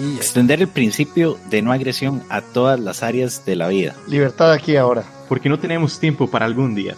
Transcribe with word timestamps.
Y 0.00 0.16
Extender 0.16 0.62
el 0.62 0.68
principio 0.68 1.36
de 1.50 1.60
no 1.60 1.72
agresión 1.72 2.22
a 2.30 2.40
todas 2.40 2.80
las 2.80 3.02
áreas 3.02 3.44
de 3.44 3.54
la 3.54 3.68
vida. 3.68 3.94
Libertad 4.06 4.52
aquí 4.52 4.72
y 4.72 4.76
ahora. 4.76 5.04
Porque 5.28 5.50
no 5.50 5.58
tenemos 5.58 6.00
tiempo 6.00 6.28
para 6.30 6.46
algún 6.46 6.74
día. 6.74 6.96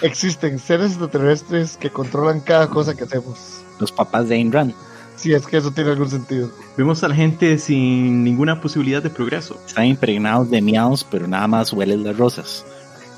Existen 0.00 0.60
seres 0.60 0.92
extraterrestres 0.92 1.76
que 1.76 1.90
controlan 1.90 2.40
cada 2.40 2.68
cosa 2.68 2.94
que 2.94 3.02
hacemos. 3.02 3.62
Los 3.80 3.90
papás 3.90 4.28
de 4.28 4.36
Ayn 4.36 4.52
Rand. 4.52 4.74
Si 5.16 5.32
es 5.32 5.44
que 5.44 5.56
eso 5.56 5.72
tiene 5.72 5.90
algún 5.90 6.08
sentido. 6.08 6.52
Vemos 6.76 7.02
a 7.02 7.08
la 7.08 7.16
gente 7.16 7.58
sin 7.58 8.22
ninguna 8.22 8.60
posibilidad 8.60 9.02
de 9.02 9.10
progreso. 9.10 9.60
Están 9.66 9.86
impregnados 9.86 10.48
de 10.48 10.62
miados, 10.62 11.04
pero 11.10 11.26
nada 11.26 11.48
más 11.48 11.72
huelen 11.72 12.04
las 12.04 12.16
rosas. 12.16 12.64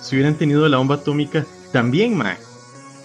Si 0.00 0.16
hubieran 0.16 0.36
tenido 0.36 0.66
la 0.66 0.78
bomba 0.78 0.94
atómica, 0.94 1.44
también, 1.70 2.16
mae. 2.16 2.38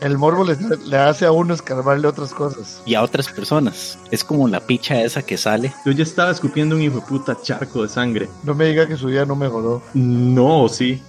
El 0.02 0.18
morbo 0.18 0.44
le, 0.44 0.58
le 0.86 0.98
hace 0.98 1.26
a 1.26 1.32
uno 1.32 1.54
escarbarle 1.54 2.08
otras 2.08 2.34
cosas. 2.34 2.82
Y 2.86 2.96
a 2.96 3.02
otras 3.04 3.30
personas. 3.30 3.98
Es 4.12 4.24
como 4.24 4.48
la 4.48 4.60
picha 4.60 5.02
esa 5.02 5.22
que 5.22 5.38
sale. 5.38 5.74
Yo 5.86 5.92
ya 5.92 6.04
estaba 6.04 6.32
escupiendo 6.32 6.76
un 6.76 6.82
hijo 6.82 6.96
de 7.00 7.06
puta 7.06 7.38
charco 7.42 7.84
de 7.84 7.90
sangre. 7.90 8.30
No 8.44 8.54
me 8.54 8.66
diga 8.66 8.88
que 8.88 8.98
su 8.98 9.08
vida 9.08 9.26
no 9.26 9.36
mejoró. 9.36 9.82
No, 9.94 10.68
sí. 10.70 11.02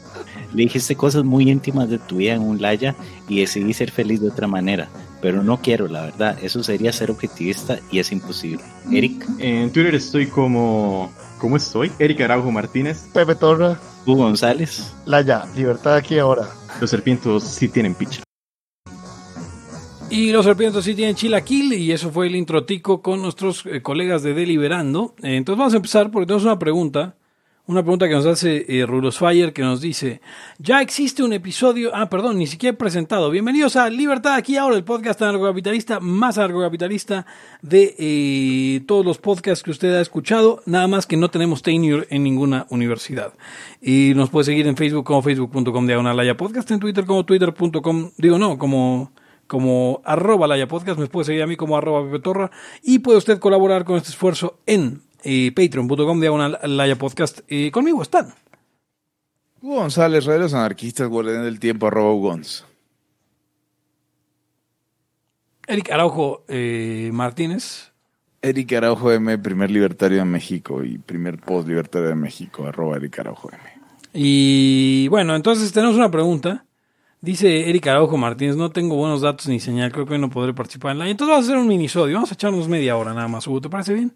Le 0.52 0.62
dijiste 0.62 0.96
cosas 0.96 1.24
muy 1.24 1.50
íntimas 1.50 1.90
de 1.90 1.98
tu 1.98 2.16
vida 2.16 2.34
en 2.34 2.42
un 2.42 2.62
laya 2.62 2.94
y 3.28 3.40
decidí 3.40 3.74
ser 3.74 3.90
feliz 3.90 4.20
de 4.20 4.28
otra 4.28 4.46
manera. 4.46 4.88
Pero 5.20 5.42
no 5.42 5.60
quiero, 5.60 5.88
la 5.88 6.02
verdad. 6.02 6.38
Eso 6.40 6.62
sería 6.62 6.92
ser 6.92 7.10
objetivista 7.10 7.78
y 7.90 7.98
es 7.98 8.12
imposible. 8.12 8.62
Eric, 8.90 9.26
En 9.38 9.70
Twitter 9.72 9.94
estoy 9.94 10.26
como... 10.26 11.10
¿Cómo 11.38 11.58
estoy? 11.58 11.92
Eric 11.98 12.22
Araujo 12.22 12.50
Martínez. 12.50 13.08
Pepe 13.12 13.34
Torra, 13.34 13.78
Hugo 14.06 14.22
González. 14.22 14.94
Laya, 15.04 15.44
libertad 15.54 15.96
aquí 15.96 16.14
y 16.14 16.18
ahora. 16.18 16.48
Los 16.80 16.88
serpientes 16.88 17.42
sí 17.42 17.68
tienen 17.68 17.94
picha. 17.94 18.22
Y 20.08 20.30
los 20.30 20.44
serpientes 20.44 20.84
sí 20.84 20.94
tienen 20.94 21.16
chilaquil 21.16 21.72
y 21.72 21.90
eso 21.90 22.12
fue 22.12 22.28
el 22.28 22.36
introtico 22.36 23.02
con 23.02 23.20
nuestros 23.20 23.66
eh, 23.66 23.82
colegas 23.82 24.22
de 24.22 24.34
Deliberando. 24.34 25.14
Entonces 25.20 25.58
vamos 25.58 25.74
a 25.74 25.78
empezar 25.78 26.10
porque 26.10 26.26
tenemos 26.26 26.44
una 26.44 26.58
pregunta. 26.58 27.16
Una 27.68 27.82
pregunta 27.82 28.06
que 28.06 28.14
nos 28.14 28.26
hace 28.26 28.64
eh, 28.68 28.86
Rulos 28.86 29.18
Fire 29.18 29.52
que 29.52 29.62
nos 29.62 29.80
dice, 29.80 30.20
ya 30.58 30.80
existe 30.80 31.24
un 31.24 31.32
episodio, 31.32 31.90
ah, 31.92 32.08
perdón, 32.08 32.38
ni 32.38 32.46
siquiera 32.46 32.74
he 32.74 32.78
presentado. 32.78 33.28
Bienvenidos 33.28 33.74
a 33.74 33.90
Libertad 33.90 34.34
aquí 34.34 34.56
ahora, 34.56 34.76
el 34.76 34.84
podcast 34.84 35.20
anarcocapitalista 35.20 35.98
más 35.98 36.38
anarcocapitalista 36.38 37.26
de 37.62 37.96
eh, 37.98 38.84
todos 38.86 39.04
los 39.04 39.18
podcasts 39.18 39.64
que 39.64 39.72
usted 39.72 39.92
ha 39.96 40.00
escuchado, 40.00 40.62
nada 40.64 40.86
más 40.86 41.06
que 41.06 41.16
no 41.16 41.28
tenemos 41.28 41.62
tenure 41.62 42.06
en 42.10 42.22
ninguna 42.22 42.68
universidad. 42.70 43.32
Y 43.82 44.12
nos 44.14 44.30
puede 44.30 44.44
seguir 44.44 44.68
en 44.68 44.76
Facebook 44.76 45.04
como 45.04 45.22
facebook.com 45.22 45.88
diagonal 45.88 46.36
podcast, 46.36 46.70
en 46.70 46.78
Twitter 46.78 47.04
como 47.04 47.24
twitter.com, 47.24 48.12
digo 48.16 48.38
no, 48.38 48.58
como 48.58 49.10
como 49.46 50.00
arroba 50.04 50.46
Laya 50.46 50.68
Podcast, 50.68 50.98
me 50.98 51.06
puede 51.06 51.26
seguir 51.26 51.42
a 51.42 51.46
mí 51.46 51.56
como 51.56 51.76
arroba 51.76 52.04
Pepe 52.04 52.22
Torra 52.22 52.50
y 52.82 52.98
puede 53.00 53.18
usted 53.18 53.38
colaborar 53.38 53.84
con 53.84 53.96
este 53.96 54.10
esfuerzo 54.10 54.58
en 54.66 55.02
eh, 55.22 55.52
patreon.com 55.54 56.20
diagonal 56.20 56.58
Laya 56.62 56.96
Podcast. 56.96 57.40
Eh, 57.48 57.70
conmigo 57.70 58.02
están. 58.02 58.34
Hugo 59.62 59.76
González, 59.76 60.26
los 60.26 60.54
Anarquistas, 60.54 61.08
Guardián 61.08 61.44
del 61.44 61.58
Tiempo, 61.58 61.86
arroba 61.86 62.12
Ugons. 62.12 62.64
Eric 65.66 65.90
Araujo 65.90 66.44
eh, 66.48 67.10
Martínez. 67.12 67.92
Eric 68.42 68.72
Araujo 68.74 69.10
M, 69.10 69.38
primer 69.38 69.70
libertario 69.70 70.18
de 70.18 70.24
México 70.24 70.84
y 70.84 70.98
primer 70.98 71.38
post 71.38 71.66
libertario 71.66 72.08
de 72.08 72.14
México, 72.14 72.66
arroba 72.66 72.96
Eric 72.96 73.18
Araujo 73.18 73.50
M. 73.50 73.62
Y 74.12 75.08
bueno, 75.08 75.34
entonces 75.34 75.72
tenemos 75.72 75.96
una 75.96 76.10
pregunta. 76.10 76.65
Dice 77.20 77.68
Eric 77.68 77.86
Araujo 77.86 78.16
Martínez, 78.16 78.56
no 78.56 78.70
tengo 78.70 78.96
buenos 78.96 79.22
datos 79.22 79.48
ni 79.48 79.58
señal, 79.58 79.90
creo 79.90 80.06
que 80.06 80.14
hoy 80.14 80.20
no 80.20 80.30
podré 80.30 80.52
participar 80.54 80.92
en 80.92 80.98
la... 80.98 81.08
Entonces 81.08 81.32
vamos 81.32 81.46
a 81.46 81.48
hacer 81.48 81.60
un 81.60 81.66
minisodio, 81.66 82.14
vamos 82.14 82.30
a 82.30 82.34
echarnos 82.34 82.68
media 82.68 82.96
hora 82.96 83.14
nada 83.14 83.26
más, 83.26 83.46
Hugo, 83.46 83.60
¿te 83.60 83.70
parece 83.70 83.94
bien? 83.94 84.12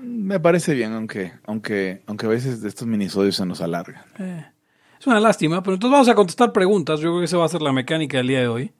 Me 0.00 0.38
parece 0.38 0.74
bien, 0.74 0.92
aunque, 0.92 1.32
aunque, 1.44 2.02
aunque 2.06 2.26
a 2.26 2.28
veces 2.28 2.60
de 2.60 2.68
estos 2.68 2.86
minisodios 2.86 3.36
se 3.36 3.46
nos 3.46 3.60
alargan. 3.60 4.02
Eh, 4.18 4.44
es 4.98 5.06
una 5.06 5.18
lástima, 5.18 5.62
pero 5.62 5.74
entonces 5.74 5.92
vamos 5.92 6.08
a 6.08 6.14
contestar 6.14 6.52
preguntas. 6.52 7.00
Yo 7.00 7.10
creo 7.10 7.18
que 7.18 7.24
esa 7.24 7.36
va 7.36 7.46
a 7.46 7.48
ser 7.48 7.62
la 7.62 7.72
mecánica 7.72 8.18
del 8.18 8.28
día 8.28 8.40
de 8.40 8.48
hoy. 8.48 8.72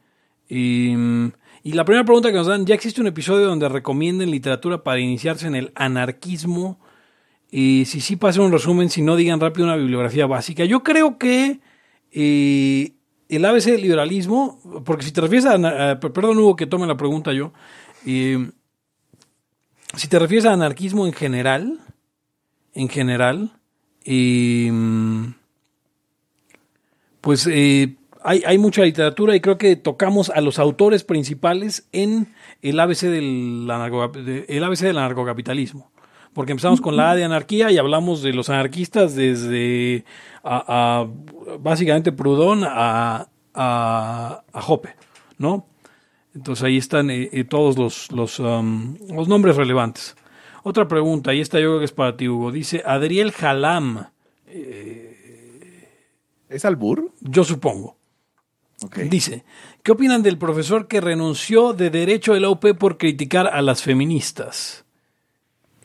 Y, 0.48 0.94
mm, 0.97 1.32
y 1.64 1.72
la 1.72 1.84
primera 1.84 2.04
pregunta 2.04 2.30
que 2.30 2.36
nos 2.36 2.47
dan, 2.47 2.66
ya 2.66 2.74
existe 2.74 3.00
un 3.00 3.06
episodio 3.06 3.47
donde 3.47 3.68
recomienden 3.68 4.30
literatura 4.30 4.82
para 4.82 5.00
iniciarse 5.00 5.47
en 5.47 5.54
el 5.54 5.72
anarquismo. 5.74 6.78
Y 7.50 7.84
si 7.86 8.00
sí, 8.00 8.16
pasen 8.16 8.42
un 8.42 8.52
resumen, 8.52 8.88
si 8.88 9.02
no, 9.02 9.16
digan 9.16 9.41
rápido 9.41 9.66
una 9.66 9.76
bibliografía 9.76 10.26
básica. 10.26 10.64
Yo 10.64 10.82
creo 10.82 11.18
que 11.18 11.60
eh, 12.10 12.92
el 13.37 13.44
ABC 13.44 13.65
del 13.65 13.82
liberalismo, 13.82 14.60
porque 14.84 15.04
si 15.04 15.12
te 15.12 15.20
refieres 15.20 15.47
a, 15.47 16.00
perdón 16.00 16.38
Hugo 16.38 16.56
que 16.56 16.66
tome 16.66 16.87
la 16.87 16.97
pregunta 16.97 17.32
yo, 17.32 17.53
si 18.04 20.09
te 20.09 20.19
refieres 20.19 20.47
a 20.47 20.53
anarquismo 20.53 21.06
en 21.06 21.12
general, 21.12 21.81
en 22.75 22.88
general, 22.88 23.53
pues 27.21 27.47
eh, 27.50 27.97
hay, 28.22 28.42
hay 28.47 28.59
mucha 28.59 28.82
literatura 28.82 29.37
y 29.37 29.41
creo 29.41 29.59
que 29.59 29.76
tocamos 29.76 30.31
a 30.31 30.41
los 30.41 30.59
autores 30.59 31.04
principales 31.04 31.88
en 31.92 32.34
el 32.62 32.81
ABC 32.81 33.03
del, 33.03 33.69
el 34.48 34.65
ABC 34.65 34.81
del 34.81 34.98
anarcocapitalismo. 34.98 35.92
Porque 36.34 36.53
empezamos 36.53 36.81
con 36.81 36.97
la 36.97 37.10
A 37.10 37.15
de 37.15 37.25
anarquía 37.25 37.70
y 37.70 37.78
hablamos 37.78 38.22
de 38.22 38.32
los 38.32 38.48
anarquistas 38.48 39.15
desde 39.15 40.04
a, 40.43 41.03
a, 41.03 41.56
básicamente 41.59 42.12
Proudhon 42.12 42.65
a, 42.65 43.28
a, 43.54 44.42
a 44.53 44.60
Hoppe, 44.66 44.94
¿no? 45.38 45.66
Entonces 46.34 46.65
ahí 46.65 46.78
están 46.78 47.10
eh, 47.10 47.28
eh, 47.32 47.44
todos 47.44 47.76
los, 47.76 48.10
los, 48.10 48.41
um, 48.41 48.97
los 49.10 49.28
nombres 49.28 49.56
relevantes. 49.56 50.16
Otra 50.62 50.88
pregunta, 50.88 51.34
y 51.34 51.41
esta 51.41 51.60
yo 51.60 51.69
creo 51.69 51.78
que 51.81 51.84
es 51.84 51.92
para 51.92 52.16
ti, 52.16 52.28
Hugo. 52.28 52.50
Dice 52.53 52.82
Adriel 52.87 53.32
Jalam, 53.32 54.06
¿Es 56.53 56.65
albur? 56.65 57.12
yo 57.21 57.44
supongo. 57.44 57.97
Ok. 58.82 58.98
Dice, 59.00 59.44
¿qué 59.82 59.92
opinan 59.92 60.22
del 60.22 60.38
profesor 60.38 60.88
que 60.88 61.00
renunció 61.00 61.72
de 61.72 61.91
derecho 61.91 62.34
de 62.34 62.41
la 62.41 62.50
UP 62.50 62.65
por 62.78 62.98
criticar 62.98 63.47
a 63.47 63.62
las 63.62 63.82
feministas? 63.82 64.84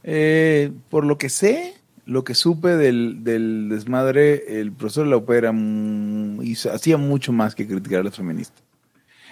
Eh, 0.09 0.71
por 0.89 1.03
lo 1.05 1.17
que 1.17 1.27
sé, 1.27 1.73
lo 2.05 2.23
que 2.23 2.33
supe 2.33 2.77
del, 2.77 3.25
del 3.25 3.67
desmadre, 3.69 4.61
el 4.61 4.71
profesor 4.71 5.03
de 5.03 5.09
la 5.09 5.17
UP 5.17 5.29
era 5.37 5.51
mu- 5.51 6.41
hizo- 6.43 6.71
hacía 6.71 6.95
mucho 6.95 7.33
más 7.33 7.53
que 7.55 7.67
criticar 7.67 7.99
a 7.99 8.03
las 8.03 8.15
feministas. 8.15 8.63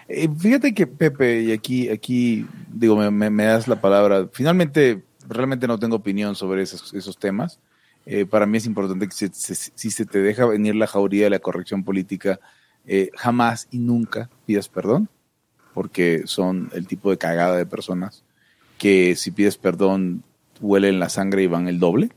Eh, 0.09 0.28
fíjate 0.38 0.74
que 0.74 0.86
Pepe, 0.86 1.44
y 1.44 1.52
aquí, 1.53 1.88
aquí 1.90 2.46
digo, 2.72 2.97
me, 3.09 3.30
me- 3.30 3.46
das 3.46 3.69
la 3.69 3.80
palabra. 3.80 4.28
Finalmente, 4.34 5.02
realmente 5.30 5.66
no 5.66 5.80
tengo 5.80 5.96
opinión 5.96 6.36
sobre 6.36 6.62
esos, 6.63 6.94
esos 6.94 7.18
temas. 7.18 7.57
Eh, 8.06 8.25
para 8.25 8.46
mí 8.46 8.57
es 8.57 8.66
importante 8.66 9.07
que 9.07 9.13
si 9.34 9.92
se 9.92 10.06
te 10.06 10.19
deja 10.19 10.46
venir 10.46 10.75
la 10.75 10.88
jauría 10.88 11.24
de 11.24 11.30
la 11.30 11.40
corrección 11.40 11.86
política, 11.86 12.40
eh, 12.86 13.09
jamás 13.16 13.68
y 13.72 13.80
nunca 13.80 14.30
pidas 14.46 14.68
perdón, 14.68 15.07
porque 15.74 16.24
son 16.25 16.69
el 16.74 16.86
tipo 16.86 17.09
de 17.09 17.18
cagada 17.18 17.56
de 17.56 17.66
personas 17.66 18.24
que 18.78 19.16
si 19.16 19.31
pides 19.31 19.57
perdón 19.57 20.22
huelen 20.60 21.00
la 21.00 21.10
sangre 21.10 21.44
y 21.44 21.48
van 21.48 21.68
el 21.68 21.80
doble. 21.80 22.10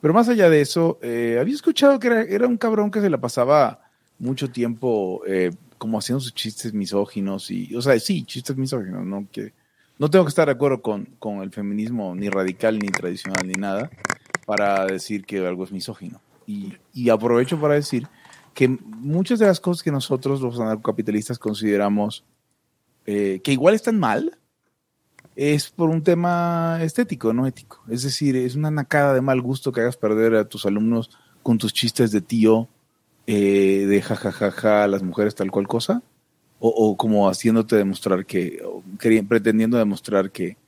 Pero 0.00 0.14
más 0.14 0.28
allá 0.28 0.48
de 0.48 0.60
eso, 0.60 0.98
eh, 1.02 1.38
había 1.40 1.54
escuchado 1.54 1.98
que 1.98 2.06
era, 2.06 2.22
era 2.22 2.46
un 2.46 2.56
cabrón 2.56 2.90
que 2.90 3.00
se 3.00 3.10
la 3.10 3.20
pasaba 3.20 3.82
mucho 4.18 4.50
tiempo 4.50 5.22
eh, 5.26 5.50
como 5.78 5.98
haciendo 5.98 6.20
sus 6.20 6.34
chistes 6.34 6.72
misóginos 6.72 7.50
y, 7.50 7.74
o 7.74 7.82
sea, 7.82 7.98
sí, 7.98 8.24
chistes 8.24 8.56
misóginos, 8.56 9.04
¿no? 9.04 9.26
Que 9.30 9.52
no 9.98 10.10
tengo 10.10 10.24
que 10.24 10.30
estar 10.30 10.46
de 10.46 10.52
acuerdo 10.52 10.80
con, 10.80 11.06
con 11.18 11.42
el 11.42 11.50
feminismo 11.50 12.14
ni 12.14 12.28
radical, 12.28 12.78
ni 12.78 12.88
tradicional, 12.88 13.46
ni 13.46 13.54
nada, 13.54 13.90
para 14.46 14.86
decir 14.86 15.24
que 15.24 15.46
algo 15.46 15.64
es 15.64 15.72
misógino. 15.72 16.20
Y, 16.46 16.74
y 16.94 17.10
aprovecho 17.10 17.60
para 17.60 17.74
decir 17.74 18.06
que 18.54 18.68
muchas 18.68 19.38
de 19.38 19.46
las 19.46 19.60
cosas 19.60 19.82
que 19.82 19.92
nosotros 19.92 20.40
los 20.40 20.58
anarcocapitalistas 20.58 21.38
consideramos 21.38 22.24
eh, 23.06 23.40
que 23.42 23.52
igual 23.52 23.74
están 23.74 23.98
mal, 23.98 24.38
es 25.40 25.70
por 25.70 25.88
un 25.88 26.02
tema 26.02 26.80
estético, 26.82 27.32
no 27.32 27.46
ético. 27.46 27.82
Es 27.88 28.02
decir, 28.02 28.36
es 28.36 28.56
una 28.56 28.70
nacada 28.70 29.14
de 29.14 29.22
mal 29.22 29.40
gusto 29.40 29.72
que 29.72 29.80
hagas 29.80 29.96
perder 29.96 30.34
a 30.34 30.44
tus 30.44 30.66
alumnos 30.66 31.10
con 31.42 31.56
tus 31.56 31.72
chistes 31.72 32.10
de 32.10 32.20
tío, 32.20 32.68
eh, 33.26 33.86
de 33.88 34.02
jajajaja, 34.02 34.86
las 34.86 35.02
mujeres 35.02 35.34
tal 35.34 35.50
cual 35.50 35.66
cosa, 35.66 36.02
o, 36.58 36.68
o 36.68 36.94
como 36.94 37.26
haciéndote 37.26 37.76
demostrar 37.76 38.26
que, 38.26 38.60
o 38.62 38.82
pretendiendo 39.26 39.78
demostrar 39.78 40.30
que, 40.30 40.58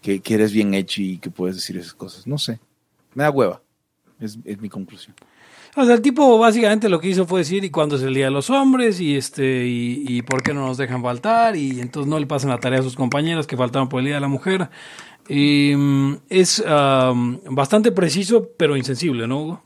que, 0.00 0.20
que 0.20 0.34
eres 0.34 0.54
bien 0.54 0.72
hecho 0.72 1.02
y 1.02 1.18
que 1.18 1.28
puedes 1.28 1.56
decir 1.56 1.76
esas 1.76 1.92
cosas. 1.92 2.26
No 2.26 2.38
sé, 2.38 2.60
me 3.12 3.24
da 3.24 3.30
hueva, 3.30 3.60
es, 4.20 4.38
es 4.46 4.58
mi 4.58 4.70
conclusión. 4.70 5.14
O 5.76 5.84
sea, 5.84 5.94
el 5.94 6.02
tipo 6.02 6.38
básicamente 6.38 6.88
lo 6.88 7.00
que 7.00 7.08
hizo 7.08 7.26
fue 7.26 7.40
decir, 7.40 7.64
¿y 7.64 7.70
cuándo 7.70 7.96
es 7.96 8.02
el 8.02 8.14
Día 8.14 8.26
de 8.26 8.30
los 8.30 8.48
Hombres? 8.48 9.00
Y 9.00 9.16
este 9.16 9.66
y, 9.66 10.04
y 10.06 10.22
por 10.22 10.42
qué 10.42 10.54
no 10.54 10.66
nos 10.66 10.76
dejan 10.76 11.02
faltar? 11.02 11.56
Y 11.56 11.80
entonces 11.80 12.08
no 12.08 12.18
le 12.18 12.26
pasan 12.26 12.50
la 12.50 12.60
tarea 12.60 12.78
a 12.80 12.82
sus 12.84 12.94
compañeras 12.94 13.46
que 13.46 13.56
faltaron 13.56 13.88
por 13.88 13.98
el 14.00 14.06
Día 14.06 14.14
de 14.16 14.20
la 14.20 14.28
Mujer. 14.28 14.70
Y 15.28 15.72
mm, 15.76 16.16
es 16.28 16.62
am, 16.66 17.40
bastante 17.50 17.90
preciso, 17.90 18.50
pero 18.56 18.76
insensible, 18.76 19.26
¿no, 19.26 19.42
Hugo? 19.42 19.62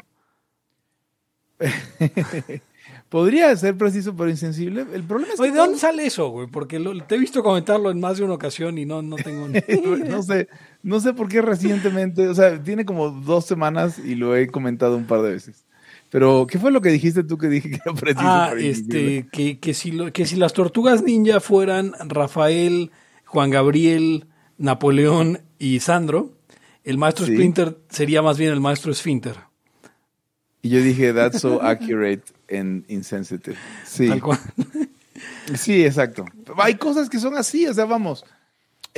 Podría 3.09 3.55
ser 3.57 3.77
preciso 3.77 4.15
pero 4.17 4.29
insensible. 4.29 4.87
El 4.93 5.03
problema 5.05 5.33
es 5.33 5.37
que 5.41 5.43
Oye, 5.45 5.53
¿de 5.53 5.59
dónde 5.59 5.79
sale 5.79 6.07
eso, 6.07 6.29
güey? 6.29 6.47
Porque 6.47 6.79
lo- 6.79 7.03
te 7.05 7.15
he 7.15 7.19
visto 7.19 7.43
comentarlo 7.43 7.91
en 7.91 8.01
más 8.01 8.19
de 8.19 8.25
una 8.25 8.35
ocasión 8.35 8.77
y 8.79 8.85
no, 8.85 9.01
no 9.03 9.17
tengo 9.17 9.49
no 10.09 10.23
sé, 10.23 10.49
no 10.83 11.01
sé 11.01 11.15
por 11.15 11.29
qué 11.29 11.41
recientemente, 11.41 12.29
o 12.29 12.35
sea, 12.35 12.63
tiene 12.63 12.85
como 12.85 13.11
dos 13.11 13.47
semanas 13.47 13.99
y 13.99 14.15
lo 14.15 14.37
he 14.37 14.47
comentado 14.49 14.97
un 14.97 15.07
par 15.07 15.23
de 15.23 15.31
veces. 15.33 15.65
Pero, 16.11 16.47
¿qué 16.49 16.59
fue 16.59 16.71
lo 16.73 16.81
que 16.81 16.89
dijiste 16.91 17.23
tú 17.25 17.37
que 17.37 17.49
dije 17.49 17.71
que 17.71 17.81
era 17.85 17.93
preciso? 17.95 18.27
Ah, 18.27 18.53
este, 18.59 19.29
que, 19.31 19.59
que, 19.59 19.75
si 19.75 19.91
lo- 19.93 20.13
que 20.13 20.27
si 20.27 20.37
las 20.37 20.53
tortugas 20.55 21.03
ninja 21.03 21.41
fueran 21.41 21.93
Rafael, 22.07 22.91
Juan 23.27 23.51
Gabriel, 23.51 24.27
Napoleón 24.57 25.41
y 25.59 25.81
Sandro, 25.81 26.33
el 26.85 26.97
maestro 26.97 27.27
Sí. 27.27 27.33
Splinter 27.35 27.77
sería 27.91 28.23
más 28.23 28.39
bien 28.39 28.53
el 28.53 28.61
maestro 28.61 28.91
Esfínter. 28.91 29.37
Y 30.63 30.71
yo 30.71 30.81
dije, 30.83 31.13
that's 31.13 31.41
so 31.41 31.61
accurate 31.63 32.23
and 32.51 32.85
insensitive. 32.89 33.57
Sí, 33.87 34.09
Tal 34.09 34.23
cual. 34.23 34.39
sí, 35.55 35.85
exacto. 35.85 36.25
Hay 36.57 36.77
cosas 36.77 37.09
que 37.11 37.19
son 37.19 37.37
así, 37.37 37.67
o 37.67 37.75
sea, 37.75 37.85
vamos. 37.85 38.25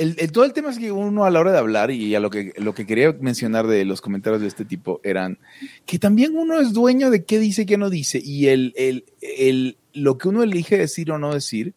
El, 0.01 0.15
el- 0.19 0.31
todo 0.31 0.43
el 0.45 0.53
tema 0.53 0.69
es 0.71 0.79
que 0.79 0.91
uno 0.91 1.25
a 1.25 1.29
la 1.29 1.39
hora 1.39 1.51
de 1.51 1.57
hablar 1.59 1.91
y 1.91 2.15
a 2.15 2.19
lo 2.19 2.29
que, 2.29 2.53
lo 2.57 2.73
que 2.73 2.85
quería 2.85 3.15
mencionar 3.19 3.67
de 3.67 3.85
los 3.85 4.01
comentarios 4.01 4.41
de 4.41 4.47
este 4.47 4.65
tipo 4.65 4.99
eran 5.03 5.37
que 5.85 5.99
también 5.99 6.35
uno 6.35 6.59
es 6.59 6.73
dueño 6.73 7.09
de 7.11 7.23
qué 7.25 7.39
dice 7.39 7.61
y 7.63 7.65
qué 7.65 7.77
no 7.77 7.89
dice 7.89 8.19
y 8.23 8.47
el, 8.47 8.73
el, 8.77 9.77
lo 9.93 10.17
que 10.17 10.29
uno 10.29 10.43
elige 10.43 10.77
decir 10.77 11.11
o 11.11 11.17
no 11.19 11.33
decir 11.33 11.73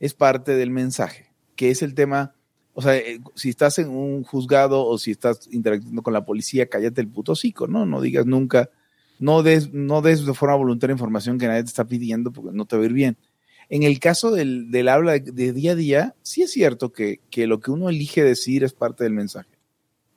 es 0.00 0.14
parte 0.14 0.54
del 0.56 0.70
mensaje, 0.70 1.26
que 1.56 1.70
es 1.70 1.80
el 1.82 1.94
tema, 1.94 2.34
o 2.74 2.82
sea, 2.82 2.96
eh, 2.96 3.20
si 3.36 3.50
estás 3.50 3.78
en 3.78 3.88
un 3.88 4.24
juzgado 4.24 4.84
o 4.84 4.98
si 4.98 5.10
estás 5.12 5.48
interactuando 5.52 6.02
con 6.02 6.12
la 6.12 6.24
policía, 6.24 6.66
cállate 6.66 7.00
el 7.00 7.08
puto 7.08 7.32
hocico, 7.32 7.68
¿no? 7.68 7.86
No 7.86 8.00
digas 8.00 8.26
nunca, 8.26 8.68
no 9.20 9.42
des, 9.44 9.72
no 9.72 10.02
des 10.02 10.26
de 10.26 10.34
forma 10.34 10.56
voluntaria 10.56 10.92
información 10.92 11.38
que 11.38 11.46
nadie 11.46 11.62
te 11.62 11.68
está 11.68 11.84
pidiendo 11.84 12.32
porque 12.32 12.50
no 12.56 12.64
te 12.66 12.76
va 12.76 12.82
a 12.82 12.86
ir 12.86 12.92
bien. 12.92 13.16
En 13.68 13.82
el 13.82 13.98
caso 14.00 14.30
del, 14.30 14.70
del 14.70 14.88
habla 14.88 15.12
de, 15.12 15.52
día 15.52 15.72
a 15.72 15.74
día, 15.74 16.14
sí 16.22 16.42
es 16.42 16.52
cierto 16.52 16.92
que, 16.92 17.20
que 17.30 17.46
lo 17.46 17.60
que 17.60 17.70
uno 17.70 17.88
elige 17.88 18.22
decir 18.22 18.64
es 18.64 18.72
parte 18.72 19.04
del 19.04 19.12
mensaje. 19.12 19.48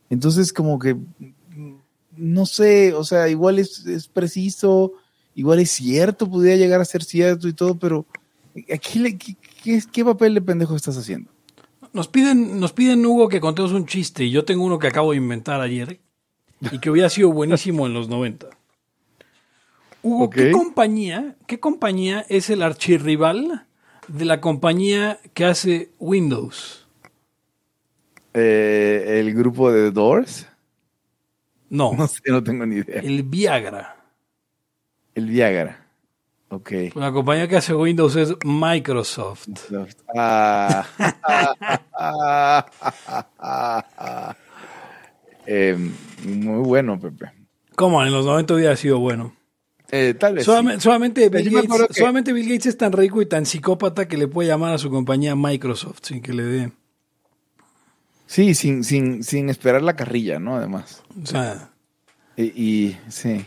Entonces, 0.10 0.52
como 0.54 0.78
que, 0.80 0.94
mm, 0.96 1.76
no 2.18 2.46
sé, 2.46 2.94
o 2.94 3.04
sea, 3.04 3.30
igual 3.30 3.60
es, 3.60 3.86
es 3.86 4.08
preciso, 4.08 4.94
igual 5.36 5.60
es 5.60 5.72
cierto, 5.72 6.30
pudiera 6.30 6.58
llegar 6.58 6.82
a 6.82 6.86
ser 6.86 7.04
cierto 7.04 7.48
y 7.48 7.54
todo, 7.54 7.78
pero 7.78 8.06
¿qué, 8.54 9.18
qué, 9.64 9.84
qué 9.92 10.06
papel 10.06 10.34
de 10.34 10.42
pendejo 10.42 10.76
estás 10.76 10.98
haciendo? 10.98 11.32
Nos 11.94 12.08
piden, 12.10 12.60
nos 12.60 12.74
piden, 12.74 13.06
Hugo, 13.06 13.30
que 13.30 13.40
contemos 13.40 13.72
un 13.72 13.86
chiste 13.86 14.26
y 14.26 14.32
yo 14.32 14.44
tengo 14.44 14.66
uno 14.66 14.80
que 14.80 14.88
acabo 14.88 15.12
de 15.12 15.18
inventar 15.18 15.62
ayer 15.62 16.02
y 16.72 16.80
que 16.80 16.90
hubiera 16.90 17.10
sido 17.10 17.32
buenísimo 17.32 17.86
en 17.88 17.94
los 17.94 18.10
90. 18.10 18.50
Hugo, 20.06 20.30
¿qué 20.30 20.52
compañía, 20.52 21.36
qué 21.48 21.60
compañía 21.60 22.24
es 22.30 22.52
el 22.52 22.62
archirrival 22.62 23.66
de 24.08 24.26
la 24.26 24.40
compañía 24.40 25.20
que 25.34 25.46
hace 25.46 25.90
Windows? 25.98 26.86
Eh, 28.36 29.20
¿El 29.20 29.34
grupo 29.34 29.72
de 29.72 29.90
Doors? 29.90 30.48
No, 31.72 31.92
No 31.98 32.08
sé, 32.08 32.22
no 32.28 32.44
tengo 32.44 32.68
ni 32.68 32.76
idea. 32.78 33.02
el 33.02 33.24
Viagra. 33.24 33.96
El 35.16 35.26
Viagra. 35.26 35.88
Ok. 36.50 36.72
La 36.94 37.12
compañía 37.12 37.48
que 37.48 37.56
hace 37.56 37.74
Windows 37.74 38.16
es 38.16 38.36
Microsoft. 38.46 39.48
Ah. 40.16 40.86
Eh, 45.48 45.78
muy 46.26 46.64
bueno, 46.64 47.00
Pepe. 47.00 47.32
¿Cómo? 47.76 48.04
En 48.04 48.12
los 48.12 48.26
90 48.26 48.56
hubiera 48.56 48.76
sido 48.76 48.98
bueno. 48.98 49.35
Eh, 49.92 50.14
tal 50.20 50.36
vez. 50.36 50.46
Solamente, 50.46 50.82
solamente, 50.82 51.30
Bill 51.30 51.50
Gates, 51.52 51.88
que- 51.90 51.94
solamente 51.94 52.34
Bill 52.34 52.48
Gates 52.50 52.66
es 52.68 52.78
tan 52.78 52.92
rico 52.92 53.22
y 53.22 53.26
tan 53.28 53.46
psicópata 53.46 54.08
que 54.08 54.18
le 54.18 54.28
puede 54.28 54.48
llamar 54.50 54.74
a 54.74 54.78
su 54.78 54.90
compañía 54.90 55.36
Microsoft 55.36 56.00
sin 56.04 56.22
que 56.22 56.34
le 56.34 56.44
dé. 56.44 56.72
sí. 58.28 58.54
Sin, 58.56 58.84
sin, 58.84 59.24
sin 59.24 59.50
esperar 59.50 59.82
la 59.82 59.96
carrilla, 59.96 60.40
¿no? 60.40 60.56
Además. 60.56 61.04
O 61.22 61.26
sea, 61.26 61.70
Y, 62.36 62.44
y- 62.62 62.98
sí, 63.10 63.46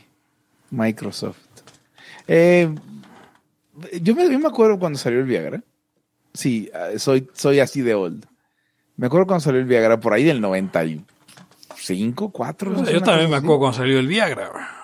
Microsoft. 0.71 1.39
Eh, 2.27 2.73
yo, 4.01 4.15
me, 4.15 4.31
yo 4.31 4.39
me 4.39 4.49
acuerdo 4.49 4.79
cuando 4.79 4.99
salió 4.99 5.19
el 5.21 5.27
Viagra. 5.27 5.63
Sí, 6.35 6.71
eh, 6.73 6.99
soy, 6.99 7.29
soy 7.35 7.59
así 7.61 7.81
de 7.83 7.95
old. 7.95 8.25
Me 8.97 9.07
acuerdo 9.09 9.27
cuando 9.27 9.43
salió 9.45 9.61
el 9.61 9.67
Viagra 9.67 9.99
por 10.01 10.13
ahí 10.13 10.25
del 10.25 10.41
95, 10.41 12.31
4. 12.31 12.81
o 12.81 12.85
sea, 12.85 12.93
yo 12.93 13.03
también 13.03 13.31
me 13.31 13.37
acuerdo 13.37 13.59
cuando 13.59 13.77
salió 13.79 13.99
el 13.99 14.07
Viagra. 14.07 14.78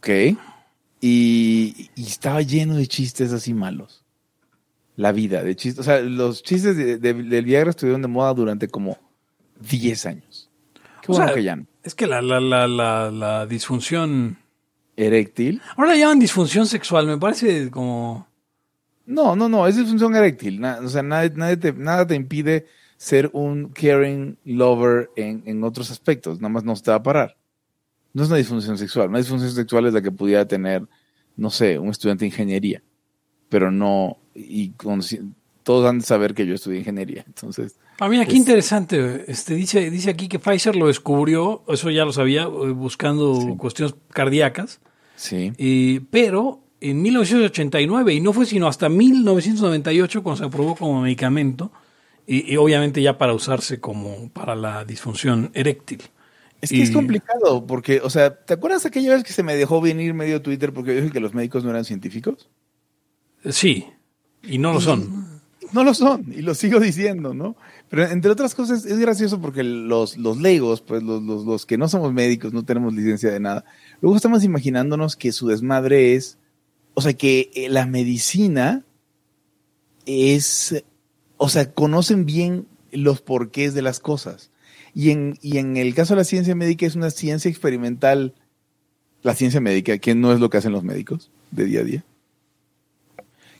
Ok. 0.00 0.08
Y, 1.00 1.90
y 1.94 2.02
estaba 2.02 2.42
lleno 2.42 2.76
de 2.76 2.86
chistes 2.86 3.32
así 3.32 3.54
malos. 3.54 4.04
La 4.96 5.12
vida 5.12 5.42
de 5.42 5.56
chistes. 5.56 5.80
O 5.80 5.82
sea, 5.82 6.00
los 6.00 6.42
chistes 6.42 6.76
de- 6.76 6.98
de- 6.98 7.14
del 7.14 7.44
Viagra 7.44 7.70
estuvieron 7.70 8.02
de 8.02 8.08
moda 8.08 8.34
durante 8.34 8.68
como 8.68 8.98
10 9.60 10.04
años. 10.06 10.50
Qué 11.02 11.12
O 11.12 11.14
bueno 11.14 11.26
sea, 11.28 11.34
que 11.34 11.42
ya 11.42 11.56
no. 11.56 11.66
Es 11.82 11.94
que 11.94 12.06
la, 12.06 12.20
la, 12.20 12.40
la, 12.40 12.66
la, 12.68 13.10
la 13.10 13.46
disfunción. 13.46 14.38
Eréctil. 14.96 15.62
Ahora 15.76 15.90
la 15.92 15.96
llaman 15.96 16.18
disfunción 16.18 16.66
sexual, 16.66 17.06
me 17.06 17.16
parece 17.16 17.70
como. 17.70 18.26
No, 19.06 19.34
no, 19.34 19.48
no, 19.48 19.66
es 19.66 19.76
disfunción 19.76 20.14
eréctil. 20.14 20.60
Na- 20.60 20.80
o 20.84 20.88
sea, 20.88 21.02
nadie, 21.02 21.30
nadie 21.34 21.56
te, 21.56 21.72
nada 21.72 22.06
te 22.06 22.14
impide 22.14 22.66
ser 22.98 23.30
un 23.32 23.70
caring 23.70 24.36
lover 24.44 25.08
en, 25.16 25.42
en 25.46 25.64
otros 25.64 25.90
aspectos. 25.90 26.38
Nada 26.40 26.50
más 26.52 26.64
no 26.64 26.76
se 26.76 26.82
te 26.82 26.90
va 26.90 26.98
a 26.98 27.02
parar. 27.02 27.36
No 28.12 28.22
es 28.22 28.28
una 28.28 28.38
disfunción 28.38 28.76
sexual. 28.78 29.08
Una 29.08 29.18
disfunción 29.18 29.50
sexual 29.50 29.86
es 29.86 29.92
la 29.94 30.02
que 30.02 30.10
pudiera 30.10 30.46
tener, 30.46 30.82
no 31.36 31.50
sé, 31.50 31.78
un 31.78 31.88
estudiante 31.90 32.24
de 32.24 32.28
ingeniería. 32.28 32.82
Pero 33.48 33.70
no, 33.70 34.18
y 34.34 34.70
con- 34.70 35.00
todos 35.62 35.88
han 35.88 35.98
de 35.98 36.04
saber 36.04 36.34
que 36.34 36.46
yo 36.46 36.54
estudié 36.54 36.78
ingeniería. 36.80 37.24
Entonces, 37.26 37.76
Ah, 38.02 38.08
mira, 38.08 38.24
qué 38.24 38.32
Es- 38.32 38.38
interesante. 38.38 39.24
Este, 39.30 39.54
dice, 39.54 39.90
dice 39.90 40.08
aquí 40.08 40.26
que 40.26 40.38
Pfizer 40.38 40.74
lo 40.74 40.86
descubrió, 40.86 41.62
eso 41.68 41.90
ya 41.90 42.06
lo 42.06 42.12
sabía, 42.14 42.44
eh, 42.44 42.70
buscando 42.72 43.34
Sí. 43.40 43.54
cuestiones 43.58 43.94
cardíacas. 44.10 44.80
sí. 45.16 45.52
Eh, 45.58 46.00
pero 46.10 46.62
en 46.80 47.02
1989, 47.02 48.14
y 48.14 48.20
no 48.22 48.32
fue 48.32 48.46
sino 48.46 48.66
hasta 48.68 48.88
1998 48.88 50.22
cuando 50.22 50.38
se 50.38 50.44
aprobó 50.46 50.74
como 50.76 51.02
medicamento, 51.02 51.70
y, 52.26 52.50
y 52.52 52.56
obviamente 52.56 53.02
ya 53.02 53.18
para 53.18 53.34
usarse 53.34 53.80
como 53.80 54.30
para 54.30 54.54
la 54.54 54.84
disfunción 54.86 55.50
eréctil. 55.52 56.00
Es 56.60 56.70
que 56.70 56.82
es 56.82 56.90
complicado, 56.90 57.66
porque, 57.66 58.00
o 58.02 58.10
sea, 58.10 58.34
¿te 58.36 58.54
acuerdas 58.54 58.84
aquella 58.84 59.14
vez 59.14 59.24
que 59.24 59.32
se 59.32 59.42
me 59.42 59.56
dejó 59.56 59.80
venir 59.80 60.12
medio 60.12 60.42
Twitter 60.42 60.72
porque 60.72 60.94
yo 60.94 61.00
dije 61.00 61.12
que 61.12 61.20
los 61.20 61.34
médicos 61.34 61.64
no 61.64 61.70
eran 61.70 61.84
científicos? 61.84 62.50
Sí, 63.48 63.86
y 64.42 64.58
no 64.58 64.72
lo 64.74 64.80
son. 64.80 65.40
No 65.72 65.84
lo 65.84 65.94
son, 65.94 66.32
y 66.36 66.42
lo 66.42 66.54
sigo 66.54 66.80
diciendo, 66.80 67.32
¿no? 67.32 67.56
Pero 67.88 68.04
entre 68.06 68.30
otras 68.30 68.54
cosas, 68.54 68.84
es 68.84 68.98
gracioso 68.98 69.40
porque 69.40 69.62
los, 69.62 70.16
los 70.16 70.38
legos, 70.38 70.80
pues 70.80 71.02
los, 71.02 71.22
los, 71.22 71.44
los 71.44 71.64
que 71.64 71.78
no 71.78 71.88
somos 71.88 72.12
médicos, 72.12 72.52
no 72.52 72.64
tenemos 72.64 72.92
licencia 72.92 73.30
de 73.30 73.40
nada, 73.40 73.64
luego 74.00 74.16
estamos 74.16 74.42
imaginándonos 74.42 75.16
que 75.16 75.32
su 75.32 75.46
desmadre 75.46 76.14
es, 76.14 76.38
o 76.94 77.00
sea, 77.00 77.14
que 77.14 77.50
eh, 77.54 77.68
la 77.68 77.86
medicina 77.86 78.84
es, 80.06 80.84
o 81.36 81.48
sea, 81.48 81.72
conocen 81.72 82.26
bien 82.26 82.66
los 82.90 83.20
porqués 83.20 83.72
de 83.72 83.82
las 83.82 84.00
cosas. 84.00 84.49
Y 85.00 85.10
en, 85.12 85.38
y 85.40 85.56
en 85.58 85.76
el 85.76 85.94
caso 85.94 86.14
de 86.14 86.18
la 86.20 86.24
ciencia 86.24 86.54
médica 86.54 86.84
es 86.84 86.94
una 86.94 87.10
ciencia 87.10 87.48
experimental, 87.50 88.34
la 89.22 89.34
ciencia 89.34 89.60
médica, 89.60 89.96
que 89.98 90.14
no 90.14 90.32
es 90.32 90.40
lo 90.40 90.50
que 90.50 90.58
hacen 90.58 90.72
los 90.72 90.84
médicos 90.84 91.30
de 91.50 91.64
día 91.64 91.80
a 91.80 91.84
día 91.84 92.04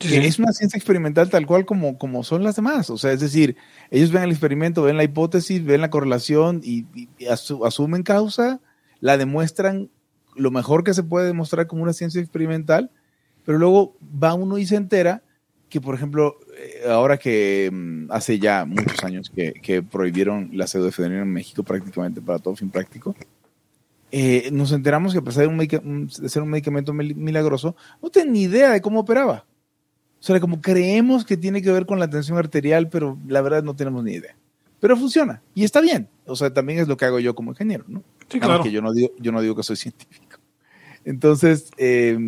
Sí, 0.00 0.16
es 0.16 0.38
una 0.38 0.52
ciencia 0.52 0.78
experimental 0.78 1.28
tal 1.28 1.46
cual 1.46 1.66
como, 1.66 1.98
como 1.98 2.24
son 2.24 2.42
las 2.42 2.56
demás. 2.56 2.88
O 2.88 2.96
sea, 2.96 3.12
es 3.12 3.20
decir, 3.20 3.56
ellos 3.90 4.10
ven 4.12 4.22
el 4.22 4.30
experimento, 4.30 4.82
ven 4.82 4.96
la 4.96 5.04
hipótesis, 5.04 5.62
ven 5.64 5.82
la 5.82 5.90
correlación 5.90 6.62
y, 6.64 6.86
y- 6.94 7.08
y 7.18 7.24
asu- 7.26 7.66
asumen 7.66 8.02
causa, 8.02 8.60
la 9.00 9.18
demuestran 9.18 9.90
lo 10.36 10.50
mejor 10.50 10.84
que 10.84 10.94
se 10.94 11.02
puede 11.02 11.26
demostrar 11.26 11.66
como 11.66 11.82
una 11.82 11.92
ciencia 11.92 12.20
experimental, 12.20 12.90
pero 13.44 13.58
luego 13.58 13.96
va 14.02 14.32
uno 14.34 14.56
y 14.58 14.64
se 14.66 14.76
entera 14.76 15.22
que, 15.70 15.80
por 15.80 15.94
ejemplo, 15.94 16.36
eh, 16.58 16.82
ahora 16.90 17.16
que 17.16 17.70
mm, 17.72 18.10
hace 18.10 18.38
ya 18.38 18.64
muchos 18.66 19.02
años 19.04 19.30
que, 19.34 19.52
que 19.54 19.82
prohibieron 19.82 20.50
la 20.52 20.66
pseudoefedrina 20.66 21.22
en 21.22 21.32
México 21.32 21.62
prácticamente 21.62 22.20
para 22.20 22.38
todo 22.38 22.54
fin 22.56 22.68
práctico, 22.70 23.14
eh, 24.12 24.50
nos 24.52 24.72
enteramos 24.72 25.12
que 25.12 25.20
a 25.20 25.22
pesar 25.22 25.42
de, 25.44 25.48
un 25.48 26.06
de 26.08 26.28
ser 26.28 26.42
un 26.42 26.50
medicamento 26.50 26.92
mil- 26.92 27.14
milagroso, 27.14 27.76
no 28.02 28.10
tenían 28.10 28.32
ni 28.32 28.42
idea 28.42 28.70
de 28.72 28.80
cómo 28.80 29.00
operaba. 29.00 29.46
O 30.18 30.22
sea, 30.22 30.38
como 30.40 30.60
creemos 30.60 31.24
que 31.24 31.36
tiene 31.38 31.62
que 31.62 31.72
ver 31.72 31.86
con 31.86 31.98
la 31.98 32.10
tensión 32.10 32.36
arterial, 32.36 32.88
pero 32.90 33.16
la 33.26 33.40
verdad 33.40 33.62
no 33.62 33.74
tenemos 33.74 34.04
ni 34.04 34.12
idea. 34.12 34.36
Pero 34.80 34.96
funciona 34.96 35.40
y 35.54 35.64
está 35.64 35.80
bien. 35.80 36.08
O 36.26 36.34
sea, 36.36 36.52
también 36.52 36.80
es 36.80 36.88
lo 36.88 36.96
que 36.96 37.04
hago 37.04 37.20
yo 37.20 37.34
como 37.34 37.52
ingeniero, 37.52 37.84
¿no? 37.86 38.02
Sí, 38.28 38.38
claro. 38.40 38.62
que 38.62 38.70
yo 38.72 38.82
no 38.82 38.92
digo, 38.92 39.10
yo 39.18 39.30
no 39.32 39.40
digo 39.40 39.54
que 39.54 39.62
soy 39.62 39.76
científico. 39.76 40.38
Entonces, 41.04 41.70
eh, 41.78 42.18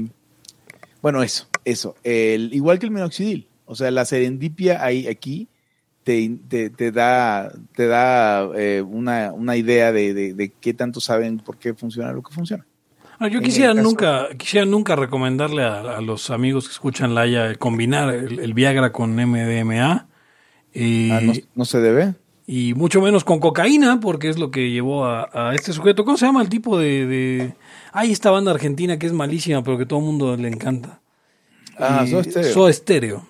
bueno, 1.02 1.22
eso, 1.22 1.48
eso. 1.64 1.94
El- 2.04 2.52
igual 2.52 2.78
que 2.78 2.86
el 2.86 2.92
minoxidil. 2.92 3.48
O 3.66 3.74
sea, 3.74 3.90
la 3.90 4.04
serendipia 4.04 4.84
ahí, 4.84 5.06
aquí 5.06 5.48
te, 6.04 6.36
te, 6.48 6.68
te 6.70 6.90
da, 6.92 7.52
te 7.74 7.86
da 7.86 8.48
eh, 8.56 8.82
una, 8.86 9.32
una 9.32 9.56
idea 9.56 9.92
de, 9.92 10.12
de, 10.14 10.34
de 10.34 10.50
qué 10.60 10.74
tanto 10.74 11.00
saben 11.00 11.38
por 11.38 11.56
qué 11.58 11.74
funciona 11.74 12.12
lo 12.12 12.22
que 12.22 12.34
funciona. 12.34 12.66
Ah, 13.18 13.28
yo 13.28 13.40
quisiera 13.40 13.72
nunca, 13.72 14.28
quisiera 14.36 14.66
nunca 14.66 14.96
recomendarle 14.96 15.62
a, 15.62 15.98
a 15.98 16.00
los 16.00 16.30
amigos 16.30 16.66
que 16.66 16.72
escuchan 16.72 17.14
Laia 17.14 17.46
el 17.46 17.56
combinar 17.58 18.12
el, 18.12 18.40
el 18.40 18.52
Viagra 18.52 18.90
con 18.90 19.14
MDMA. 19.14 20.08
Y, 20.74 21.10
Ah, 21.12 21.20
no, 21.20 21.32
no 21.54 21.64
se 21.64 21.80
debe. 21.80 22.14
y 22.48 22.74
mucho 22.74 23.00
menos 23.00 23.22
con 23.24 23.38
cocaína, 23.38 24.00
porque 24.00 24.28
es 24.28 24.38
lo 24.38 24.50
que 24.50 24.70
llevó 24.70 25.04
a, 25.04 25.28
a 25.32 25.54
este 25.54 25.72
sujeto. 25.72 26.04
¿Cómo 26.04 26.16
se 26.16 26.26
llama 26.26 26.42
el 26.42 26.48
tipo 26.48 26.76
de, 26.78 27.06
de... 27.06 27.54
Hay 27.92 28.10
esta 28.10 28.30
banda 28.32 28.50
argentina 28.50 28.98
que 28.98 29.06
es 29.06 29.12
malísima, 29.12 29.62
pero 29.62 29.78
que 29.78 29.86
todo 29.86 30.00
el 30.00 30.06
mundo 30.06 30.36
le 30.36 30.48
encanta. 30.48 31.00
Ah, 31.78 32.06
Soda 32.06 32.24
Stereo. 32.24 32.52
Soda 32.52 32.72
Stereo. 32.72 33.26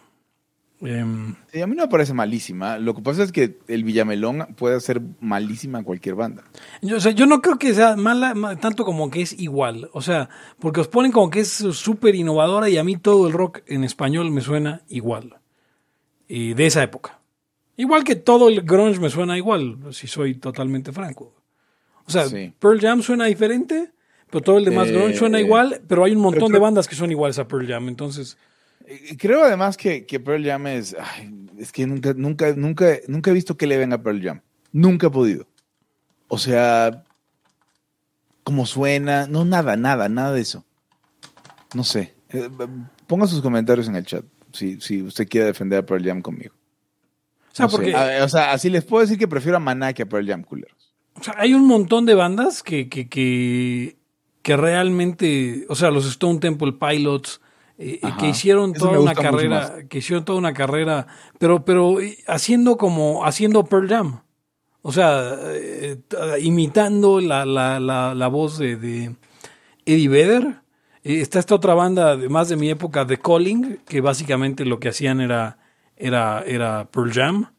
Em, 0.85 1.37
Sí, 1.53 1.61
a 1.61 1.67
mí 1.69 1.77
no 1.77 1.83
me 1.85 1.89
parece 1.89 2.13
malísima. 2.13 2.77
Lo 2.79 2.95
que 2.95 3.03
pasa 3.03 3.23
es 3.23 3.31
que 3.31 3.59
el 3.69 3.85
Villamelón 3.85 4.55
puede 4.57 4.81
ser 4.81 5.01
malísima 5.21 5.79
en 5.79 5.85
cualquier 5.85 6.17
banda. 6.17 6.43
yo, 6.81 6.97
o 6.97 7.01
sea, 7.01 7.13
yo 7.13 7.27
no 7.27 7.41
creo 7.41 7.57
que 7.59 7.73
sea 7.73 7.95
mala 7.97 8.35
ma- 8.35 8.57
tanto 8.57 8.85
como 8.85 9.09
que 9.09 9.23
es 9.23 9.39
igual. 9.39 9.91
O 9.93 10.03
sea, 10.03 10.29
porque 10.59 10.81
os 10.81 10.89
ponen 10.89 11.13
como 11.13 11.31
que 11.31 11.41
es 11.41 11.51
súper 11.51 12.17
innovadora 12.17 12.69
y 12.69 12.79
a 12.79 12.85
mí 12.85 12.97
todo 12.97 13.29
el 13.29 13.33
rock 13.33 13.61
en 13.69 13.85
español 13.85 14.33
me 14.33 14.41
suena 14.41 14.83
igual. 14.89 15.37
Y 16.27 16.55
de 16.55 16.67
esa 16.67 16.83
época. 16.83 17.21
Igual 17.77 18.03
que 18.03 18.17
todo 18.17 18.49
el 18.49 18.63
grunge 18.63 18.99
me 19.01 19.09
suena 19.11 19.37
igual, 19.37 19.79
si 19.93 20.07
soy 20.09 20.35
totalmente 20.35 20.91
franco. 20.93 21.33
O 22.07 22.11
sea, 22.11 22.27
Sí. 22.27 22.53
Pearl 22.59 22.81
Jam 22.81 23.03
suena 23.03 23.27
diferente, 23.27 23.93
pero 24.33 24.43
todo 24.43 24.57
el 24.59 24.65
demás 24.65 24.89
Eh, 24.89 24.93
grunge 24.93 25.17
suena 25.19 25.39
igual, 25.39 25.83
pero 25.87 26.05
hay 26.05 26.17
un 26.17 26.23
montón 26.23 26.51
de 26.51 26.59
bandas 26.59 26.89
que 26.89 26.95
son 26.97 27.11
iguales 27.13 27.39
a 27.39 27.47
Pearl 27.47 27.69
Jam. 27.69 27.89
Entonces, 27.89 28.37
Eh, 28.87 29.17
Creo 29.19 29.45
además 29.45 29.77
que, 29.77 30.07
que 30.07 30.19
Pearl 30.19 30.45
Jam 30.45 30.67
es. 30.67 30.97
ay, 30.99 31.31
es 31.59 31.71
que 31.71 31.87
nunca, 31.87 32.15
nunca, 32.17 32.53
nunca, 32.57 32.97
nunca 33.07 33.31
he 33.31 33.35
visto 33.35 33.57
que 33.57 33.67
le 33.69 33.77
venga 33.79 33.97
a 33.97 34.03
Pearl 34.03 34.21
Jam. 34.23 34.41
Nunca 34.73 35.07
he 35.09 35.11
podido. 35.11 35.47
O 36.29 36.39
sea, 36.39 37.05
como 38.43 38.67
suena, 38.67 39.27
no, 39.29 39.45
nada, 39.45 39.77
nada, 39.77 40.09
nada 40.09 40.33
de 40.33 40.41
eso. 40.41 40.65
No 41.75 41.85
sé. 41.85 42.15
Eh, 42.31 42.49
ponga 43.07 43.27
sus 43.27 43.43
comentarios 43.43 43.87
en 43.89 43.97
el 43.97 44.05
chat 44.07 44.25
si, 44.53 44.81
si 44.81 45.03
usted 45.03 45.29
quiere 45.29 45.47
defender 45.49 45.79
a 45.81 45.87
Pearl 45.87 46.05
Jam 46.05 46.21
conmigo. 46.23 46.55
o 47.53 47.55
sea, 47.55 47.67
No 47.67 47.71
porque 47.73 47.95
A- 47.95 48.25
o 48.25 48.29
sea, 48.29 48.53
así 48.53 48.69
les 48.71 48.85
puedo 48.85 49.03
decir 49.03 49.19
que 49.19 49.29
prefiero 49.29 49.59
a 49.59 49.61
Maná 49.61 49.93
que 49.93 50.03
a 50.03 50.07
Pearl 50.07 50.27
Jam, 50.27 50.43
culeros. 50.43 50.93
O 51.15 51.23
sea, 51.23 51.35
hay 51.37 51.53
un 51.55 51.67
montón 51.67 52.05
de 52.07 52.15
bandas 52.15 52.63
que, 52.63 52.89
que, 52.89 53.09
que, 53.09 53.97
que 54.43 54.57
realmente, 54.57 55.65
o 55.69 55.75
sea, 55.75 55.91
los 55.91 56.07
Stone 56.07 56.41
Temple 56.41 56.73
Pilots, 56.73 57.41
eh, 57.79 58.01
Ajá. 58.03 58.17
que 58.17 58.29
hicieron 58.29 58.73
Eso 58.75 58.87
toda 58.87 59.01
una 59.01 59.15
carrera, 59.15 59.89
que 59.89 59.99
hicieron 59.99 60.25
toda 60.25 60.39
una 60.39 60.53
carrera, 60.53 61.07
pero, 61.39 61.65
pero 61.65 62.01
eh, 62.01 62.19
haciendo 62.27 62.77
como, 62.77 63.25
haciendo 63.25 63.65
Pearl 63.65 63.89
Jam. 63.89 64.23
O 64.83 64.93
sea, 64.93 65.37
eh, 65.53 65.97
imitando 66.41 67.21
la, 67.21 67.47
la, 67.47 67.79
la, 67.79 68.15
la 68.15 68.29
voz 68.29 68.59
de, 68.59 68.77
de 68.77 69.15
Eddie 69.87 70.09
Vedder. 70.09 70.63
Eh, 71.05 71.21
está 71.21 71.39
esta 71.39 71.55
otra 71.55 71.75
banda, 71.75 72.17
de, 72.17 72.29
más 72.29 72.49
de 72.49 72.57
mi 72.57 72.71
época, 72.71 73.07
The 73.07 73.19
Calling, 73.19 73.79
que 73.87 74.01
básicamente 74.01 74.65
lo 74.65 74.79
que 74.81 74.89
hacían 74.89 75.21
era, 75.21 75.59
era, 75.97 76.43
era 76.47 76.89
Pearl 76.91 77.13
Jam. 77.13 77.53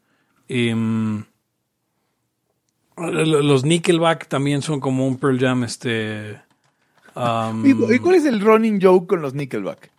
Em, 0.48 1.24
los 2.96 3.64
Nickelback 3.64 4.28
también 4.28 4.62
son 4.62 4.80
como 4.80 5.06
un 5.06 5.16
Pearl 5.16 5.38
Jam, 5.38 5.64
este. 5.64 6.40
Um, 7.16 7.64
¿Y, 7.66 7.98
cuál 7.98 8.14
es 8.16 8.24
el 8.24 8.40
running 8.40 8.80
joke 8.80 9.06
con 9.08 9.22
los 9.22 9.34
Nickelback? 9.34 9.90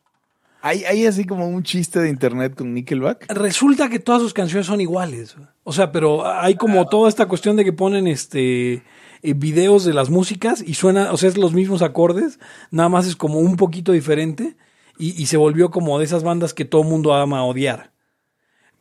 ¿Hay, 0.61 0.83
hay 0.85 1.05
así 1.05 1.25
como 1.25 1.47
un 1.47 1.61
chiste 1.61 1.99
de 1.99 2.09
internet 2.09 2.55
con 2.55 2.73
Nickelback? 2.73 3.31
resulta 3.31 3.87
que 3.87 3.99
todas 3.99 4.21
sus 4.21 4.33
canciones 4.33 4.65
son 4.65 4.81
iguales. 4.81 5.35
O 5.63 5.71
sea, 5.73 5.91
pero 5.91 6.25
hay 6.27 6.55
como 6.55 6.87
toda 6.87 7.07
esta 7.07 7.27
cuestión 7.27 7.55
de 7.55 7.63
que 7.63 7.71
ponen 7.73 8.07
este 8.07 8.81
eh, 9.21 9.33
videos 9.35 9.85
de 9.85 9.93
las 9.93 10.09
músicas 10.09 10.63
y 10.65 10.73
suena, 10.73 11.11
o 11.13 11.17
sea, 11.17 11.29
es 11.29 11.37
los 11.37 11.53
mismos 11.53 11.81
acordes, 11.83 12.39
nada 12.71 12.89
más 12.89 13.05
es 13.05 13.15
como 13.15 13.39
un 13.39 13.57
poquito 13.57 13.91
diferente 13.91 14.55
y, 14.97 15.21
y 15.21 15.27
se 15.27 15.37
volvió 15.37 15.69
como 15.69 15.99
de 15.99 16.05
esas 16.05 16.23
bandas 16.23 16.53
que 16.55 16.65
todo 16.65 16.83
mundo 16.83 17.13
ama 17.13 17.43
odiar. 17.43 17.91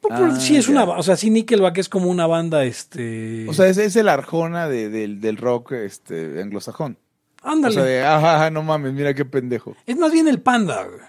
Pero, 0.00 0.14
pero 0.16 0.26
Ah, 0.32 0.40
sí 0.40 0.56
es 0.56 0.68
una, 0.68 0.84
o 0.84 1.02
sea, 1.02 1.16
sí 1.16 1.28
Nickelback 1.30 1.78
es 1.78 1.88
como 1.90 2.08
una 2.10 2.26
banda, 2.26 2.64
este, 2.64 3.46
O 3.48 3.52
sea, 3.54 3.68
es, 3.68 3.76
es 3.78 3.96
el 3.96 4.08
Arjona 4.08 4.68
de- 4.68 4.88
del- 4.90 5.20
del 5.20 5.36
rock 5.36 5.72
este, 5.72 6.40
anglosajón. 6.42 6.96
O 7.44 7.48
ándale, 7.50 7.74
sea, 7.74 7.84
de, 7.84 8.02
ajá, 8.04 8.36
ajá, 8.36 8.50
no 8.50 8.62
mames, 8.62 8.92
mira 8.92 9.14
qué 9.14 9.24
pendejo. 9.24 9.76
es 9.86 9.96
más 9.96 10.12
bien 10.12 10.28
el 10.28 10.40
Panda. 10.40 10.84
güey. 10.84 11.00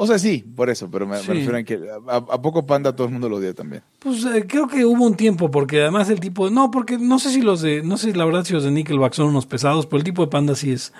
O 0.00 0.06
sea, 0.06 0.16
sí, 0.18 0.44
por 0.54 0.70
eso, 0.70 0.88
pero 0.90 1.06
me, 1.08 1.16
me 1.16 1.22
Sí. 1.22 1.32
refiero 1.32 1.56
a 1.56 1.62
que 1.64 1.74
a, 2.08 2.16
a 2.16 2.40
poco 2.40 2.64
Panda 2.66 2.94
todo 2.94 3.08
el 3.08 3.12
mundo 3.12 3.28
lo 3.28 3.36
odia 3.36 3.52
también. 3.52 3.82
Pues 3.98 4.24
eh, 4.24 4.44
creo 4.48 4.68
que 4.68 4.84
hubo 4.84 5.04
un 5.04 5.16
tiempo, 5.16 5.50
porque 5.50 5.80
además 5.82 6.08
el 6.08 6.20
tipo, 6.20 6.50
no, 6.50 6.70
porque 6.70 6.98
no 6.98 7.18
sé 7.18 7.30
si 7.30 7.42
los 7.42 7.60
de, 7.62 7.82
no 7.82 7.96
sé 7.96 8.14
la 8.14 8.24
verdad 8.24 8.44
si 8.44 8.52
los 8.54 8.62
de 8.62 8.70
Nickelback 8.70 9.12
son 9.14 9.26
unos 9.28 9.46
pesados, 9.46 9.86
pero 9.86 9.98
el 9.98 10.04
tipo 10.04 10.22
de 10.24 10.28
Panda 10.30 10.54
sí 10.54 10.70
es 10.72 10.92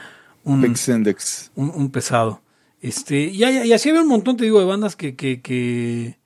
un, 0.42 0.64
Index. 0.64 1.52
un, 1.54 1.70
un 1.70 1.90
pesado. 1.90 2.42
Este, 2.80 3.20
y, 3.26 3.44
y 3.44 3.73
así 3.73 3.88
había 3.88 4.02
un 4.02 4.08
montón, 4.08 4.37
te 4.37 4.44
digo, 4.44 4.58
de 4.58 4.64
bandas 4.66 4.97
que, 4.97 5.14
que, 5.14 5.40
que, 5.42 6.18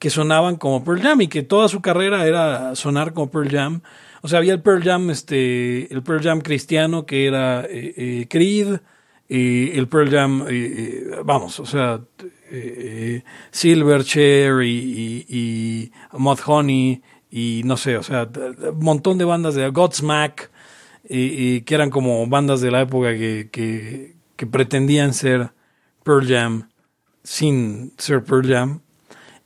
que 0.00 0.10
sonaban 0.10 0.56
como 0.56 0.82
Pearl 0.84 1.00
Jam 1.02 1.20
y 1.22 1.28
que 1.28 1.42
toda 1.44 1.68
su 1.68 1.80
carrera 1.80 2.26
era 2.26 2.74
sonar 2.74 3.12
como 3.12 3.30
Pearl 3.30 3.50
Jam. 3.50 3.80
O 4.26 4.28
sea, 4.28 4.40
había 4.40 4.54
el 4.54 4.60
Pearl 4.60 4.82
Jam, 4.82 5.08
este, 5.10 5.86
el 5.94 6.02
Pearl 6.02 6.20
Jam 6.20 6.40
cristiano 6.40 7.06
que 7.06 7.28
era 7.28 7.64
eh, 7.64 7.94
eh, 7.96 8.26
Creed, 8.28 8.80
eh, 9.28 9.70
el 9.74 9.86
Pearl 9.86 10.10
Jam, 10.10 10.44
eh, 10.50 11.12
vamos, 11.24 11.60
o 11.60 11.64
sea, 11.64 12.00
Silverchair 13.52 14.64
y, 14.64 14.68
y, 14.68 15.26
y 15.28 15.92
Mudhoney 16.18 17.02
y 17.30 17.62
no 17.64 17.76
sé, 17.76 17.96
o 17.98 18.02
sea, 18.02 18.28
un 18.34 18.80
montón 18.80 19.16
de 19.16 19.24
bandas 19.24 19.54
de 19.54 19.68
Godsmack 19.68 20.50
que 21.08 21.64
eran 21.68 21.90
como 21.90 22.26
bandas 22.26 22.60
de 22.60 22.72
la 22.72 22.80
época 22.80 23.10
que, 23.16 23.48
que 23.52 24.46
pretendían 24.48 25.14
ser 25.14 25.52
Pearl 26.02 26.26
Jam 26.26 26.68
sin 27.22 27.92
ser 27.96 28.24
Pearl 28.24 28.48
Jam. 28.48 28.80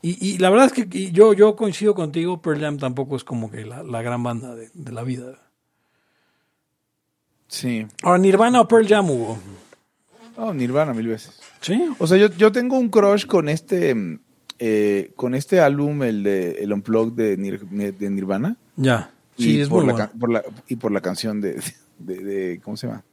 Y, 0.02 0.26
y 0.34 0.38
la 0.38 0.48
verdad 0.50 0.66
es 0.66 0.72
que 0.72 1.10
yo, 1.12 1.34
yo 1.34 1.56
coincido 1.56 1.94
contigo, 1.94 2.40
Pearl 2.40 2.60
Jam 2.60 2.78
tampoco 2.78 3.16
es 3.16 3.24
como 3.24 3.50
que 3.50 3.64
la, 3.66 3.82
la 3.82 4.00
gran 4.02 4.22
banda 4.22 4.54
de, 4.54 4.70
de 4.72 4.92
la 4.92 5.02
vida. 5.02 5.38
Sí. 7.48 7.86
Ahora, 8.02 8.18
Nirvana 8.18 8.60
o 8.60 8.68
Pearl 8.68 8.86
Jam, 8.86 9.10
Hugo. 9.10 9.38
Oh, 10.36 10.54
Nirvana 10.54 10.94
mil 10.94 11.06
veces. 11.08 11.38
¿Sí? 11.60 11.84
O 11.98 12.06
sea, 12.06 12.16
yo, 12.16 12.28
yo 12.36 12.50
tengo 12.52 12.78
un 12.78 12.88
crush 12.88 13.26
con 13.26 13.48
este 13.48 13.94
eh, 14.58 15.12
con 15.16 15.34
este 15.34 15.60
álbum, 15.60 16.02
el 16.02 16.22
de 16.22 16.52
el 16.62 16.72
Unplugged 16.72 17.12
de, 17.12 17.38
Nir- 17.38 17.96
de 17.96 18.10
Nirvana. 18.10 18.56
Ya. 18.76 19.10
Sí, 19.36 19.56
y 19.56 19.60
es 19.60 19.68
por 19.68 19.84
muy 19.84 19.88
la, 19.88 19.92
bueno. 19.92 20.10
ca- 20.12 20.18
por 20.18 20.30
la- 20.30 20.44
y 20.68 20.76
por 20.76 20.92
la 20.92 21.00
canción 21.00 21.40
de, 21.40 21.60
de, 21.98 22.14
de- 22.24 22.60
¿cómo 22.62 22.76
se 22.76 22.86
llama? 22.86 23.04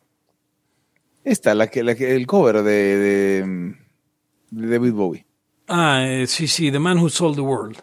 Esta, 1.25 1.53
la 1.53 1.67
que, 1.67 1.84
la 1.84 1.96
que 1.96 2.15
el 2.15 2.25
cover 2.27 2.63
de, 2.63 3.44
de 4.51 4.70
David 4.70 4.94
Bowie. 4.94 5.25
Ah, 5.68 6.06
eh, 6.06 6.28
sí, 6.28 6.48
sí, 6.48 6.72
The 6.72 6.80
Man 6.80 6.98
Who 6.98 7.10
Sold 7.10 7.36
the 7.36 7.42
World. 7.42 7.78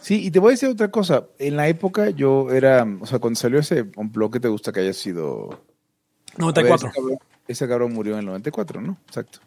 Sí, 0.00 0.26
y 0.26 0.30
te 0.30 0.38
voy 0.38 0.50
a 0.50 0.52
decir 0.52 0.68
otra 0.68 0.90
cosa. 0.90 1.26
En 1.38 1.56
la 1.56 1.68
época 1.68 2.10
yo 2.10 2.50
era, 2.50 2.86
o 3.00 3.06
sea, 3.06 3.18
cuando 3.18 3.38
salió 3.38 3.58
ese 3.58 3.86
Unplugged 3.96 4.34
que 4.34 4.40
te 4.40 4.48
gusta 4.48 4.72
que 4.72 4.80
haya 4.80 4.92
sido 4.92 5.64
94. 6.36 6.88
A 6.88 6.90
ver, 6.90 6.92
Ese 6.92 7.00
cabrón, 7.00 7.18
ese 7.48 7.68
cabrón 7.68 7.92
murió 7.92 8.12
en 8.14 8.20
el 8.20 8.26
94, 8.26 8.80
¿no? 8.80 8.96
Exacto. 9.06 9.40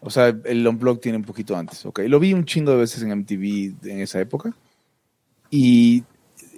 O 0.00 0.10
sea, 0.10 0.28
el 0.44 0.66
Unplugged 0.66 1.00
tiene 1.00 1.18
un 1.18 1.24
poquito 1.24 1.56
antes, 1.56 1.86
¿ok? 1.86 2.00
Lo 2.08 2.18
vi 2.18 2.32
un 2.32 2.44
chingo 2.44 2.72
de 2.72 2.78
veces 2.78 3.02
en 3.02 3.16
MTV 3.16 3.88
en 3.88 4.00
esa 4.00 4.20
época. 4.20 4.54
Y 5.50 6.04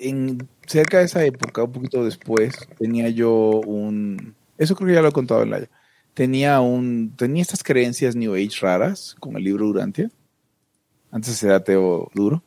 en 0.00 0.48
cerca 0.66 0.98
de 0.98 1.04
esa 1.04 1.24
época, 1.24 1.62
un 1.62 1.72
poquito 1.72 2.04
después, 2.04 2.54
tenía 2.78 3.08
yo 3.10 3.60
un... 3.66 4.34
Eso 4.56 4.74
creo 4.74 4.88
que 4.88 4.94
ya 4.94 5.02
lo 5.02 5.08
he 5.08 5.12
contado 5.12 5.42
en 5.42 5.50
la... 5.50 5.68
Tenía 6.14 6.60
un... 6.60 7.14
Tenía 7.16 7.42
estas 7.42 7.62
creencias 7.62 8.16
New 8.16 8.34
Age 8.34 8.58
raras 8.60 9.14
con 9.20 9.36
el 9.36 9.44
libro 9.44 9.66
Durantia. 9.66 10.10
Antes 11.10 11.42
era 11.42 11.56
ateo 11.56 12.10
duro. 12.14 12.42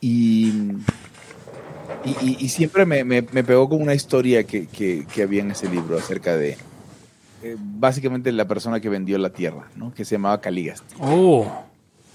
Y... 0.00 0.52
Y, 2.04 2.48
siempre 2.48 2.84
me, 2.84 3.04
me- 3.04 3.22
me 3.22 3.44
pegó 3.44 3.68
con 3.68 3.80
una 3.80 3.94
historia 3.94 4.42
que, 4.44 4.66
que- 4.66 5.06
que 5.12 5.22
había 5.22 5.42
en 5.42 5.52
ese 5.52 5.68
libro 5.68 5.96
acerca 5.96 6.36
de 6.36 6.56
eh, 7.44 7.56
básicamente 7.58 8.32
la 8.32 8.48
persona 8.48 8.80
que 8.80 8.88
vendió 8.88 9.18
la 9.18 9.30
tierra, 9.30 9.68
¿no? 9.76 9.94
que 9.94 10.04
se 10.04 10.16
llamaba 10.16 10.40
Caligas. 10.40 10.82
Oh, 10.98 11.46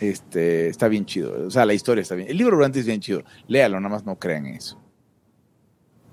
Este, 0.02 0.68
está 0.68 0.90
bien 0.90 1.06
chido. 1.06 1.48
O 1.48 1.52
sea, 1.52 1.66
la 1.66 1.74
historia 1.74 2.02
está 2.02 2.16
bien. 2.16 2.28
El 2.30 2.38
libro 2.38 2.58
durante 2.58 2.80
es 2.82 2.86
bien 2.86 3.00
chido. 3.00 3.24
Léalo, 3.48 3.80
nada 3.80 3.96
más 3.96 4.06
no 4.06 4.16
crean 4.18 4.46
en 4.48 4.56
eso. 4.56 4.78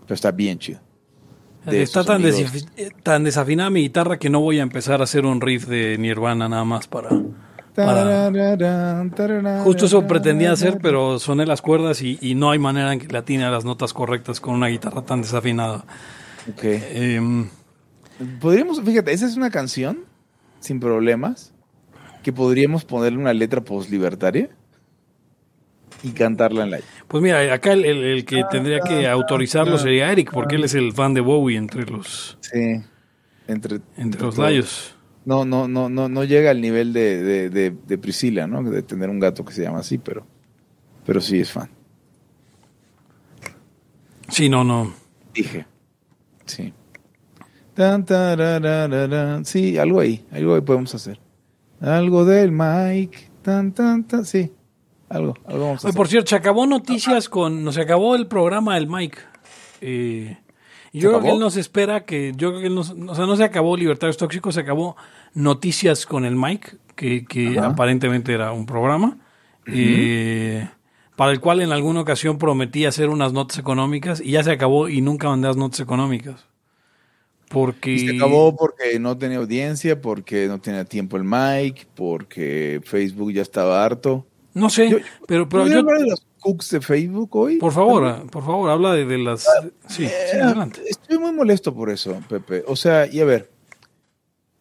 Pero 0.03 0.15
está 0.15 0.31
bien 0.31 0.59
chido. 0.61 0.81
De 1.67 1.83
está 1.83 2.05
tan, 2.05 2.23
eh, 2.25 2.91
tan 3.03 3.25
desafinada 3.25 3.71
mi 3.71 3.81
guitarra 3.81 4.19
que 4.19 4.31
no 4.31 4.41
voy 4.41 4.61
a 4.61 4.63
empezar 4.63 5.01
a 5.01 5.05
hacer 5.05 5.25
un 5.27 5.41
riff 5.41 5.67
de 5.67 5.97
Nirvana 5.99 6.49
nada 6.49 6.65
más 6.65 6.87
para... 6.87 7.09
para- 7.75 8.31
Justo 9.65 9.87
eso 9.87 10.07
pretendía 10.07 10.53
hacer, 10.53 10.79
pero 10.83 11.19
soné 11.19 11.45
las 11.47 11.61
cuerdas 11.63 12.03
y, 12.03 12.19
y 12.21 12.35
no 12.35 12.51
hay 12.51 12.59
manera 12.59 12.93
en 12.93 13.01
que 13.01 13.09
le 13.09 13.19
atine 13.19 13.45
a 13.45 13.51
las 13.51 13.65
notas 13.65 13.93
correctas 13.93 14.41
con 14.41 14.55
una 14.55 14.69
guitarra 14.69 15.03
tan 15.03 15.23
desafinada. 15.23 15.85
Ok. 16.53 16.63
Em, 16.63 17.49
Podríamos, 18.41 18.81
fíjate, 18.81 19.13
esa 19.13 19.27
es 19.27 19.37
una 19.37 19.51
canción 19.51 20.05
sin 20.61 20.79
problemas 20.79 21.53
que 22.23 22.33
podríamos 22.33 22.85
ponerle 22.85 23.19
una 23.19 23.33
letra 23.33 23.61
post-libertaria 23.63 24.49
y 26.03 26.11
cantarla 26.11 26.63
en 26.65 26.71
la. 26.71 26.79
pues 27.09 27.23
mira, 27.23 27.53
acá 27.53 27.73
el, 27.73 27.85
el- 27.85 28.05
el 28.05 28.25
que 28.25 28.45
tendría 28.51 28.81
que 28.81 29.09
autorizarlo 29.09 29.79
sería 29.79 30.13
Eric, 30.13 30.31
porque 30.33 30.57
él 30.57 30.65
es 30.65 30.75
el 30.75 30.93
fan 30.93 31.13
de 31.15 31.21
Bowie 31.23 31.57
entre 31.57 31.85
los... 31.87 32.39
Sí. 32.41 32.83
entre, 33.49 33.81
Entre 33.97 34.21
los 34.21 34.35
todos. 34.35 34.39
layos. 34.49 34.94
No, 35.25 35.45
no, 35.45 35.69
no, 35.69 35.89
no, 35.89 36.09
no 36.09 36.25
llega 36.25 36.51
al 36.51 36.61
nivel 36.61 36.93
de, 36.93 37.23
de, 37.23 37.51
de, 37.51 37.71
de 37.71 37.99
Priscila, 37.99 38.47
¿no? 38.47 38.63
De 38.63 38.83
tener 38.83 39.09
un 39.09 39.19
gato 39.21 39.45
que 39.45 39.53
se 39.55 39.63
llama 39.63 39.79
así, 39.79 39.97
pero, 39.99 40.27
pero 41.07 41.21
sí 41.21 41.41
es 41.41 41.51
fan. 41.51 41.71
Sí, 44.29 44.49
no, 44.49 44.65
no. 44.65 44.93
Dije. 45.35 45.67
Sí. 46.47 46.73
Tan. 47.75 48.05
Sí, 49.45 49.79
algo 49.79 50.01
ahí, 50.01 50.25
algo 50.33 50.55
ahí 50.55 50.61
podemos 50.61 50.95
hacer. 50.95 51.19
Algo 51.81 52.25
del 52.25 52.53
Mike. 52.53 53.31
Tan, 53.43 53.73
tan, 53.73 54.05
tan. 54.05 54.25
Sí, 54.25 54.53
algo, 55.09 55.35
algo 55.47 55.65
vamos 55.67 55.85
a 55.85 55.89
Oye, 55.89 55.91
hacer. 55.91 55.95
por 55.97 56.09
cierto, 56.09 56.31
se 56.31 56.37
acabó 56.37 56.67
noticias 56.67 57.29
con. 57.29 57.65
No 57.65 57.73
se 57.73 57.81
acabó 57.83 58.15
el 58.15 58.27
programa 58.27 58.77
del 58.77 58.87
Mike. 58.89 59.19
Eh, 59.81 60.39
y 60.95 61.01
yo 61.01 61.11
creo 61.11 61.21
que 61.23 61.31
él 61.31 61.41
nos 61.41 61.57
espera 61.57 62.05
que. 62.05 62.33
Yo 62.37 62.51
creo 62.51 62.61
que 62.61 62.67
él 62.69 62.75
nos, 62.75 62.91
o 62.91 63.15
sea, 63.15 63.27
no 63.27 63.37
se 63.37 63.43
acabó 63.45 63.77
Libertarios 63.77 64.17
Tóxicos, 64.17 64.55
se 64.55 64.61
acabó 64.61 64.97
Noticias 65.35 66.07
con 66.07 66.25
el 66.25 66.37
Mike, 66.37 66.77
que, 66.95 67.25
que 67.25 67.59
aparentemente 67.59 68.33
era 68.33 68.53
un 68.53 68.65
programa. 68.65 69.19
eh, 69.67 70.69
para 71.17 71.33
el 71.33 71.41
cual 71.41 71.61
en 71.63 71.73
alguna 71.73 72.01
ocasión 72.01 72.39
prometí 72.39 72.87
hacer 72.87 73.09
unas 73.09 73.33
notas 73.33 73.59
económicas 73.59 74.21
y 74.21 74.33
ya 74.33 74.43
se 74.43 74.51
acabó 74.53 74.89
y 74.89 75.01
nunca 75.01 75.29
mandé 75.29 75.49
las 75.49 75.57
notas 75.57 75.81
económicas. 75.81 76.47
Porque. 77.49 77.93
Y 77.93 77.99
se 78.09 78.17
acabó 78.17 78.57
porque 78.57 78.99
no 78.99 79.17
tenía 79.19 79.39
audiencia, 79.39 80.01
porque 80.01 80.47
no 80.49 80.61
tenía 80.61 80.85
tiempo 80.85 81.17
el 81.17 81.25
Mike, 81.25 81.87
porque 81.95 82.81
Facebook 82.85 83.33
ya 83.33 83.43
estaba 83.43 83.85
harto. 83.85 84.27
No 84.55 84.71
sé, 84.71 84.91
Yo- 84.91 84.99
pero, 85.27 85.49
pero 85.49 85.65
¿Puedo 85.65 85.83
yo. 85.83 86.15
Cooks 86.45 86.71
de 86.71 86.81
Facebook 86.83 87.35
hoy? 87.35 87.57
Por 87.57 87.73
favor, 87.73 88.05
ah, 88.05 88.23
por 88.31 88.45
favor, 88.45 88.71
habla 88.71 88.93
de, 88.93 89.07
de 89.07 89.19
las. 89.19 89.45
Sí, 89.89 90.05
sí, 90.05 90.05
Eh, 90.05 90.41
adelante. 90.43 90.83
Estoy 90.87 91.19
muy 91.19 91.33
molesto 91.33 91.75
por 91.75 91.89
eso, 91.91 92.21
Pepe. 92.29 92.63
O 92.67 92.77
sea, 92.77 93.07
y 93.07 93.21
a 93.21 93.25
ver, 93.25 93.51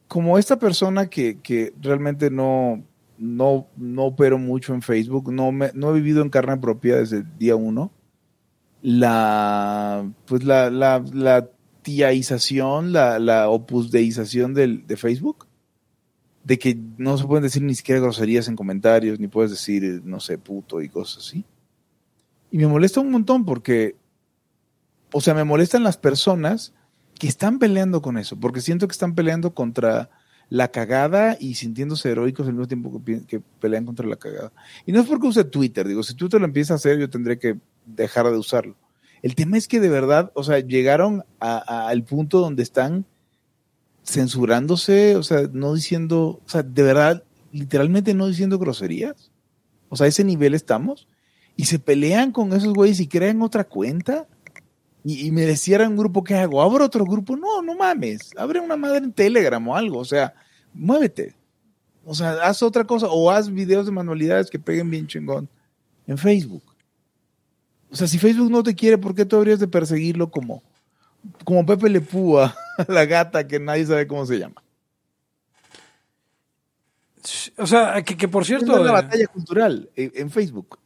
como 0.08 0.38
esta 0.38 0.58
persona 0.58 1.10
que, 1.10 1.40
que 1.42 1.74
realmente 1.82 2.30
no, 2.30 2.84
no, 3.18 3.68
no 3.76 4.06
opero 4.06 4.38
mucho 4.38 4.74
en 4.74 4.82
Facebook, 4.82 5.32
no, 5.32 5.52
me, 5.52 5.72
no 5.74 5.92
he 5.92 5.94
vivido 5.94 6.22
en 6.22 6.30
carne 6.30 6.56
propia 6.58 6.96
desde 6.96 7.18
el 7.18 7.38
día 7.38 7.56
uno, 7.58 7.92
la, 8.82 10.10
pues 10.26 10.44
la, 10.46 10.70
la, 10.70 11.04
la 11.14 11.50
tiaización, 11.82 12.94
la, 12.94 13.20
la 13.20 13.50
opusdeización 13.50 14.54
del, 14.54 14.88
de 14.88 14.96
Facebook, 14.96 15.48
de 16.46 16.58
que 16.58 16.78
no 16.98 17.18
se 17.18 17.26
pueden 17.26 17.44
decir 17.44 17.62
ni 17.62 17.76
siquiera 17.76 18.00
groserías 18.00 18.48
en 18.48 18.56
comentarios, 18.56 19.20
ni 19.20 19.28
puedes 19.28 19.52
decir, 19.52 19.84
eh, 19.84 20.00
no 20.02 20.22
sé, 20.22 20.38
puto 20.38 20.82
y 20.82 20.88
cosas 20.88 21.26
así. 21.26 21.44
Y 22.54 22.58
me 22.60 22.68
molesta 22.68 23.02
un 23.02 23.12
montón 23.12 23.44
porque 23.44 23.98
o 25.14 25.22
sea, 25.22 25.34
me 25.34 25.44
molestan 25.46 25.84
las 25.84 25.98
personas 25.98 26.74
que 27.20 27.28
están 27.28 27.60
peleando 27.60 28.02
con 28.02 28.18
eso, 28.18 28.36
porque 28.38 28.60
siento 28.60 28.88
que 28.88 28.92
están 28.92 29.14
peleando 29.16 29.54
contra 29.54 30.10
la 30.50 30.70
cagada 30.70 31.38
y 31.40 31.54
sintiéndose 31.54 32.10
heroicos 32.10 32.48
al 32.48 32.54
mismo 32.54 32.68
tiempo 32.68 33.02
que, 33.28 33.40
pelean 33.62 33.86
contra 33.86 34.08
la 34.08 34.18
cagada. 34.18 34.52
Y 34.86 34.92
no 34.92 35.00
es 35.00 35.08
porque 35.08 35.28
use 35.28 35.44
Twitter, 35.46 35.88
digo, 35.88 36.04
si 36.04 36.16
Twitter 36.16 36.42
lo 36.42 36.48
empieza 36.48 36.74
a 36.74 36.78
hacer, 36.78 37.00
yo 37.00 37.10
tendré 37.10 37.38
que 37.40 37.58
dejar 37.86 38.26
de 38.26 38.38
usarlo. 38.38 38.76
El 39.22 39.36
tema 39.36 39.58
es 39.58 39.68
que 39.68 39.80
de 39.80 39.90
verdad, 39.90 40.32
o 40.34 40.44
sea, 40.44 40.60
llegaron 40.60 41.24
al 41.40 42.04
punto 42.04 42.40
donde 42.40 42.64
están 42.64 43.06
censurándose, 44.04 45.16
o 45.16 45.24
sea, 45.24 45.48
no 45.54 45.76
diciendo, 45.76 46.42
o 46.44 46.50
sea, 46.50 46.64
de 46.64 46.84
verdad, 46.84 47.24
literalmente 47.52 48.16
no 48.16 48.28
diciendo 48.28 48.58
groserías. 48.58 49.32
O 49.90 49.96
sea, 49.96 50.06
a 50.06 50.10
ese 50.10 50.24
nivel 50.24 50.56
estamos. 50.56 51.08
Y 51.56 51.66
se 51.66 51.80
pelean 51.80 52.32
con 52.32 52.52
esos 52.54 52.74
güeyes 52.74 53.00
y 53.00 53.08
crean 53.08 53.42
otra 53.42 53.64
cuenta. 53.64 54.28
Y, 55.04 55.28
y 55.28 55.32
me 55.32 55.42
decían 55.42 55.92
un 55.92 55.98
grupo, 55.98 56.24
¿qué 56.24 56.36
hago? 56.36 56.62
¿Abro 56.62 56.86
otro 56.86 57.06
grupo? 57.06 57.36
No, 57.36 57.62
no 57.62 57.76
mames. 57.76 58.32
Abre 58.38 58.60
una 58.60 58.78
madre 58.78 59.00
en 59.00 59.14
Telegram 59.14 59.66
o 59.68 59.76
algo. 59.76 60.00
O 60.00 60.06
sea, 60.06 60.34
muévete. 60.74 61.36
O 62.06 62.16
sea, 62.16 62.32
haz 62.44 62.64
otra 62.64 62.86
cosa. 62.86 63.08
O 63.10 63.30
haz 63.30 63.52
videos 63.52 63.86
de 63.86 63.92
manualidades 63.92 64.50
que 64.50 64.60
peguen 64.60 64.90
bien 64.90 65.08
chingón 65.08 65.48
en 66.08 66.18
Facebook. 66.18 66.64
O 67.92 67.96
sea, 67.96 68.08
si 68.08 68.18
Facebook 68.18 68.50
no 68.50 68.64
te 68.64 68.74
quiere, 68.74 68.98
¿por 68.98 69.14
qué 69.14 69.24
tú 69.26 69.36
habrías 69.36 69.60
de 69.60 69.68
perseguirlo 69.68 70.32
como, 70.32 70.64
como 71.44 71.66
Pepe 71.66 71.90
Le 71.90 72.02
Pew 72.02 72.40
a 72.40 72.56
la 72.88 73.06
gata 73.06 73.48
que 73.48 73.60
nadie 73.60 73.86
sabe 73.86 74.08
cómo 74.08 74.26
se 74.26 74.40
llama? 74.40 74.64
O 77.58 77.68
sea, 77.68 78.02
que, 78.02 78.18
que 78.18 78.28
por 78.28 78.42
Es 78.42 78.48
cierto. 78.48 78.84
la 78.84 78.90
eh, 78.90 78.94
batalla 78.94 79.28
cultural 79.28 79.90
en, 79.96 80.12
en 80.16 80.32
Facebook. 80.32 80.80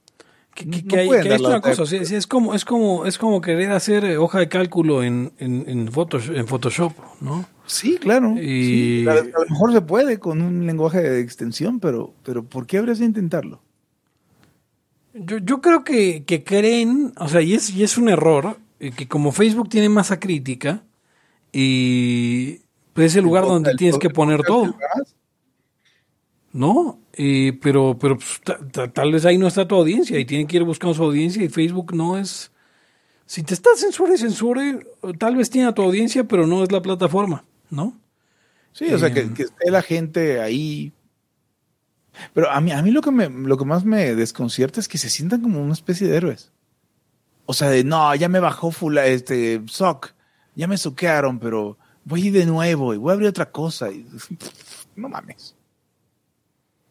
Que, 0.58 0.66
No- 0.66 0.72
que- 0.72 0.82
no 1.06 1.12
que 1.14 1.20
que 1.22 1.38
la 1.38 1.50
una 1.50 1.62
cosa, 1.62 1.86
sí, 1.86 2.04
sí, 2.04 2.16
es 2.16 2.26
como 2.26 2.56
es 2.56 2.66
como 2.66 3.06
es 3.06 3.20
como 3.20 3.42
querer 3.42 3.72
hacer 3.74 4.04
eh, 4.06 4.18
hoja 4.18 4.40
de 4.40 4.50
cálculo 4.50 5.04
en, 5.04 5.32
en, 5.38 5.66
en, 5.68 5.92
Photoshop, 5.92 6.36
en 6.36 6.48
Photoshop, 6.48 6.94
¿no? 7.22 7.46
Sí, 7.68 7.98
claro. 8.00 8.34
Y- 8.42 9.04
sí. 9.04 9.06
A, 9.08 9.12
a 9.12 9.16
lo 9.16 9.50
mejor 9.52 9.72
se 9.74 9.82
puede 9.82 10.18
con 10.18 10.42
un 10.42 10.66
lenguaje 10.66 11.00
de 11.02 11.20
extensión, 11.22 11.80
pero, 11.80 12.12
pero 12.24 12.44
¿por 12.44 12.66
qué 12.66 12.80
habrías 12.80 12.98
de 12.98 13.06
intentarlo? 13.06 13.62
Yo, 15.14 15.38
yo 15.38 15.62
creo 15.62 15.84
que, 15.84 16.24
que 16.26 16.44
creen, 16.44 17.14
o 17.18 17.28
sea, 17.28 17.42
y 17.42 17.54
es, 17.54 17.70
y 17.70 17.84
es 17.84 17.98
un 18.00 18.10
error, 18.10 18.58
eh, 18.80 18.90
que 18.92 19.08
como 19.08 19.32
Facebook 19.32 19.70
tiene 19.70 19.90
masa 19.90 20.20
crítica, 20.20 20.82
y 21.52 22.62
pues 22.94 23.12
es 23.12 23.16
el 23.18 23.24
lugar 23.26 23.46
donde 23.46 23.72
El- 23.72 23.78
tienes 23.78 24.00
que 24.00 24.10
poner 24.10 24.42
todo, 24.44 24.76
¿no? 26.58 27.00
Eh, 27.14 27.58
pero 27.62 27.98
pero 28.00 28.16
pues, 28.18 28.42
ta- 28.44 28.60
ta- 28.72 28.92
tal 28.92 29.12
vez 29.12 29.26
ahí 29.26 29.38
no 29.38 29.48
está 29.48 29.68
tu 29.68 29.76
audiencia 29.76 30.18
y 30.20 30.26
tienen 30.26 30.48
que 30.48 30.58
ir 30.58 30.64
buscando 30.64 30.94
su 30.96 31.04
audiencia 31.04 31.44
y 31.44 31.50
Facebook 31.50 31.94
no 31.96 32.18
es... 32.18 32.52
Si 33.28 33.44
te 33.44 33.54
está 33.54 33.70
censure 33.76 34.16
y 34.16 34.18
censure, 34.18 34.80
tal 35.20 35.36
vez 35.36 35.50
tiene 35.50 35.68
a 35.68 35.74
tu 35.74 35.82
audiencia, 35.84 36.24
pero 36.24 36.48
no 36.48 36.64
es 36.64 36.72
la 36.72 36.82
plataforma, 36.82 37.44
¿no? 37.70 38.00
Sí, 38.72 38.86
o 38.94 38.98
sea, 38.98 39.10
Eh, 39.10 39.14
que, 39.14 39.34
que 39.34 39.44
esté 39.44 39.70
la 39.70 39.82
gente 39.82 40.40
ahí. 40.40 40.94
Pero 42.34 42.50
a 42.50 42.60
mí, 42.62 42.72
a 42.72 42.82
mí 42.82 42.92
lo, 42.92 43.02
que 43.02 43.12
me, 43.12 43.30
lo 43.30 43.58
que 43.58 43.66
más 43.66 43.84
me 43.86 44.16
desconcierta 44.16 44.80
es 44.80 44.88
que 44.88 44.98
se 44.98 45.10
sientan 45.10 45.42
como 45.42 45.62
una 45.62 45.74
especie 45.74 46.08
de 46.08 46.16
héroes. 46.18 46.52
O 47.46 47.54
sea, 47.54 47.70
de 47.70 47.84
no, 47.84 48.16
ya 48.16 48.30
me 48.30 48.40
bajó 48.40 48.72
fula, 48.72 49.06
este, 49.08 49.62
sock, 49.68 50.14
ya 50.56 50.68
me 50.68 50.78
soquearon, 50.78 51.38
pero 51.40 51.78
voy 52.06 52.24
a 52.24 52.26
ir 52.28 52.34
de 52.34 52.46
nuevo 52.46 52.94
y 52.94 52.98
voy 52.98 53.12
a 53.12 53.14
abrir 53.14 53.28
otra 53.30 53.52
cosa. 53.52 53.92
Y, 53.92 54.08
no 54.96 55.10
mames. 55.10 55.54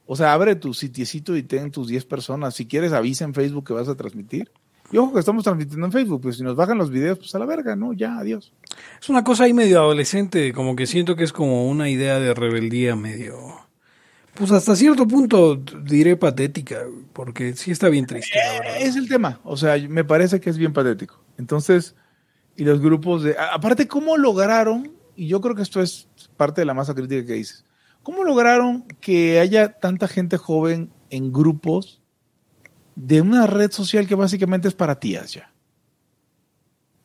O 0.06 0.16
sea, 0.16 0.32
abre 0.32 0.56
tu 0.56 0.72
sitiecito 0.72 1.36
y 1.36 1.42
ten 1.42 1.70
tus 1.70 1.88
10 1.88 2.04
personas. 2.06 2.54
Si 2.54 2.66
quieres, 2.66 2.92
avisa 2.92 3.24
en 3.24 3.34
Facebook 3.34 3.66
que 3.66 3.72
vas 3.72 3.88
a 3.88 3.96
transmitir. 3.96 4.50
Y 4.92 4.98
ojo 4.98 5.14
que 5.14 5.20
estamos 5.20 5.42
transmitiendo 5.42 5.84
en 5.86 5.92
Facebook, 5.92 6.20
pues 6.22 6.36
si 6.36 6.44
nos 6.44 6.54
bajan 6.54 6.78
los 6.78 6.90
videos, 6.90 7.18
pues 7.18 7.34
a 7.34 7.40
la 7.40 7.46
verga, 7.46 7.74
¿no? 7.74 7.92
Ya, 7.92 8.18
adiós. 8.18 8.52
Es 9.00 9.08
una 9.08 9.24
cosa 9.24 9.44
ahí 9.44 9.52
medio 9.52 9.80
adolescente, 9.80 10.52
como 10.52 10.76
que 10.76 10.86
siento 10.86 11.16
que 11.16 11.24
es 11.24 11.32
como 11.32 11.68
una 11.68 11.90
idea 11.90 12.20
de 12.20 12.34
rebeldía 12.34 12.94
medio... 12.94 13.36
Pues 14.34 14.50
hasta 14.50 14.76
cierto 14.76 15.08
punto 15.08 15.56
diré 15.56 16.14
patética, 16.16 16.82
porque 17.14 17.54
sí 17.54 17.70
está 17.70 17.88
bien 17.88 18.04
triste, 18.04 18.38
la 18.38 18.60
verdad. 18.60 18.76
Es 18.82 18.94
el 18.94 19.08
tema. 19.08 19.40
O 19.44 19.56
sea, 19.56 19.78
me 19.88 20.04
parece 20.04 20.40
que 20.40 20.50
es 20.50 20.58
bien 20.58 20.74
patético. 20.74 21.18
Entonces, 21.38 21.94
y 22.54 22.64
los 22.64 22.80
grupos 22.82 23.22
de. 23.22 23.34
Aparte, 23.38 23.88
¿cómo 23.88 24.18
lograron? 24.18 24.92
Y 25.14 25.28
yo 25.28 25.40
creo 25.40 25.54
que 25.54 25.62
esto 25.62 25.80
es 25.80 26.08
parte 26.36 26.60
de 26.60 26.66
la 26.66 26.74
masa 26.74 26.94
crítica 26.94 27.24
que 27.24 27.32
dices. 27.32 27.64
¿Cómo 28.06 28.22
lograron 28.22 28.84
que 29.00 29.40
haya 29.40 29.80
tanta 29.80 30.06
gente 30.06 30.36
joven 30.36 30.92
en 31.10 31.32
grupos 31.32 32.00
de 32.94 33.20
una 33.20 33.48
red 33.48 33.72
social 33.72 34.06
que 34.06 34.14
básicamente 34.14 34.68
es 34.68 34.74
para 34.74 35.00
tías 35.00 35.34
ya? 35.34 35.52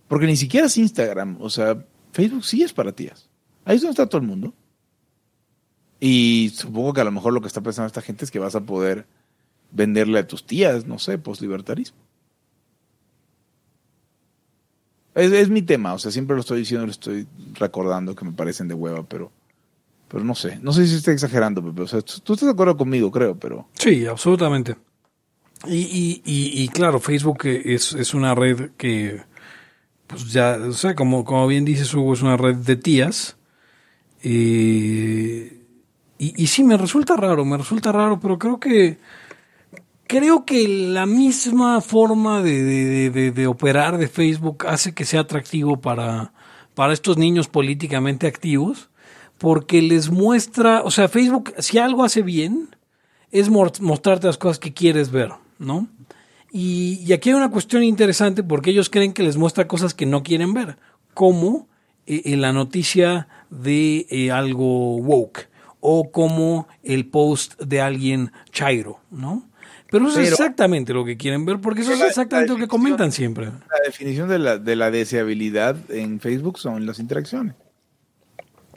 Porque 0.07 0.27
ni 0.27 0.37
siquiera 0.37 0.67
es 0.67 0.77
Instagram. 0.77 1.37
O 1.41 1.49
sea, 1.49 1.83
Facebook 2.11 2.45
sí 2.45 2.61
es 2.61 2.71
para 2.71 2.91
tías. 2.91 3.27
Ahí 3.65 3.77
es 3.77 3.81
donde 3.81 3.93
está 3.93 4.05
todo 4.05 4.21
el 4.21 4.27
mundo. 4.27 4.53
Y 5.99 6.51
supongo 6.53 6.93
que 6.93 7.01
a 7.01 7.05
lo 7.05 7.11
mejor 7.11 7.33
lo 7.33 7.41
que 7.41 7.47
está 7.47 7.61
pensando 7.61 7.87
esta 7.87 8.03
gente 8.03 8.23
es 8.23 8.29
que 8.29 8.37
vas 8.37 8.53
a 8.53 8.61
poder 8.61 9.07
venderle 9.71 10.19
a 10.19 10.27
tus 10.27 10.45
tías, 10.45 10.85
no 10.85 10.99
sé, 10.99 11.17
poslibertarismo. 11.17 11.97
Es, 15.15 15.31
es 15.31 15.49
mi 15.49 15.63
tema, 15.63 15.95
o 15.95 15.97
sea, 15.97 16.11
siempre 16.11 16.35
lo 16.35 16.41
estoy 16.41 16.59
diciendo, 16.59 16.85
lo 16.85 16.91
estoy 16.91 17.27
recordando 17.55 18.13
que 18.13 18.23
me 18.23 18.33
parecen 18.33 18.67
de 18.67 18.75
hueva, 18.75 19.01
pero, 19.01 19.31
pero 20.11 20.23
no 20.23 20.35
sé, 20.35 20.59
no 20.61 20.73
sé 20.73 20.85
si 20.87 20.95
estoy 20.95 21.13
exagerando, 21.13 21.63
Pepe, 21.63 21.83
o 21.83 21.87
sea, 21.87 22.01
tú, 22.01 22.33
estás 22.33 22.47
de 22.47 22.51
acuerdo 22.51 22.75
conmigo, 22.77 23.09
creo, 23.11 23.35
pero 23.37 23.67
Sí, 23.73 24.05
absolutamente. 24.05 24.75
Y, 25.67 25.77
y, 25.77 26.21
y, 26.25 26.63
y 26.63 26.67
claro, 26.69 26.99
Facebook 26.99 27.45
es, 27.45 27.93
es 27.93 28.13
una 28.13 28.35
red 28.35 28.71
que, 28.77 29.21
pues 30.07 30.31
ya, 30.33 30.57
o 30.67 30.73
sea, 30.73 30.95
como, 30.95 31.23
como 31.23 31.47
bien 31.47 31.63
dices, 31.65 31.93
Hugo, 31.93 32.13
es 32.13 32.21
una 32.21 32.35
red 32.37 32.55
de 32.57 32.75
tías. 32.75 33.37
Eh, 34.23 35.63
y, 36.17 36.43
y 36.43 36.47
sí, 36.47 36.63
me 36.63 36.77
resulta 36.77 37.15
raro, 37.15 37.43
me 37.45 37.57
resulta 37.57 37.91
raro, 37.91 38.19
pero 38.19 38.37
creo 38.37 38.59
que 38.59 38.99
creo 40.07 40.45
que 40.45 40.67
la 40.67 41.05
misma 41.05 41.81
forma 41.81 42.41
de, 42.43 42.61
de- 42.63 43.09
de- 43.09 43.31
de 43.31 43.47
operar 43.47 43.97
de 43.97 44.07
Facebook 44.07 44.65
hace 44.67 44.93
que 44.93 45.05
sea 45.05 45.21
atractivo 45.21 45.79
para, 45.81 46.33
para 46.75 46.93
estos 46.93 47.17
niños 47.17 47.47
políticamente 47.47 48.27
activos, 48.27 48.89
porque 49.41 49.81
les 49.81 50.11
muestra, 50.11 50.83
o 50.83 50.91
sea, 50.91 51.07
Facebook, 51.07 51.51
si 51.57 51.79
algo 51.79 52.03
hace 52.03 52.21
bien, 52.21 52.75
es 53.31 53.49
mostrarte 53.49 54.27
las 54.27 54.37
cosas 54.37 54.59
que 54.59 54.71
quieres 54.71 55.09
ver, 55.09 55.31
¿no? 55.57 55.87
Y, 56.51 57.01
y 57.03 57.11
aquí 57.11 57.29
hay 57.29 57.35
una 57.35 57.49
cuestión 57.49 57.81
interesante 57.81 58.43
porque 58.43 58.69
ellos 58.69 58.91
creen 58.91 59.13
que 59.13 59.23
les 59.23 59.37
muestra 59.37 59.67
cosas 59.67 59.95
que 59.95 60.05
no 60.05 60.21
quieren 60.21 60.53
ver, 60.53 60.77
como 61.15 61.67
eh, 62.05 62.21
en 62.25 62.41
la 62.41 62.53
noticia 62.53 63.27
de 63.49 64.05
eh, 64.11 64.29
algo 64.29 64.97
woke 64.97 65.49
o 65.79 66.11
como 66.11 66.67
el 66.83 67.07
post 67.07 67.59
de 67.59 67.81
alguien 67.81 68.31
chairo, 68.51 68.99
¿no? 69.09 69.49
Pero 69.89 70.07
eso 70.07 70.19
es 70.21 70.29
exactamente 70.29 70.93
lo 70.93 71.03
que 71.03 71.17
quieren 71.17 71.45
ver, 71.45 71.59
porque 71.59 71.81
eso 71.81 71.93
es 71.93 72.01
exactamente 72.01 72.53
la 72.53 72.59
lo 72.59 72.63
que 72.63 72.67
comentan 72.67 73.11
siempre. 73.11 73.47
La 73.47 73.81
definición 73.83 74.29
de 74.29 74.37
la, 74.37 74.59
de 74.59 74.75
la 74.75 74.91
deseabilidad 74.91 75.77
en 75.89 76.19
Facebook 76.19 76.59
son 76.59 76.85
las 76.85 76.99
interacciones. 76.99 77.55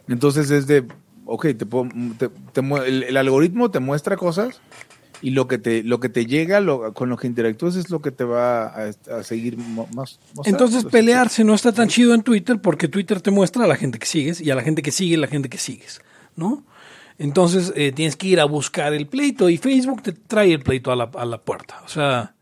Entonces 0.09 0.51
es 0.51 0.67
de, 0.67 0.85
ok, 1.27 1.47
te 1.57 1.67
puedo- 1.67 1.89
te- 2.19 2.31
el, 2.87 3.03
el 3.05 3.17
algoritmo 3.17 3.71
te 3.71 3.81
muestra 3.81 4.17
cosas 4.17 4.61
y 5.23 5.31
lo 5.31 5.49
que 5.49 5.57
te, 5.59 5.83
lo 5.83 6.01
que 6.01 6.09
te 6.11 6.27
llega, 6.27 6.61
lo- 6.61 6.93
con 6.93 7.09
lo 7.09 7.17
que 7.17 7.27
interactúas 7.27 7.77
es 7.77 7.89
lo 7.91 8.03
que 8.03 8.11
te 8.11 8.25
va 8.25 8.67
a, 8.67 8.91
a 9.11 9.23
seguir 9.23 9.57
más. 9.57 10.19
Entonces 10.51 10.85
pelearse 10.91 11.45
no 11.45 11.55
está 11.55 11.73
tan 11.73 11.89
chido 11.89 12.13
en 12.15 12.23
Twitter 12.23 12.61
porque 12.61 12.89
Twitter 12.89 13.21
te 13.21 13.31
muestra 13.31 13.65
a 13.65 13.67
la 13.67 13.77
gente 13.77 13.99
que 13.99 14.07
sigues 14.07 14.41
y 14.41 14.51
a 14.51 14.55
la 14.55 14.63
gente 14.63 14.83
que 14.83 14.91
sigue 14.91 15.17
la 15.17 15.27
gente 15.29 15.49
que 15.49 15.59
sigues, 15.59 16.03
¿no? 16.37 16.65
Entonces 17.17 17.73
eh, 17.77 17.93
tienes 17.93 18.17
que 18.17 18.27
ir 18.27 18.41
a 18.41 18.45
buscar 18.45 18.93
el 18.93 19.07
pleito 19.07 19.49
y 19.49 19.57
Facebook 19.57 20.03
te 20.03 20.13
trae 20.13 20.53
el 20.53 20.63
pleito 20.63 20.91
a 20.91 20.97
la, 20.97 21.05
a 21.15 21.25
la 21.25 21.39
puerta. 21.39 21.81
O 21.87 21.89
sea, 21.89 22.34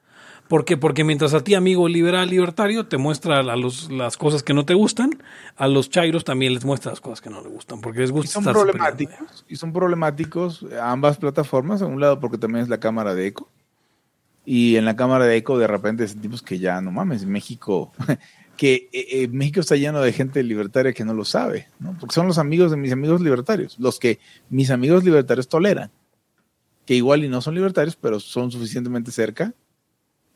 ¿por 0.49 0.65
qué? 0.65 0.77
Porque 0.77 1.05
mientras 1.05 1.35
a 1.35 1.43
ti, 1.43 1.55
amigo 1.55 1.89
liberal 1.89 2.29
libertario, 2.29 2.87
te 2.87 2.99
muestra 2.99 3.41
a 3.41 3.57
los, 3.57 3.91
las 3.91 4.17
cosas 4.17 4.43
que 4.43 4.55
no 4.55 4.65
te 4.65 4.75
gustan, 4.75 5.23
a 5.57 5.69
los 5.69 5.91
chairos 5.91 6.25
también 6.25 6.55
les 6.55 6.65
muestra 6.65 6.93
las 6.93 7.01
cosas 7.01 7.21
que 7.21 7.31
no 7.31 7.41
les 7.43 7.53
gustan 7.53 7.81
porque 7.81 8.01
les 8.01 8.11
Y 8.11 8.13
gusta 8.13 8.33
son 8.33 8.43
estarse 8.43 8.61
problemáticos, 8.61 9.45
y 9.49 9.57
son 9.57 9.73
problemáticos 9.73 10.67
ambas 10.81 11.17
plataformas, 11.17 11.83
a 11.83 11.87
un 11.87 12.01
lado 12.01 12.21
porque 12.21 12.39
también 12.39 12.63
es 12.63 12.69
la 12.69 12.81
cámara 12.81 13.15
de 13.15 13.27
eco, 13.27 13.49
y 14.45 14.77
en 14.77 14.85
la 14.85 14.97
cámara 14.97 15.27
de 15.27 15.37
eco 15.37 15.59
de 15.59 15.67
repente 15.67 16.07
sentimos 16.07 16.43
que 16.43 16.59
ya, 16.59 16.81
no 16.81 16.91
mames, 16.91 17.27
México, 17.27 17.93
que 18.57 18.89
eh, 18.93 19.23
eh, 19.23 19.29
México 19.29 19.61
está 19.61 19.77
lleno 19.77 20.01
de 20.01 20.13
gente 20.13 20.43
libertaria 20.43 20.93
que 20.93 21.05
no 21.05 21.15
lo 21.15 21.25
sabe, 21.25 21.69
¿no? 21.79 21.97
porque 21.99 22.15
son 22.15 22.27
los 22.27 22.39
amigos 22.39 22.71
de 22.71 22.77
mis 22.77 22.93
amigos 22.93 23.21
libertarios, 23.21 23.79
los 23.79 23.99
que 23.99 24.19
mis 24.51 24.71
amigos 24.71 25.05
libertarios 25.05 25.49
toleran, 25.49 25.91
que 26.85 26.95
igual 26.95 27.25
y 27.25 27.29
no 27.29 27.41
son 27.41 27.55
libertarios, 27.55 27.97
pero 27.97 28.21
son 28.21 28.51
suficientemente 28.51 29.13
cerca 29.13 29.55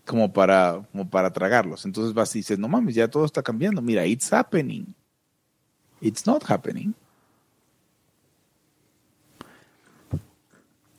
como 0.07 0.33
para, 0.33 0.87
como 0.93 1.09
para 1.11 1.33
tragarlos. 1.33 1.85
Entonces 1.85 2.15
vas 2.15 2.35
y 2.37 2.39
dices, 2.39 2.59
no 2.59 2.69
mames, 2.69 2.95
ya 2.95 3.09
todo 3.09 3.25
está 3.25 3.43
cambiando, 3.43 3.83
mira, 3.83 4.07
it's 4.07 4.33
happening. 4.33 4.85
It's 6.01 6.27
not 6.27 6.43
happening. 6.49 6.95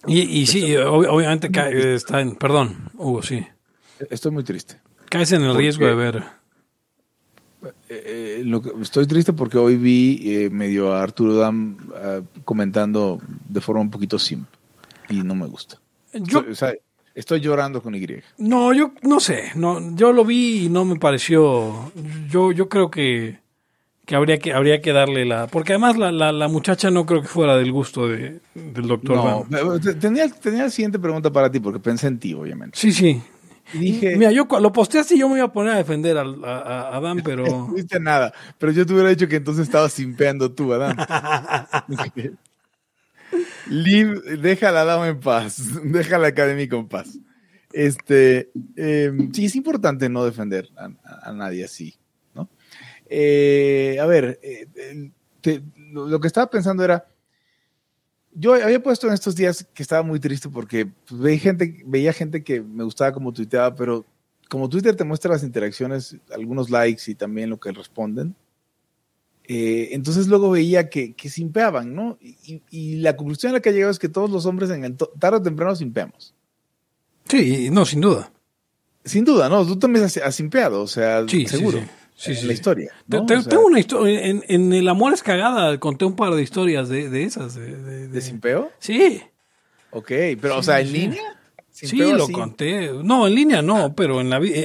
Y, 0.06 0.20
y 0.22 0.46
sí, 0.48 0.62
ob- 0.76 1.08
obviamente 1.10 1.52
cae- 1.52 1.96
está 1.96 2.22
en, 2.22 2.36
perdón, 2.36 2.90
Hugo, 2.96 3.22
sí, 3.24 3.46
Estoy 4.12 4.32
muy 4.32 4.44
triste. 4.44 4.80
caes 5.10 5.32
en 5.32 5.42
el 5.42 5.50
¿Por 5.52 5.58
riesgo 5.58 5.88
de 5.88 5.96
ver. 5.96 6.24
Eh, 7.64 7.70
eh, 7.90 8.42
lo 8.46 8.62
que- 8.62 8.72
estoy 8.82 9.08
triste 9.08 9.34
porque 9.34 9.58
hoy 9.58 9.76
vi 9.76 10.22
eh, 10.24 10.50
medio 10.52 10.94
a 10.94 11.02
Arturo 11.02 11.34
Dam 11.36 11.78
ah, 11.96 12.22
comentando 12.46 13.20
de 13.50 13.60
forma 13.60 13.82
un 13.82 13.90
poquito 13.90 14.20
simple 14.20 14.52
y 15.10 15.24
no 15.24 15.34
me 15.36 15.48
gusta. 15.48 15.80
Yo, 16.14 16.46
o 16.50 16.56
sea, 16.56 16.74
estoy 17.18 17.40
llorando 17.42 17.82
con 17.82 17.96
Y. 17.96 18.08
No, 18.38 18.74
yo 18.74 18.92
no 19.02 19.20
sé, 19.20 19.52
no, 19.56 19.96
yo 19.96 20.14
lo 20.14 20.24
vi 20.24 20.66
y 20.66 20.70
no 20.70 20.86
me 20.86 20.98
pareció, 20.98 21.92
yo, 22.30 22.52
yo 22.52 22.70
creo 22.70 22.90
que, 22.92 23.40
que 24.06 24.16
habría 24.16 24.38
que 24.40 24.54
habría 24.54 24.82
que 24.82 24.94
darle 24.94 25.26
la, 25.26 25.48
porque 25.48 25.74
además 25.74 25.98
la, 25.98 26.12
la, 26.12 26.32
la 26.32 26.48
muchacha 26.48 26.90
no 26.92 27.06
creo 27.06 27.22
que 27.22 27.28
fuera 27.28 27.58
del 27.58 27.72
gusto 27.72 28.08
de, 28.08 28.40
del 28.54 28.88
doctor. 28.88 29.18
No, 29.18 29.46
pero 29.50 29.80
te- 29.80 29.96
tenía, 29.96 30.30
tenía 30.30 30.64
la 30.64 30.70
siguiente 30.70 31.00
pregunta 31.00 31.32
para 31.32 31.52
ti 31.52 31.60
porque 31.60 31.80
pensé 31.80 32.08
en 32.08 32.20
ti, 32.20 32.34
obviamente. 32.34 32.78
Sí, 32.80 32.92
sí. 32.92 33.22
Y 33.74 33.80
dije, 33.80 34.16
Mira, 34.16 34.32
yo 34.32 34.48
lo 34.62 34.72
posteaste 34.72 35.16
y 35.16 35.20
yo 35.20 35.28
me 35.28 35.36
iba 35.38 35.46
a 35.48 35.52
poner 35.52 35.74
a 35.74 35.78
defender 35.78 36.18
a, 36.18 36.22
a, 36.22 36.96
a 36.96 37.02
Dan, 37.02 37.22
pero 37.22 37.44
no 37.68 37.74
viste 37.74 38.00
nada, 38.00 38.32
pero 38.58 38.72
yo 38.72 38.86
te 38.86 38.94
hubiera 38.94 39.10
dicho 39.10 39.28
que 39.28 39.36
entonces 39.36 39.64
estabas 39.66 39.92
simpeando 39.92 40.52
tú, 40.54 40.72
Adán. 40.74 40.96
Liv, 43.70 44.24
deja 44.42 44.72
la 44.72 44.86
dama 44.86 45.08
en 45.08 45.20
paz, 45.20 45.62
deja 45.84 46.18
la 46.18 46.28
académica 46.28 46.76
en 46.78 46.88
paz. 46.88 47.18
Este, 47.74 48.50
eh, 48.76 49.12
sí, 49.34 49.46
es 49.46 49.56
importante 49.56 50.10
no 50.10 50.24
defender 50.26 50.70
a, 50.76 51.32
nadie 51.34 51.66
así, 51.66 51.96
¿no? 52.34 52.50
Eh, 53.10 53.98
a 54.02 54.06
ver, 54.06 54.40
eh, 54.42 55.12
lo 55.92 56.20
que 56.20 56.28
estaba 56.28 56.50
pensando 56.50 56.84
era, 56.84 57.06
yo 58.34 58.54
había 58.54 58.82
puesto 58.82 59.08
en 59.08 59.14
estos 59.14 59.36
días 59.36 59.68
que 59.74 59.84
estaba 59.84 60.04
muy 60.04 60.20
triste 60.20 60.50
porque 60.50 60.86
pues, 60.86 61.20
veía, 61.20 61.40
gente, 61.40 61.84
veía 61.86 62.14
gente 62.14 62.44
que 62.44 62.62
me 62.62 62.84
gustaba 62.84 63.12
como 63.12 63.34
tuiteaba, 63.34 63.76
pero 63.76 64.06
como 64.50 64.70
Twitter 64.70 64.96
te 64.96 65.04
muestra 65.04 65.32
las 65.32 65.44
interacciones, 65.44 66.18
algunos 66.32 66.70
likes 66.70 67.12
y 67.12 67.16
también 67.16 67.50
lo 67.50 67.60
que 67.60 67.72
responden, 67.72 68.36
eh, 69.48 69.90
entonces 69.94 70.28
luego 70.28 70.50
veía 70.52 70.90
que, 70.90 71.14
que 71.14 71.30
simpeaban, 71.30 71.96
¿no? 71.96 72.18
Y, 72.22 72.96
la 72.98 73.16
conclusión 73.16 73.52
a 73.52 73.54
la 73.54 73.60
que 73.62 73.70
he 73.70 73.74
llegado 73.74 73.92
es 73.92 74.00
que 74.00 74.10
todos 74.10 74.30
los 74.30 74.46
hombres 74.46 74.70
en 74.70 74.98
tarde 75.20 75.38
o 75.38 75.42
temprano 75.42 75.76
simpeamos. 75.76 76.34
sí, 77.28 77.70
no, 77.72 77.86
sin 77.86 78.02
duda. 78.02 78.32
Sin 79.06 79.24
duda, 79.24 79.48
¿no? 79.48 79.66
Tú 79.66 79.78
también 79.80 80.04
has, 80.06 80.18
has 80.18 80.36
simpeado, 80.36 80.82
o 80.82 80.88
sea, 80.88 81.26
Sí, 81.28 81.46
seguro. 81.48 81.80
sí. 81.80 81.86
Sí, 82.20 82.32
en 82.32 82.48
la 82.48 82.54
historia. 82.54 82.92
Te- 83.08 83.18
¿no? 83.18 83.26
te- 83.28 83.36
O 83.36 83.42
sea, 83.44 83.50
tengo 83.52 83.68
una 83.68 83.80
historia, 83.80 84.26
en, 84.26 84.44
en 84.48 84.74
El 84.74 84.88
Amor 84.90 85.14
es 85.14 85.22
Cagada 85.22 85.80
conté 85.80 86.04
un 86.04 86.16
par 86.16 86.34
de 86.34 86.42
historias 86.42 86.90
de, 86.90 87.10
de 87.12 87.24
esas. 87.24 87.54
De, 87.54 87.76
de- 87.78 87.82
¿De 87.84 88.08
de- 88.08 88.22
simpeo? 88.22 88.72
Sí, 88.80 89.22
Ok, 89.92 90.08
pero, 90.42 90.58
o 90.58 90.64
sea, 90.64 90.82
¿en 90.82 90.92
línea? 90.92 91.22
sí, 91.70 91.88
¿Simpeo 91.88 92.16
lo 92.18 92.24
así? 92.24 92.34
conté. 92.34 92.92
No, 93.04 93.28
en 93.28 93.36
línea 93.36 93.62
no, 93.62 93.94
pero 93.96 94.20
en 94.20 94.30
la 94.32 94.40
vida. 94.40 94.56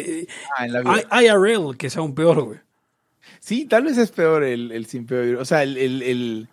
Ah, 0.57 0.65
en 0.67 0.73
la 0.73 0.81
vida. 0.81 1.23
IRL, 1.23 1.77
que 1.77 1.91
sea 1.91 2.01
un 2.03 2.15
peor, 2.15 2.43
güey. 2.43 2.59
Sí, 3.41 3.65
tal 3.67 3.85
vez 3.85 3.99
es 3.99 4.11
peor 4.11 4.45
el, 4.45 4.73
el 4.73 4.87
simpeo. 4.87 5.41
O 5.41 5.45
sea, 5.45 5.63
el, 5.63 5.77
el, 5.77 6.03
el- 6.03 6.49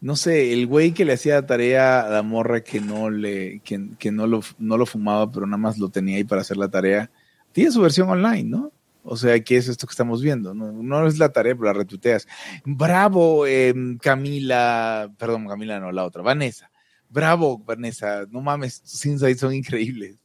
no 0.00 0.14
sé, 0.16 0.52
el 0.52 0.66
güey 0.68 0.92
que 0.92 1.04
le 1.04 1.14
hacía 1.14 1.44
tarea 1.46 2.00
a 2.02 2.08
la 2.10 2.22
morra 2.22 2.62
que 2.62 2.80
no 2.80 3.10
le, 3.10 3.60
que, 3.60 3.88
que 3.98 4.12
no 4.12 4.26
lo, 4.28 4.42
no 4.58 4.76
lo 4.76 4.86
fumaba, 4.86 5.30
pero 5.30 5.46
nada 5.46 5.58
más 5.58 5.78
lo 5.78 5.88
tenía 5.88 6.16
ahí 6.18 6.24
para 6.24 6.42
hacer 6.42 6.56
la 6.56 6.68
tarea. 6.68 7.10
Tiene 7.52 7.72
su 7.72 7.80
versión 7.82 8.08
online, 8.08 8.44
¿no? 8.44 8.72
O 9.02 9.16
sea, 9.16 9.40
¿qué 9.42 9.56
es 9.56 9.68
esto 9.68 9.86
que 9.86 9.92
estamos 9.92 10.22
viendo? 10.22 10.54
No, 10.54 10.70
no 10.72 11.06
es 11.06 11.18
la 11.18 11.30
tarea, 11.30 11.54
pero 11.54 11.66
la 11.66 11.72
retuiteas. 11.72 12.28
Bravo, 12.64 13.46
em, 13.46 13.98
Camila, 13.98 15.10
perdón, 15.18 15.48
Camila 15.48 15.80
no, 15.80 15.90
la 15.90 16.04
otra, 16.04 16.22
Vanessa. 16.22 16.70
Bravo, 17.08 17.58
Vanessa, 17.58 18.26
no 18.30 18.40
mames, 18.42 18.82
tus 18.82 19.04
insights 19.06 19.40
son 19.40 19.54
increíbles. 19.54 20.16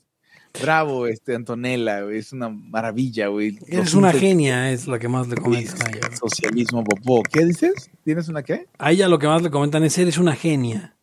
Bravo, 0.62 1.08
este, 1.08 1.34
Antonella, 1.36 2.02
güey, 2.02 2.20
es 2.20 2.32
una 2.32 2.48
maravilla, 2.50 3.28
güey. 3.28 3.58
Eres 3.68 3.96
una 3.96 4.14
genia, 4.14 4.72
es 4.72 4.88
la 4.88 5.00
que 5.00 5.08
más 5.08 5.28
le 5.28 5.36
comentan. 5.36 5.78
Socialismo 6.18 6.84
popó. 6.84 7.24
¿Qué 7.24 7.44
dices? 7.46 7.90
¿Tienes 8.04 8.28
una 8.30 8.44
qué? 8.44 8.68
A 8.78 8.92
ella 8.92 9.08
lo 9.08 9.18
que 9.18 9.28
más 9.28 9.42
le 9.42 9.50
comentan 9.50 9.84
es, 9.84 9.98
eres 9.98 10.18
una 10.20 10.36
genia. 10.36 10.96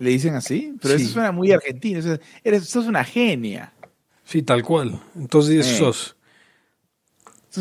¿Le 0.00 0.10
dicen 0.10 0.34
así? 0.34 0.74
Pero 0.82 0.98
Sí. 0.98 1.04
eso 1.04 1.12
suena 1.14 1.30
muy 1.30 1.52
argentino. 1.52 2.00
eso 2.00 2.14
es- 2.14 2.20
eres, 2.42 2.68
sos 2.68 2.86
una 2.86 3.04
genia. 3.04 3.72
Sí, 4.24 4.42
tal 4.42 4.64
cual. 4.64 5.00
Entonces 5.14 5.66
Eh. 5.66 5.78
Sos, 5.78 6.13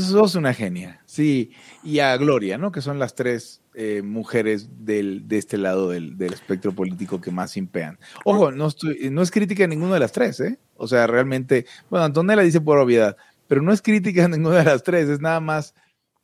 sos 0.01 0.35
una 0.35 0.53
genia. 0.53 1.01
Sí. 1.05 1.51
Y 1.83 1.99
a 1.99 2.15
Gloria, 2.17 2.57
¿no? 2.57 2.71
Que 2.71 2.81
son 2.81 2.99
las 2.99 3.15
tres 3.15 3.61
eh, 3.75 4.01
mujeres 4.03 4.69
del, 4.85 5.27
de 5.27 5.37
este 5.37 5.57
lado 5.57 5.89
del, 5.89 6.17
del 6.17 6.33
espectro 6.33 6.71
político 6.73 7.19
que 7.21 7.31
más 7.31 7.57
impean. 7.57 7.97
Ojo, 8.25 8.51
no, 8.51 8.67
estoy, 8.67 9.09
no 9.11 9.21
es 9.21 9.31
crítica 9.31 9.63
a 9.63 9.67
ninguna 9.67 9.95
de 9.95 9.99
las 9.99 10.11
tres, 10.11 10.39
¿eh? 10.39 10.59
O 10.75 10.87
sea, 10.87 11.07
realmente, 11.07 11.65
bueno, 11.89 12.05
Antonella 12.05 12.41
dice 12.41 12.61
por 12.61 12.77
obviedad, 12.77 13.17
pero 13.47 13.61
no 13.61 13.71
es 13.73 13.81
crítica 13.81 14.25
a 14.25 14.27
ninguna 14.27 14.57
de 14.59 14.65
las 14.65 14.83
tres, 14.83 15.09
es 15.09 15.19
nada 15.21 15.39
más 15.39 15.73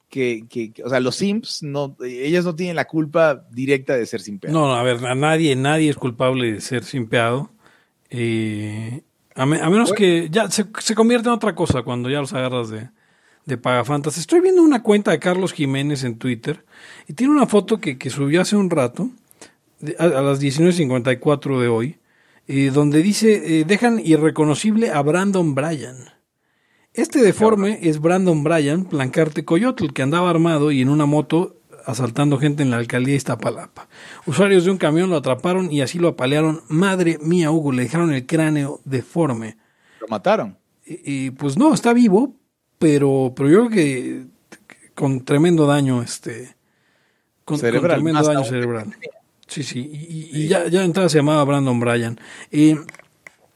que, 0.09 0.45
que- 0.49 0.71
que- 0.73 0.83
o 0.83 0.89
sea, 0.89 0.99
los 0.99 1.15
simps, 1.15 1.61
no, 1.63 1.95
ellas 2.03 2.43
no 2.45 2.55
tienen 2.55 2.75
la 2.75 2.85
culpa 2.87 3.45
directa 3.51 3.95
de 3.95 4.05
ser 4.07 4.21
simpeadas. 4.21 4.53
No, 4.53 4.73
a 4.73 4.81
ver, 4.83 5.05
a 5.05 5.13
nadie, 5.15 5.55
nadie 5.55 5.89
es 5.89 5.97
culpable 5.97 6.53
de 6.53 6.61
ser 6.61 6.83
simpeado. 6.83 7.51
Eh, 8.09 9.03
a, 9.35 9.45
me- 9.45 9.61
a 9.61 9.69
menos 9.69 9.93
que 9.93 10.27
ya 10.31 10.49
se, 10.49 10.65
se 10.79 10.95
convierte 10.95 11.27
en 11.29 11.33
otra 11.35 11.53
cosa 11.55 11.83
cuando 11.83 12.09
ya 12.09 12.19
los 12.19 12.33
agarras 12.33 12.69
de, 12.69 12.89
de 13.45 13.57
pagafantas. 13.57 14.17
Estoy 14.17 14.41
viendo 14.41 14.61
una 14.61 14.83
cuenta 14.83 15.11
de 15.11 15.19
Carlos 15.19 15.53
Jiménez 15.53 16.03
en 16.03 16.17
Twitter 16.17 16.65
y 17.07 17.13
tiene 17.13 17.33
una 17.33 17.47
foto 17.47 17.79
que, 17.79 17.97
que 17.97 18.09
subió 18.09 18.41
hace 18.41 18.55
un 18.55 18.69
rato, 18.69 19.09
a 19.97 20.07
las 20.07 20.41
19.54 20.41 21.59
de 21.59 21.67
hoy, 21.67 21.97
eh, 22.47 22.71
donde 22.73 23.01
dice, 23.01 23.59
eh, 23.59 23.63
dejan 23.65 23.99
irreconocible 24.03 24.91
a 24.91 25.01
Brandon 25.01 25.55
Bryan. 25.55 26.09
Este 26.93 27.21
deforme 27.21 27.79
es 27.83 28.01
Brandon 28.01 28.43
Bryan, 28.43 28.85
Plancarte 28.85 29.45
Coyotl, 29.45 29.93
que 29.93 30.01
andaba 30.01 30.29
armado 30.29 30.71
y 30.71 30.81
en 30.81 30.89
una 30.89 31.05
moto 31.05 31.61
asaltando 31.85 32.37
gente 32.37 32.61
en 32.61 32.71
la 32.71 32.77
alcaldía 32.77 33.13
de 33.13 33.17
Iztapalapa. 33.17 33.87
Usuarios 34.25 34.65
de 34.65 34.71
un 34.71 34.77
camión 34.77 35.09
lo 35.09 35.17
atraparon 35.17 35.71
y 35.71 35.81
así 35.81 35.97
lo 35.97 36.09
apalearon. 36.09 36.61
Madre 36.67 37.17
mía, 37.21 37.51
Hugo, 37.51 37.71
le 37.71 37.83
dejaron 37.83 38.13
el 38.13 38.25
cráneo 38.25 38.81
deforme. 38.83 39.57
Lo 40.01 40.07
mataron. 40.07 40.57
Y, 40.85 41.27
y, 41.27 41.31
pues 41.31 41.57
no, 41.57 41.73
está 41.73 41.93
vivo, 41.93 42.35
pero, 42.79 43.33
pero 43.35 43.49
yo 43.49 43.67
creo 43.67 43.69
que 43.69 44.23
con 44.95 45.23
tremendo 45.23 45.67
daño, 45.67 46.01
este, 46.01 46.55
con, 47.45 47.55
con 47.55 47.59
Cerebral, 47.59 47.97
tremendo 47.97 48.19
más 48.19 48.27
daño 48.27 48.43
cerebral. 48.43 48.95
Sí, 49.47 49.63
sí, 49.63 49.79
y, 49.79 50.39
y- 50.39 50.43
y 50.43 50.47
ya, 50.47 50.67
ya 50.67 50.83
entrada 50.83 51.09
se 51.09 51.17
llamaba 51.17 51.43
Brandon 51.43 51.79
Bryan. 51.79 52.19
Eh, 52.51 52.75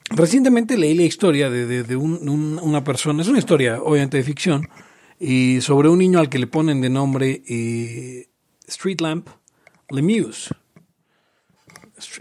recientemente 0.09 0.77
leí 0.77 0.95
la 0.95 1.03
historia 1.03 1.49
de, 1.49 1.65
de- 1.65 1.83
de 1.83 1.95
un- 1.95 2.27
un- 2.29 2.59
una 2.61 2.83
persona, 2.83 3.21
es 3.21 3.27
una 3.27 3.39
historia 3.39 3.81
obviamente 3.81 4.17
de 4.17 4.23
ficción, 4.23 4.67
y 5.19 5.61
sobre 5.61 5.89
un 5.89 5.99
niño 5.99 6.19
al 6.19 6.29
que 6.29 6.39
le 6.39 6.47
ponen 6.47 6.81
de 6.81 6.89
nombre 6.89 7.43
eh, 7.47 8.27
Street 8.67 8.99
Lamp 9.01 9.29
Lemieux. 9.89 10.49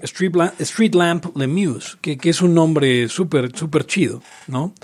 Street, 0.03 0.35
La- 0.35 0.55
Street 0.61 0.95
Lamp 0.95 1.35
Lemieux, 1.37 1.97
que, 2.01 2.17
que 2.17 2.31
es 2.31 2.43
un 2.43 2.55
nombre 2.55 3.09
súper 3.09 3.57
súper 3.57 3.87
chido, 3.87 4.23
¿no? 4.47 4.75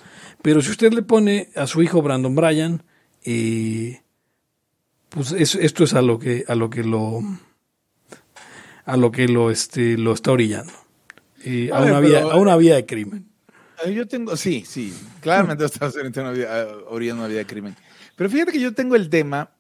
Pero 0.42 0.60
si 0.62 0.70
usted 0.70 0.92
le 0.92 1.02
pone 1.02 1.50
a 1.56 1.66
su 1.66 1.82
hijo 1.82 2.00
Brandon 2.02 2.34
Bryan, 2.34 2.82
eh, 3.24 4.00
pues 5.08 5.32
es- 5.32 5.54
esto 5.56 5.84
es 5.84 5.94
a 5.94 6.02
lo 6.02 6.18
que 6.18 6.44
a 6.48 6.54
lo 6.54 6.70
que 6.70 6.84
lo 6.84 7.20
a 8.84 8.96
lo 8.96 9.10
que 9.10 9.28
lo 9.28 9.50
este 9.50 9.98
lo 9.98 10.12
está 10.12 10.32
orillando 10.32 10.72
Eh, 11.44 11.70
a, 11.72 11.76
A 11.78 11.80
ver, 11.80 11.90
una 11.90 12.00
vida, 12.00 12.18
pero- 12.20 12.32
a 12.32 12.36
una 12.36 12.56
vida 12.56 12.74
de 12.74 12.84
crimen. 12.86 13.28
Eh, 13.84 13.94
Yo 13.94 14.08
tengo, 14.08 14.36
sí, 14.36 14.64
sí, 14.66 14.92
claramente 15.20 15.64
vida, 16.34 16.62
eh, 16.62 16.66
orillando 16.88 17.22
una 17.22 17.28
vida 17.28 17.38
de 17.38 17.46
crimen. 17.46 17.76
Pero 18.16 18.28
fíjate 18.28 18.50
que 18.52 18.60
yo 18.60 18.74
tengo 18.74 18.96
el 18.96 19.08
tema 19.08 19.50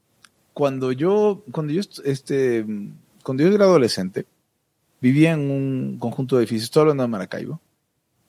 cuando 0.52 0.90
yo, 0.90 1.44
cuando 1.52 1.72
yo, 1.72 1.80
est- 1.80 2.00
este, 2.04 2.66
cuando 3.22 3.44
yo 3.44 3.54
era 3.54 3.64
adolescente, 3.66 4.26
vivía 5.00 5.32
en 5.34 5.50
un 5.52 5.98
conjunto 6.00 6.36
de 6.36 6.42
edificios, 6.42 6.64
estoy 6.64 6.80
hablando 6.80 7.04
de 7.04 7.08
Maracaibo, 7.08 7.60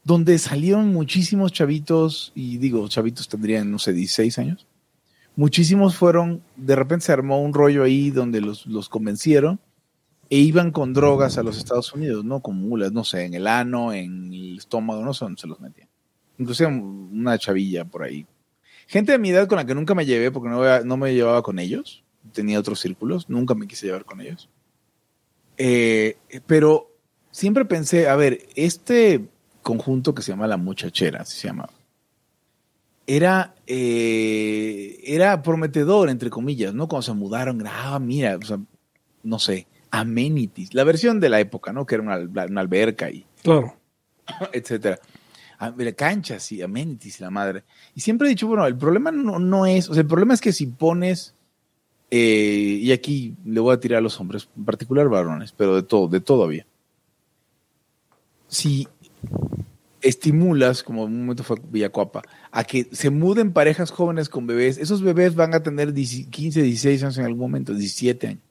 donde 0.03 0.37
salieron 0.37 0.93
muchísimos 0.93 1.51
chavitos, 1.51 2.31
y 2.35 2.57
digo, 2.57 2.87
chavitos 2.87 3.27
tendrían, 3.27 3.69
no 3.71 3.79
sé, 3.79 3.93
16 3.93 4.39
años. 4.39 4.67
Muchísimos 5.35 5.95
fueron, 5.95 6.41
de 6.55 6.75
repente 6.75 7.05
se 7.05 7.11
armó 7.11 7.41
un 7.41 7.53
rollo 7.53 7.83
ahí 7.83 8.09
donde 8.11 8.41
los, 8.41 8.65
los 8.65 8.89
convencieron 8.89 9.59
e 10.29 10.37
iban 10.37 10.71
con 10.71 10.93
drogas 10.93 11.37
a 11.37 11.43
los 11.43 11.57
Estados 11.57 11.93
Unidos, 11.93 12.23
¿no? 12.23 12.41
Con 12.41 12.57
mulas, 12.57 12.91
no 12.91 13.03
sé, 13.03 13.25
en 13.25 13.33
el 13.33 13.47
ano, 13.47 13.93
en 13.93 14.31
el 14.33 14.57
estómago, 14.57 15.03
no 15.03 15.13
sé 15.13 15.25
dónde 15.25 15.41
se 15.41 15.47
los 15.47 15.59
metían. 15.59 15.89
Inclusive 16.37 16.69
una 16.69 17.37
chavilla 17.37 17.85
por 17.85 18.03
ahí. 18.03 18.25
Gente 18.87 19.11
de 19.11 19.17
mi 19.17 19.29
edad 19.29 19.47
con 19.47 19.57
la 19.57 19.65
que 19.65 19.75
nunca 19.75 19.95
me 19.95 20.05
llevé 20.05 20.31
porque 20.31 20.49
no, 20.49 20.83
no 20.83 20.97
me 20.97 21.13
llevaba 21.13 21.41
con 21.41 21.57
ellos. 21.59 22.03
Tenía 22.33 22.59
otros 22.59 22.79
círculos, 22.79 23.29
nunca 23.29 23.55
me 23.55 23.67
quise 23.67 23.87
llevar 23.87 24.05
con 24.05 24.21
ellos. 24.21 24.49
Eh, 25.57 26.17
pero 26.47 26.91
siempre 27.31 27.65
pensé, 27.65 28.07
a 28.07 28.15
ver, 28.15 28.47
este 28.55 29.29
conjunto 29.61 30.13
que 30.13 30.21
se 30.21 30.31
llama 30.31 30.47
La 30.47 30.57
Muchachera, 30.57 31.21
así 31.21 31.37
se 31.37 31.47
llamaba, 31.47 31.73
era, 33.09 33.55
eh, 33.65 34.99
era 35.03 35.41
prometedor, 35.41 36.09
entre 36.09 36.29
comillas, 36.29 36.75
¿no? 36.75 36.87
Cuando 36.87 37.01
se 37.01 37.13
mudaron, 37.13 37.63
ah, 37.65 37.97
mira, 37.99 38.37
o 38.37 38.45
sea, 38.45 38.59
no 39.23 39.39
sé, 39.39 39.65
amenities, 39.89 40.75
la 40.75 40.83
versión 40.83 41.19
de 41.19 41.29
la 41.29 41.39
época, 41.39 41.73
¿no? 41.73 41.87
Que 41.87 41.95
era 41.95 42.03
una, 42.03 42.45
una 42.45 42.61
alberca 42.61 43.09
y 43.09 43.25
Claro. 43.41 43.75
etcétera. 44.53 44.99
Ah, 45.57 45.73
mira, 45.75 45.91
canchas 45.91 46.51
y 46.51 46.61
amenities 46.61 47.19
la 47.19 47.31
madre. 47.31 47.63
Y 47.95 48.01
siempre 48.01 48.27
he 48.27 48.29
dicho, 48.29 48.47
bueno, 48.47 48.65
el 48.67 48.77
problema 48.77 49.11
no, 49.11 49.39
no 49.39 49.65
es, 49.65 49.89
o 49.89 49.93
sea, 49.93 50.01
el 50.01 50.07
problema 50.07 50.35
es 50.35 50.41
que 50.41 50.53
si 50.53 50.67
pones, 50.67 51.33
eh, 52.11 52.79
y 52.81 52.91
aquí 52.91 53.35
le 53.43 53.59
voy 53.59 53.73
a 53.73 53.79
tirar 53.79 53.97
a 53.97 54.01
los 54.01 54.19
hombres, 54.19 54.49
en 54.55 54.65
particular 54.65 55.09
varones, 55.09 55.51
pero 55.51 55.75
de 55.75 55.83
todo, 55.83 56.07
de 56.07 56.21
todo 56.21 56.43
había. 56.43 56.67
Si 58.47 58.87
estimulas, 60.01 60.83
como 60.83 61.05
en 61.05 61.13
un 61.13 61.21
momento 61.21 61.43
fue 61.43 61.57
Villacuapa, 61.69 62.23
a 62.51 62.63
que 62.63 62.87
se 62.91 63.09
muden 63.09 63.51
parejas 63.51 63.91
jóvenes 63.91 64.29
con 64.29 64.47
bebés, 64.47 64.77
esos 64.77 65.01
bebés 65.01 65.35
van 65.35 65.53
a 65.53 65.61
tener 65.61 65.93
10 65.93 66.27
15, 66.27 66.61
16 66.61 67.03
años 67.03 67.17
en 67.17 67.25
algún 67.25 67.39
momento, 67.39 67.73
17 67.73 68.27
años. 68.27 68.43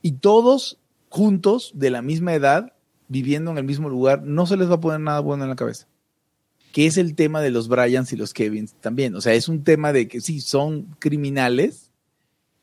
Y 0.00 0.12
todos 0.12 0.78
juntos, 1.08 1.72
de 1.74 1.90
la 1.90 2.02
misma 2.02 2.34
edad, 2.34 2.72
viviendo 3.08 3.50
en 3.50 3.58
el 3.58 3.64
mismo 3.64 3.88
lugar, 3.88 4.22
no 4.22 4.46
se 4.46 4.56
les 4.56 4.70
va 4.70 4.74
a 4.74 4.80
poner 4.80 5.00
nada 5.00 5.20
bueno 5.20 5.44
en 5.44 5.50
la 5.50 5.56
cabeza. 5.56 5.86
Que 6.72 6.86
es 6.86 6.96
el 6.96 7.14
tema 7.14 7.40
de 7.40 7.50
los 7.50 7.68
Bryans 7.68 8.12
y 8.12 8.16
los 8.16 8.32
Kevins 8.34 8.74
también. 8.80 9.14
O 9.14 9.20
sea, 9.20 9.34
es 9.34 9.48
un 9.48 9.62
tema 9.62 9.92
de 9.92 10.08
que 10.08 10.20
sí, 10.20 10.40
son 10.40 10.96
criminales, 10.98 11.90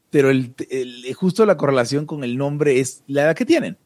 pero 0.10 0.30
el- 0.30 0.54
justo 1.16 1.46
la 1.46 1.56
correlación 1.56 2.06
con 2.06 2.24
el 2.24 2.38
nombre 2.38 2.80
es 2.80 3.04
la 3.08 3.24
edad 3.24 3.36
que 3.36 3.46
tienen. 3.46 3.78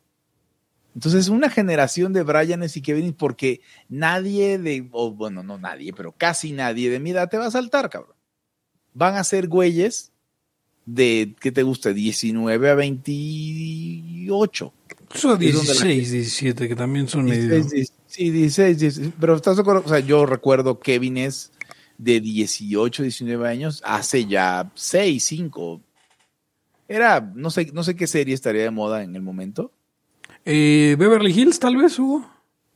Entonces, 0.95 1.27
una 1.27 1.49
generación 1.49 2.13
de 2.13 2.23
Bryanes 2.23 2.77
y 2.77 2.81
Kevins, 2.81 3.13
porque 3.17 3.59
nadie 3.89 4.57
de, 4.57 4.87
o 4.91 5.11
bueno, 5.11 5.43
no 5.43 5.57
nadie, 5.57 5.91
pero 5.91 6.13
casi 6.13 6.53
nadie 6.53 6.89
de 6.89 7.01
mi 7.01 7.11
edad 7.11 7.29
te 7.29 7.37
va 7.37 7.47
a 7.47 7.51
saltar, 7.51 7.89
cabrón. 7.89 8.15
Van 8.93 9.15
a 9.15 9.25
ser 9.25 9.49
güeyes 9.49 10.13
de, 10.85 11.35
¿qué 11.41 11.51
te 11.51 11.63
gusta? 11.63 11.91
19 11.91 12.69
a 12.69 12.75
28. 12.75 14.73
Eso 15.13 15.33
Es 15.33 15.53
donde 15.53 15.73
la 15.73 15.85
16, 15.85 16.11
17, 16.11 16.67
que 16.69 16.75
también 16.77 17.09
son 17.09 17.25
medio... 17.25 17.49
16, 17.49 17.71
16, 17.71 17.93
sí, 18.07 18.31
16, 18.31 18.79
16. 18.79 19.13
Pero 19.19 19.35
estás 19.35 19.57
de 19.57 19.63
acuerdo, 19.63 19.83
o 19.85 19.89
sea, 19.89 19.99
yo 19.99 20.25
recuerdo 20.25 20.79
Kevin 20.79 21.17
es 21.17 21.51
de 21.97 22.21
18, 22.21 23.03
19 23.03 23.49
años, 23.49 23.81
hace 23.85 24.25
ya 24.27 24.71
6, 24.75 25.21
5. 25.21 25.81
Era, 26.87 27.19
no 27.35 27.49
sé, 27.49 27.69
no 27.73 27.83
sé 27.83 27.97
qué 27.97 28.07
serie 28.07 28.33
estaría 28.33 28.63
de 28.63 28.71
moda 28.71 29.03
en 29.03 29.15
el 29.17 29.21
momento. 29.21 29.73
Eh, 30.45 30.95
Beverly 30.97 31.31
Hills, 31.31 31.59
tal 31.59 31.75
vez, 31.77 31.97
Hugo. 31.99 32.25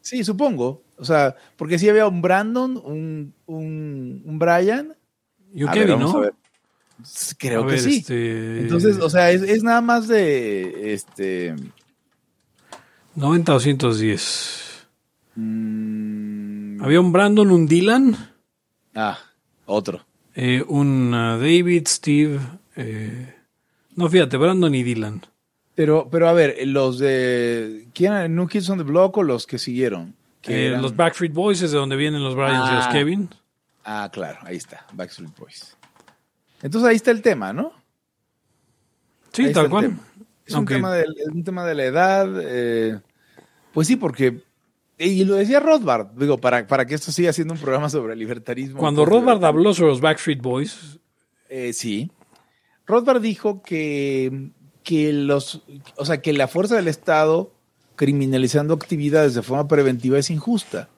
Sí, 0.01 0.23
supongo. 0.23 0.83
O 0.97 1.05
sea, 1.05 1.35
porque 1.55 1.77
sí 1.79 1.87
había 1.87 2.07
un 2.07 2.21
Brandon, 2.21 2.81
un, 2.83 3.33
un, 3.45 4.21
un 4.25 4.39
Brian. 4.39 4.95
Y 5.53 5.63
un 5.63 5.71
ver, 5.71 5.85
Kevin, 5.85 5.99
¿no? 5.99 6.21
Creo 7.37 7.61
A 7.63 7.65
que 7.67 7.71
ver, 7.71 7.79
sí. 7.79 7.97
este, 7.99 8.59
Entonces, 8.61 8.97
o 8.99 9.09
sea, 9.09 9.31
es, 9.31 9.41
es 9.43 9.63
nada 9.63 9.81
más 9.81 10.07
de 10.07 10.93
este. 10.93 11.55
90 13.15 13.55
o 13.55 13.59
110. 13.59 14.87
mm, 15.35 16.81
Había 16.83 16.99
un 17.01 17.11
Brandon, 17.11 17.49
un 17.51 17.67
Dylan, 17.67 18.15
ah, 18.95 19.17
otro. 19.65 20.05
eh, 20.35 20.63
un 20.67 21.13
uh, 21.13 21.37
David, 21.39 21.83
Steve. 21.87 22.39
eh, 22.75 23.35
no, 23.95 24.07
fíjate, 24.09 24.37
Brandon 24.37 24.73
y 24.75 24.83
Dylan. 24.83 25.21
Pero, 25.79 26.09
pero 26.11 26.27
a 26.27 26.33
ver, 26.33 26.57
los 26.67 26.99
de. 26.99 27.87
¿Quién 27.93 28.11
eran? 28.11 28.35
¿New 28.35 28.47
Kids 28.49 28.69
on 28.69 28.79
the 28.79 28.83
Block 28.83 29.15
o 29.15 29.23
los 29.23 29.47
que 29.47 29.57
siguieron? 29.57 30.13
Que 30.41 30.67
Eh, 30.73 30.77
Los 30.77 30.93
Backstreet 30.93 31.31
Boys 31.31 31.61
es 31.61 31.71
de 31.71 31.77
donde 31.77 31.95
vienen 31.95 32.21
los 32.21 32.35
Bryans 32.35 32.69
y 32.69 32.75
los 32.75 32.85
Ah. 32.87 32.89
Kevin. 32.91 33.29
Ah, 33.85 34.09
claro, 34.11 34.39
ahí 34.43 34.57
está, 34.57 34.85
Backstreet 34.91 35.33
Boys. 35.37 35.77
Entonces 36.61 36.89
ahí 36.89 36.97
está 36.97 37.11
el 37.11 37.21
tema, 37.21 37.53
¿no? 37.53 37.71
Sí, 39.31 39.45
Ahí 39.45 39.53
tal 39.53 39.69
cual. 39.69 39.97
Es 40.45 40.53
un, 40.53 40.65
tema 40.65 40.93
de, 40.93 41.05
un 41.33 41.45
tema 41.45 41.65
de 41.65 41.75
la 41.75 41.85
edad. 41.85 42.27
eh, 42.41 42.99
pues 43.73 43.87
sí, 43.87 43.95
porque. 43.95 44.41
Y 44.97 45.23
lo 45.23 45.35
decía 45.35 45.61
Rothbard, 45.61 46.07
digo, 46.17 46.39
para, 46.39 46.67
para 46.67 46.85
que 46.85 46.95
esto 46.95 47.13
siga 47.13 47.31
siendo 47.31 47.53
un 47.53 47.59
programa 47.61 47.87
sobre 47.89 48.17
libertarismo. 48.17 48.77
Cuando 48.77 49.05
pues, 49.05 49.13
Rothbard 49.15 49.45
habló 49.45 49.73
sobre 49.73 49.91
los 49.91 50.01
Backstreet 50.01 50.41
Boys, 50.41 50.99
Eh, 51.47 51.71
sí. 51.71 52.11
Rothbard 52.85 53.21
dijo 53.21 53.61
que, 53.61 54.51
que 54.83 55.13
los, 55.13 55.61
o 55.97 56.05
sea, 56.05 56.21
que 56.21 56.33
la 56.33 56.47
fuerza 56.47 56.75
del 56.75 56.87
Estado 56.87 57.51
criminalizando 57.95 58.73
actividades 58.73 59.33
de 59.33 59.41
forma 59.41 59.67
preventiva 59.67 60.17
es 60.17 60.29
injusta. 60.29 60.89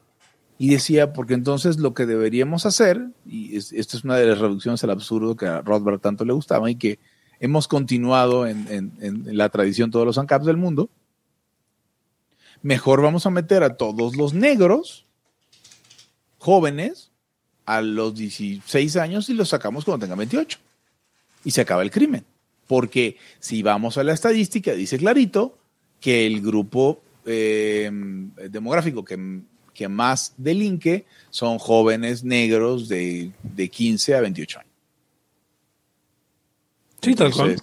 Y 0.60 0.70
decía, 0.70 1.12
porque 1.14 1.34
entonces 1.34 1.80
lo 1.80 1.96
que 1.96 2.06
deberíamos 2.06 2.68
hacer, 2.68 3.08
y 3.26 3.58
es- 3.58 3.74
esto 3.74 3.98
es 3.98 4.04
una 4.04 4.16
de 4.18 4.28
las 4.28 4.38
reducciones 4.38 4.84
al 4.84 4.92
absurdo 4.92 5.36
que 5.36 5.48
a 5.48 5.62
Rothbard 5.62 6.00
tanto 6.00 6.24
le 6.24 6.34
gustaba 6.34 6.70
y 6.70 6.76
que 6.76 7.00
hemos 7.40 7.68
continuado 7.68 8.46
en, 8.46 8.68
en- 8.70 8.94
en 9.02 9.36
la 9.38 9.50
tradición 9.50 9.90
todos 9.90 10.06
los 10.06 10.20
ANCAPs 10.20 10.46
del 10.46 10.58
mundo, 10.58 10.90
mejor 12.62 13.02
vamos 13.02 13.26
a 13.26 13.32
meter 13.32 13.64
a 13.64 13.76
todos 13.76 14.16
los 14.16 14.34
negros 14.36 15.08
jóvenes 16.38 17.10
a 17.66 17.82
los 17.82 18.14
16 18.16 18.96
años 18.98 19.30
y 19.30 19.34
los 19.34 19.50
sacamos 19.50 19.86
cuando 19.86 20.04
tengan 20.06 20.20
28. 20.20 20.60
Y 21.44 21.52
se 21.52 21.62
acaba 21.62 21.82
el 21.82 21.90
crimen. 21.92 22.24
Porque 22.72 23.18
si 23.42 23.64
vamos 23.64 23.98
a 23.98 24.04
la 24.06 24.14
estadística, 24.14 24.72
dice 24.72 24.98
clarito 24.98 25.58
que 26.00 26.26
el 26.26 26.40
grupo 26.40 27.02
eh, 27.26 27.92
demográfico 28.50 29.04
que, 29.04 29.42
que 29.74 29.90
más 29.90 30.36
delinque 30.38 31.06
son 31.32 31.60
jóvenes 31.60 32.24
negros 32.24 32.88
de, 32.88 33.32
de 33.44 33.68
15 33.68 34.16
a 34.16 34.22
28 34.22 34.60
años. 34.60 34.72
sí, 37.02 37.14
tal 37.14 37.34
cual. 37.34 37.62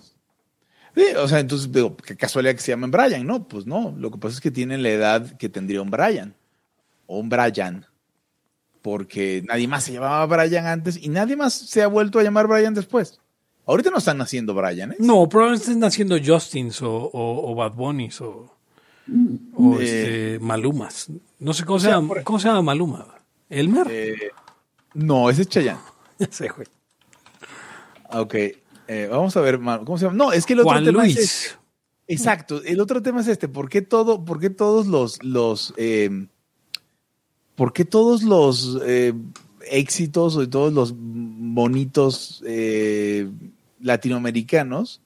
Sí, 0.95 1.05
o 1.17 1.27
sea, 1.27 1.41
entonces 1.41 1.73
digo, 1.73 1.97
qué 1.97 2.15
casualidad 2.15 2.55
que 2.55 2.61
se 2.61 2.73
llamen 2.73 2.91
Brian, 2.91 3.27
¿no? 3.27 3.49
Pues 3.49 3.65
no, 3.65 3.95
lo 3.97 4.11
que 4.11 4.19
pasa 4.19 4.35
es 4.35 4.43
que 4.43 4.51
tienen 4.51 4.83
la 4.83 4.91
edad 4.91 5.39
que 5.39 5.49
tendría 5.49 5.81
un 5.81 5.91
Brian 5.91 6.35
o 7.07 7.19
un 7.19 7.31
Brian, 7.31 7.87
porque 8.83 9.43
nadie 9.49 9.69
más 9.69 9.85
se 9.85 9.95
llamaba 9.95 10.27
Brian 10.27 10.67
antes 10.67 11.03
y 11.03 11.09
nadie 11.09 11.35
más 11.35 11.55
se 11.55 11.81
ha 11.81 11.87
vuelto 11.87 12.19
a 12.19 12.23
llamar 12.23 12.47
Brian 12.47 12.75
después. 12.75 13.19
Ahorita 13.69 13.91
no 13.91 13.99
están 13.99 14.19
naciendo 14.19 14.55
Brian, 14.55 14.93
¿eh? 14.93 14.97
No, 14.99 15.29
probablemente 15.29 15.67
estén 15.71 15.85
haciendo 15.85 16.17
Justins 16.25 16.83
o, 16.83 16.91
o, 16.91 17.53
o 17.53 17.55
Bad 17.55 17.73
Bunnies 17.75 18.21
o, 18.23 18.51
o 19.55 19.79
Eh. 19.79 19.85
este, 19.85 20.39
Malumas. 20.45 21.09
No 21.39 21.53
sé 21.53 21.65
cómo, 21.65 21.79
se 21.79 21.89
llama, 21.91 22.09
por- 22.09 22.23
¿cómo 22.25 22.39
se 22.41 22.49
llama 22.49 22.63
Maluma. 22.63 23.07
¿Elmer? 23.51 23.87
Eh, 23.91 24.31
no, 24.95 25.31
ese 25.31 25.43
es 25.43 25.49
Chayanne. 25.49 25.81
Ya 26.19 26.27
sé, 26.33 26.49
güey. 26.49 26.67
Ok, 28.11 28.35
eh, 28.35 29.07
vamos 29.11 29.37
a 29.37 29.41
ver, 29.43 29.61
¿cómo 29.61 29.99
se 29.99 30.07
llama? 30.07 30.17
No, 30.17 30.33
es 30.33 30.47
que 30.47 30.55
el 30.55 30.61
otro 30.61 30.71
Juan 30.73 30.85
tema 30.85 31.07
es 31.07 31.11
este. 31.11 31.21
Luis. 31.21 31.59
Exacto, 32.09 32.63
el 32.65 32.81
otro 32.81 33.03
tema 33.03 33.21
es 33.21 33.29
este, 33.29 33.49
¿por 33.49 33.69
qué 33.69 33.83
todo, 33.83 34.25
por 34.25 34.41
qué 34.41 34.49
todos 34.49 34.87
los, 34.87 35.23
los, 35.23 35.75
eh, 35.77 36.27
por 37.55 37.75
qué 37.75 37.85
todos 37.85 38.23
los 38.23 38.79
eh, 38.87 39.13
éxitos 39.71 40.37
o 40.37 40.49
todos 40.49 40.73
los 40.73 40.95
bonitos 40.97 42.43
eh, 42.47 43.31
latinoamericanos 43.81 45.01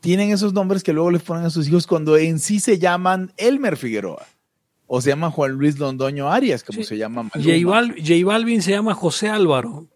tienen 0.00 0.30
esos 0.30 0.52
nombres 0.52 0.82
que 0.82 0.92
luego 0.92 1.10
les 1.10 1.22
ponen 1.22 1.44
a 1.44 1.50
sus 1.50 1.66
hijos 1.68 1.86
cuando 1.86 2.16
en 2.16 2.38
sí 2.38 2.60
se 2.60 2.78
llaman 2.78 3.32
Elmer 3.36 3.76
Figueroa. 3.76 4.26
O 4.86 5.00
se 5.00 5.08
llaman 5.10 5.30
Juan 5.30 5.52
Luis 5.52 5.78
Londoño 5.78 6.30
Arias, 6.30 6.62
como 6.62 6.80
Sí. 6.80 6.84
se 6.84 6.98
llama 6.98 7.22
Maluma. 7.22 7.42
J, 7.42 7.66
Bal- 7.66 7.94
J 7.98 8.26
Balvin 8.26 8.60
se 8.60 8.72
llama 8.72 8.92
José 8.94 9.30
Álvaro. 9.30 9.86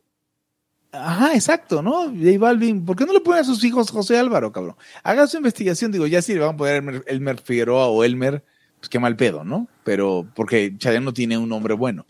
Ajá, 0.91 1.35
exacto, 1.35 1.83
¿no? 1.83 2.05
J 2.07 2.39
Balvin, 2.39 2.87
¿por 2.87 2.97
qué 2.97 3.05
no 3.05 3.13
le 3.13 3.21
ponen 3.21 3.43
a 3.43 3.45
sus 3.45 3.63
hijos 3.65 3.91
José 3.91 4.19
Álvaro, 4.19 4.51
cabrón? 4.51 4.77
Haga 5.03 5.27
su 5.27 5.37
investigación, 5.37 5.93
digo, 5.93 6.07
ya 6.07 6.23
si 6.23 6.33
le 6.33 6.41
van 6.41 6.55
a 6.55 6.57
poner 6.57 6.77
Elmer, 6.77 7.05
Elmer 7.07 7.39
Figueroa 7.43 7.89
o 7.89 8.03
Elmer, 8.03 8.43
pues 8.81 8.89
qué 8.89 8.99
mal 8.99 9.15
pedo, 9.15 9.45
¿no? 9.45 9.69
Pero, 9.85 10.27
porque 10.35 10.75
Chayanne 10.79 11.05
no 11.05 11.13
tiene 11.13 11.37
un 11.37 11.51
nombre 11.51 11.75
bueno. 11.75 12.07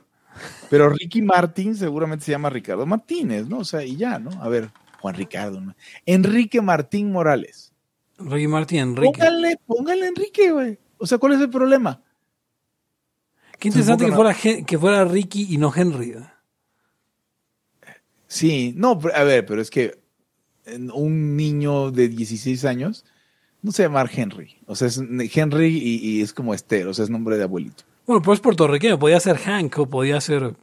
Pero 0.71 0.89
Ricky 0.91 1.21
Martín 1.21 1.75
seguramente 1.75 2.27
se 2.27 2.31
llama 2.31 2.49
Ricardo 2.51 2.87
Martínez, 2.87 3.49
¿no? 3.49 3.59
O 3.59 3.65
sea, 3.65 3.83
y 3.85 3.97
ya, 3.97 4.21
¿no? 4.21 4.31
A 4.41 4.49
ver, 4.49 4.71
Juan 5.01 5.15
Ricardo. 5.15 5.61
¿no? 5.61 5.75
Enrique 6.07 6.61
Martín 6.61 7.13
Morales. 7.13 7.73
Ricky 8.19 8.49
Martín 8.49 8.79
Enrique. 8.81 9.13
Póngale, 9.13 9.57
póngale 9.67 10.09
Enrique, 10.09 10.51
güey. 10.51 10.79
O 10.99 11.07
sea, 11.07 11.19
¿cuál 11.19 11.35
es 11.35 11.41
el 11.41 11.51
problema? 11.51 12.03
Qué 13.59 13.69
interesante 13.69 14.07
que 14.07 14.13
fuera, 14.13 14.35
que 14.35 14.79
fuera 14.79 15.05
Ricky 15.05 15.47
y 15.51 15.59
no 15.59 15.73
Henry. 15.75 16.13
¿eh? 16.13 16.27
Sí, 18.27 18.73
no, 18.77 18.99
a 19.15 19.23
ver, 19.23 19.47
pero 19.47 19.61
es 19.61 19.71
que 19.71 19.99
un 20.93 21.37
niño 21.37 21.91
de 21.91 22.09
16 22.09 22.65
años 22.65 23.05
no 23.63 23.73
se 23.73 23.85
llama 23.85 24.05
Henry. 24.11 24.57
O 24.67 24.77
sea, 24.77 24.89
es 24.89 24.99
Henry 24.99 25.77
y, 25.77 25.97
y 25.97 26.23
es 26.23 26.33
como 26.33 26.55
Esther, 26.55 26.87
o 26.89 26.95
sea, 26.95 27.05
es 27.05 27.11
nombre 27.11 27.37
de 27.37 27.45
abuelito. 27.45 27.85
Bueno, 28.07 28.23
pues 28.23 28.41
puertorriqueño, 28.41 28.99
podía 28.99 29.21
ser 29.21 29.37
Hank 29.37 29.79
o 29.79 29.87
podía 29.87 30.21
ser. 30.21 30.55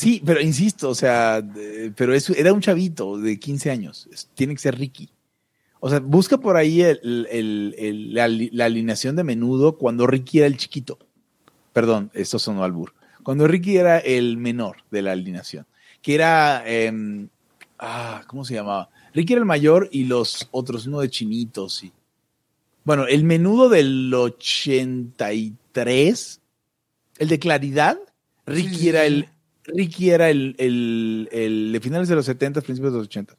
Sí, 0.00 0.22
pero 0.24 0.40
insisto, 0.40 0.90
o 0.90 0.94
sea, 0.94 1.42
de- 1.42 1.92
pero 1.96 2.14
eso 2.14 2.32
era 2.34 2.52
un 2.52 2.60
chavito 2.60 3.18
de 3.18 3.38
15 3.38 3.70
años. 3.70 4.08
Es- 4.12 4.28
tiene 4.34 4.54
que 4.54 4.60
ser 4.60 4.78
Ricky. 4.78 5.08
O 5.80 5.88
sea, 5.90 6.00
busca 6.00 6.38
por 6.38 6.56
ahí 6.56 6.82
el- 6.82 7.26
el- 7.30 7.74
el- 7.78 8.14
la, 8.14 8.24
ali- 8.24 8.50
la 8.52 8.66
alineación 8.66 9.16
de 9.16 9.24
menudo 9.24 9.76
cuando 9.76 10.06
Ricky 10.06 10.38
era 10.38 10.46
el 10.46 10.56
chiquito. 10.56 10.98
Perdón, 11.72 12.10
esto 12.14 12.38
sonó 12.38 12.64
albur. 12.64 12.94
Cuando 13.22 13.46
Ricky 13.46 13.76
era 13.76 13.98
el 13.98 14.36
menor 14.38 14.78
de 14.90 15.02
la 15.02 15.12
alineación. 15.12 15.66
Que 16.02 16.14
era. 16.14 16.62
em, 16.66 17.28
ah, 17.78 18.22
¿Cómo 18.26 18.44
se 18.44 18.54
llamaba? 18.54 18.88
Ricky 19.14 19.34
era 19.34 19.40
el 19.40 19.46
mayor 19.46 19.88
y 19.92 20.04
los 20.04 20.48
otros, 20.50 20.86
uno 20.86 21.00
de 21.00 21.10
chinitos. 21.10 21.84
Y, 21.84 21.92
bueno, 22.84 23.06
el 23.06 23.24
menudo 23.24 23.68
del 23.68 24.12
83, 24.14 26.40
el 27.18 27.28
de 27.28 27.38
Claridad, 27.38 27.98
Ricky 28.46 28.68
Sí, 28.70 28.74
sí, 28.76 28.88
era 28.88 29.04
el. 29.04 29.28
Ricky 29.74 30.10
era 30.10 30.30
el, 30.30 30.54
el, 30.58 31.28
el 31.32 31.72
de 31.72 31.80
finales 31.80 32.08
de 32.08 32.14
los 32.16 32.26
70, 32.26 32.60
principios 32.60 32.92
de 32.92 32.98
los 32.98 33.06
80. 33.06 33.36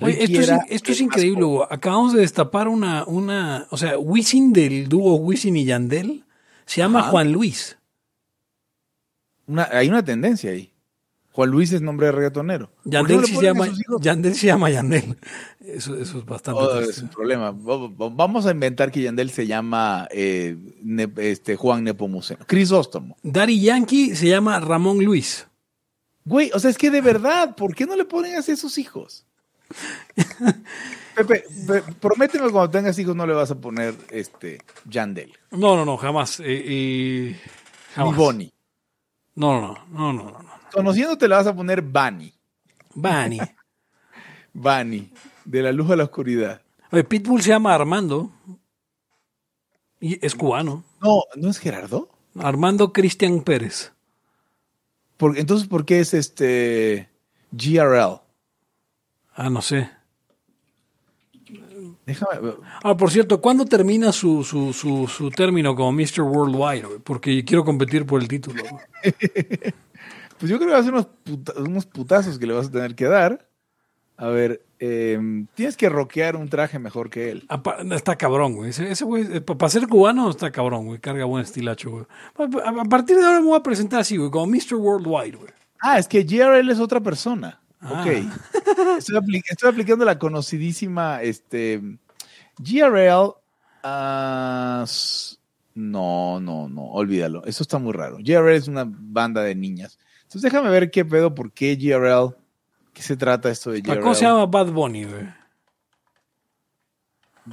Oye, 0.00 0.24
esto 0.24 0.40
es, 0.40 0.50
esto 0.88 1.02
increíble. 1.02 1.44
Hugo. 1.44 1.66
Acabamos 1.70 2.14
de 2.14 2.20
destapar 2.20 2.66
una, 2.68 3.04
una. 3.04 3.66
O 3.70 3.76
sea, 3.76 3.98
Wisin 3.98 4.52
del 4.52 4.88
dúo 4.88 5.16
Wisin 5.16 5.56
y 5.56 5.64
Yandel 5.66 6.24
se 6.64 6.78
llama 6.80 7.00
Ajá. 7.00 7.10
Juan 7.10 7.30
Luis. 7.32 7.76
Una- 9.46 9.68
hay 9.72 9.88
una 9.88 10.04
tendencia 10.04 10.50
ahí. 10.50 10.70
Juan 11.32 11.48
Luis 11.50 11.72
es 11.72 11.80
nombre 11.80 12.06
de 12.06 12.12
reggaetonero. 12.12 12.66
¿Por 12.68 12.84
qué 12.84 12.90
Yandel, 12.90 13.16
no 13.22 13.26
se 13.26 13.42
llama? 13.42 13.68
Yandel 14.00 14.34
se 14.34 14.46
llama 14.48 14.70
Yandel. 14.70 15.16
Eso, 15.60 15.96
eso 15.96 16.18
es 16.18 16.24
bastante. 16.26 16.60
Oh, 16.60 16.80
es 16.80 16.98
un 16.98 17.08
problema. 17.08 17.52
Va- 17.52 17.88
va- 17.88 18.08
Vamos 18.10 18.44
a 18.46 18.50
inventar 18.50 18.90
que 18.90 19.00
Yandel 19.00 19.30
se 19.30 19.46
llama 19.46 20.08
eh, 20.10 20.56
Ne- 20.82 21.10
este, 21.18 21.56
Juan 21.56 21.84
Nepomuceno. 21.84 22.44
Crisóstomo. 22.46 23.16
Daddy 23.22 23.60
Yankee 23.62 24.14
se 24.16 24.28
llama 24.28 24.58
Ramón 24.60 25.02
Luis. 25.04 25.46
Güey, 26.24 26.50
o 26.54 26.58
sea, 26.60 26.70
es 26.70 26.78
que 26.78 26.90
de 26.90 27.00
verdad, 27.00 27.54
¿por 27.56 27.74
qué 27.74 27.84
no 27.86 27.96
le 27.96 28.04
ponen 28.04 28.36
así 28.36 28.52
a 28.52 28.56
sus 28.56 28.78
hijos? 28.78 29.26
Pepe, 31.16 31.44
pe- 31.66 31.82
prométeme 32.00 32.50
cuando 32.50 32.70
tengas 32.70 32.98
hijos 32.98 33.14
no 33.16 33.26
le 33.26 33.34
vas 33.34 33.50
a 33.50 33.54
poner 33.60 33.94
este 34.10 34.60
Yandel. 34.88 35.32
No, 35.50 35.76
no, 35.76 35.84
no, 35.84 35.96
jamás. 35.96 36.40
Eh, 36.40 36.44
eh, 36.46 37.40
Ni. 37.96 38.12
Bonnie. 38.12 38.52
No, 39.34 39.60
no, 39.60 39.74
no, 39.90 40.12
no, 40.12 40.24
no, 40.30 40.42
no. 40.42 40.50
Conociéndote 40.72 41.28
le 41.28 41.34
vas 41.34 41.46
a 41.46 41.54
poner 41.54 41.82
Bunny. 41.82 42.32
Bani. 42.94 43.40
Bunny. 44.52 45.10
De 45.44 45.62
la 45.62 45.72
luz 45.72 45.90
a 45.90 45.96
la 45.96 46.04
oscuridad. 46.04 46.62
Oye, 46.90 47.04
Pitbull 47.04 47.42
se 47.42 47.48
llama 47.50 47.74
Armando. 47.74 48.30
Y 50.00 50.24
es 50.24 50.34
cubano. 50.34 50.84
No, 51.00 51.22
¿no 51.36 51.50
es 51.50 51.58
Gerardo? 51.58 52.10
Armando 52.38 52.92
Cristian 52.92 53.40
Pérez. 53.42 53.92
Por- 55.22 55.38
entonces, 55.38 55.68
¿por 55.68 55.84
qué 55.84 56.00
es 56.00 56.14
este 56.14 57.08
GRL? 57.52 58.20
Ah, 59.36 59.48
no 59.50 59.62
sé. 59.62 59.88
Déjame. 62.04 62.54
Ah, 62.82 62.96
por 62.96 63.08
cierto, 63.08 63.40
¿cuándo 63.40 63.64
termina 63.64 64.10
su, 64.10 64.42
su, 64.42 64.72
su, 64.72 65.06
su 65.06 65.30
término 65.30 65.76
como 65.76 65.92
Mr. 65.92 66.22
Worldwide? 66.22 66.98
Porque 67.04 67.44
quiero 67.44 67.64
competir 67.64 68.04
por 68.04 68.20
el 68.20 68.26
título. 68.26 68.64
Pues 70.38 70.50
yo 70.50 70.56
creo 70.58 70.70
que 70.70 70.74
va 70.74 70.80
a 70.80 70.82
ser 70.82 70.92
unos, 70.92 71.06
puta- 71.06 71.52
unos 71.60 71.86
putazos 71.86 72.36
que 72.36 72.48
le 72.48 72.52
vas 72.54 72.66
a 72.66 72.70
tener 72.72 72.96
que 72.96 73.04
dar. 73.04 73.48
A 74.22 74.28
ver, 74.28 74.62
em, 74.78 75.48
tienes 75.56 75.76
que 75.76 75.88
rockear 75.88 76.36
un 76.36 76.48
traje 76.48 76.78
mejor 76.78 77.10
que 77.10 77.30
él. 77.32 77.44
Apa- 77.48 77.78
Está 77.90 78.14
cabrón, 78.14 78.54
güey. 78.54 78.70
Ese, 78.70 78.88
ese 78.88 79.04
güey, 79.04 79.40
para 79.40 79.68
ser 79.68 79.88
cubano, 79.88 80.30
está 80.30 80.52
cabrón, 80.52 80.86
güey. 80.86 81.00
Carga 81.00 81.24
buen 81.24 81.42
estilacho, 81.42 81.90
güey. 81.90 82.04
A, 82.64 82.84
partir 82.84 83.16
de 83.16 83.24
ahora 83.26 83.40
me 83.40 83.46
voy 83.48 83.58
a 83.58 83.62
presentar 83.64 84.00
así, 84.00 84.16
güey, 84.16 84.30
como 84.30 84.46
Mr. 84.46 84.74
Worldwide, 84.76 85.36
güey. 85.36 85.50
Ah, 85.80 85.98
es 85.98 86.06
que 86.06 86.22
GRL 86.22 86.70
es 86.70 86.78
otra 86.78 87.00
persona. 87.00 87.60
Ah. 87.80 88.00
Ok. 88.00 88.06
Estoy, 88.98 89.16
apli- 89.16 89.42
estoy 89.48 89.70
aplicando 89.70 90.04
la 90.04 90.16
conocidísima 90.18 91.20
este, 91.22 91.82
GRL. 92.58 93.32
ah, 93.82 94.84
no, 95.74 96.38
no, 96.38 96.68
no, 96.68 96.84
olvídalo. 96.92 97.44
Eso 97.44 97.62
está 97.64 97.78
muy 97.78 97.92
raro. 97.92 98.18
GRL 98.20 98.54
es 98.54 98.68
una 98.68 98.84
banda 98.86 99.42
de 99.42 99.56
niñas. 99.56 99.98
Entonces 100.22 100.42
déjame 100.42 100.70
ver 100.70 100.92
qué 100.92 101.04
pedo, 101.04 101.34
por 101.34 101.50
qué 101.50 101.74
GRL. 101.76 102.36
¿Qué 102.92 103.02
se 103.02 103.16
trata 103.16 103.50
esto 103.50 103.70
de 103.70 103.80
GRL? 103.80 104.00
¿Cómo 104.00 104.14
se 104.14 104.24
llama 104.24 104.46
Bad 104.46 104.70
Bunny, 104.72 105.04
güey? 105.04 105.26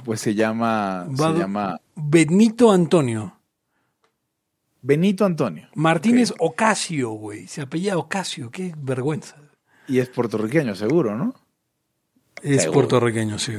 Pues 0.04 0.20
se 0.20 0.34
llama, 0.34 1.06
Bad- 1.08 1.34
se 1.34 1.38
llama 1.40 1.80
Benito 1.96 2.70
Antonio. 2.70 3.36
Benito 4.82 5.24
Antonio. 5.24 5.68
Martínez. 5.74 6.32
Ocasio, 6.38 7.10
güey. 7.10 7.46
Se 7.48 7.60
apellida 7.62 7.98
Ocasio. 7.98 8.50
Qué 8.50 8.72
vergüenza. 8.78 9.36
Y 9.88 9.98
es 9.98 10.08
puertorriqueño, 10.08 10.74
seguro, 10.74 11.16
¿no? 11.16 11.34
Es 12.42 12.62
Seguro. 12.62 12.72
puertorriqueño, 12.88 13.38
sí. 13.38 13.52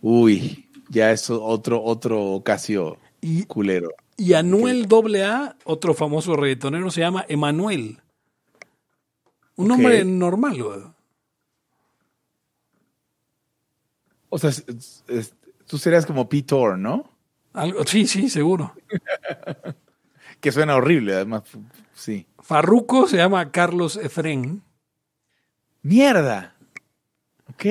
Uy, 0.00 0.68
ya 0.90 1.12
es 1.12 1.30
otro, 1.30 1.82
otro 1.82 2.20
Ocasio 2.22 2.98
Y, 3.22 3.44
culero. 3.44 3.90
y 4.16 4.34
Anuel 4.34 4.86
AA, 4.90 5.56
otro 5.64 5.94
famoso 5.94 6.36
reggaetonero, 6.36 6.90
se 6.90 7.00
llama 7.00 7.24
Emanuel. 7.28 8.00
Un 9.58 9.64
Ok. 9.70 9.76
nombre 9.76 10.04
normal, 10.04 10.62
güey. 10.62 10.80
O 14.30 14.38
sea, 14.38 14.50
es- 14.50 14.64
es- 14.68 15.04
es- 15.08 15.34
tú 15.66 15.78
serías 15.78 16.06
como 16.06 16.28
Pete 16.28 16.54
Orr, 16.54 16.78
¿no? 16.78 17.10
Algo, 17.52 17.84
sí, 17.86 18.06
sí, 18.06 18.28
seguro. 18.28 18.72
Que 20.40 20.52
suena 20.52 20.76
horrible, 20.76 21.14
además. 21.16 21.42
Sí. 21.94 22.24
Farruco 22.38 23.08
se 23.08 23.16
llama 23.16 23.50
Carlos 23.50 23.96
Efren. 23.96 24.62
¡Mierda! 25.82 26.54
Ok. 27.50 27.64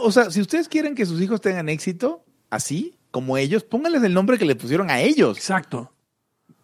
O 0.00 0.12
sea, 0.12 0.30
si 0.30 0.40
ustedes 0.40 0.68
quieren 0.68 0.94
que 0.94 1.04
sus 1.06 1.20
hijos 1.20 1.40
tengan 1.40 1.68
éxito, 1.68 2.24
así, 2.50 2.96
como 3.10 3.36
ellos, 3.36 3.64
pónganles 3.64 4.04
el 4.04 4.14
nombre 4.14 4.38
que 4.38 4.44
le 4.44 4.54
pusieron 4.54 4.90
a 4.90 5.00
ellos, 5.00 5.36
Exacto. 5.38 5.92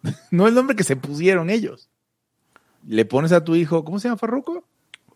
no 0.31 0.47
el 0.47 0.53
nombre 0.53 0.77
que 0.77 0.85
se 0.85 0.95
pusieron 0.95 1.49
ellos. 1.49 1.89
Le 2.87 3.05
pones 3.05 3.31
a 3.33 3.43
tu 3.43 3.55
hijo, 3.55 3.83
¿cómo 3.83 3.99
se 3.99 4.07
llama 4.07 4.17
Farruco? 4.17 4.63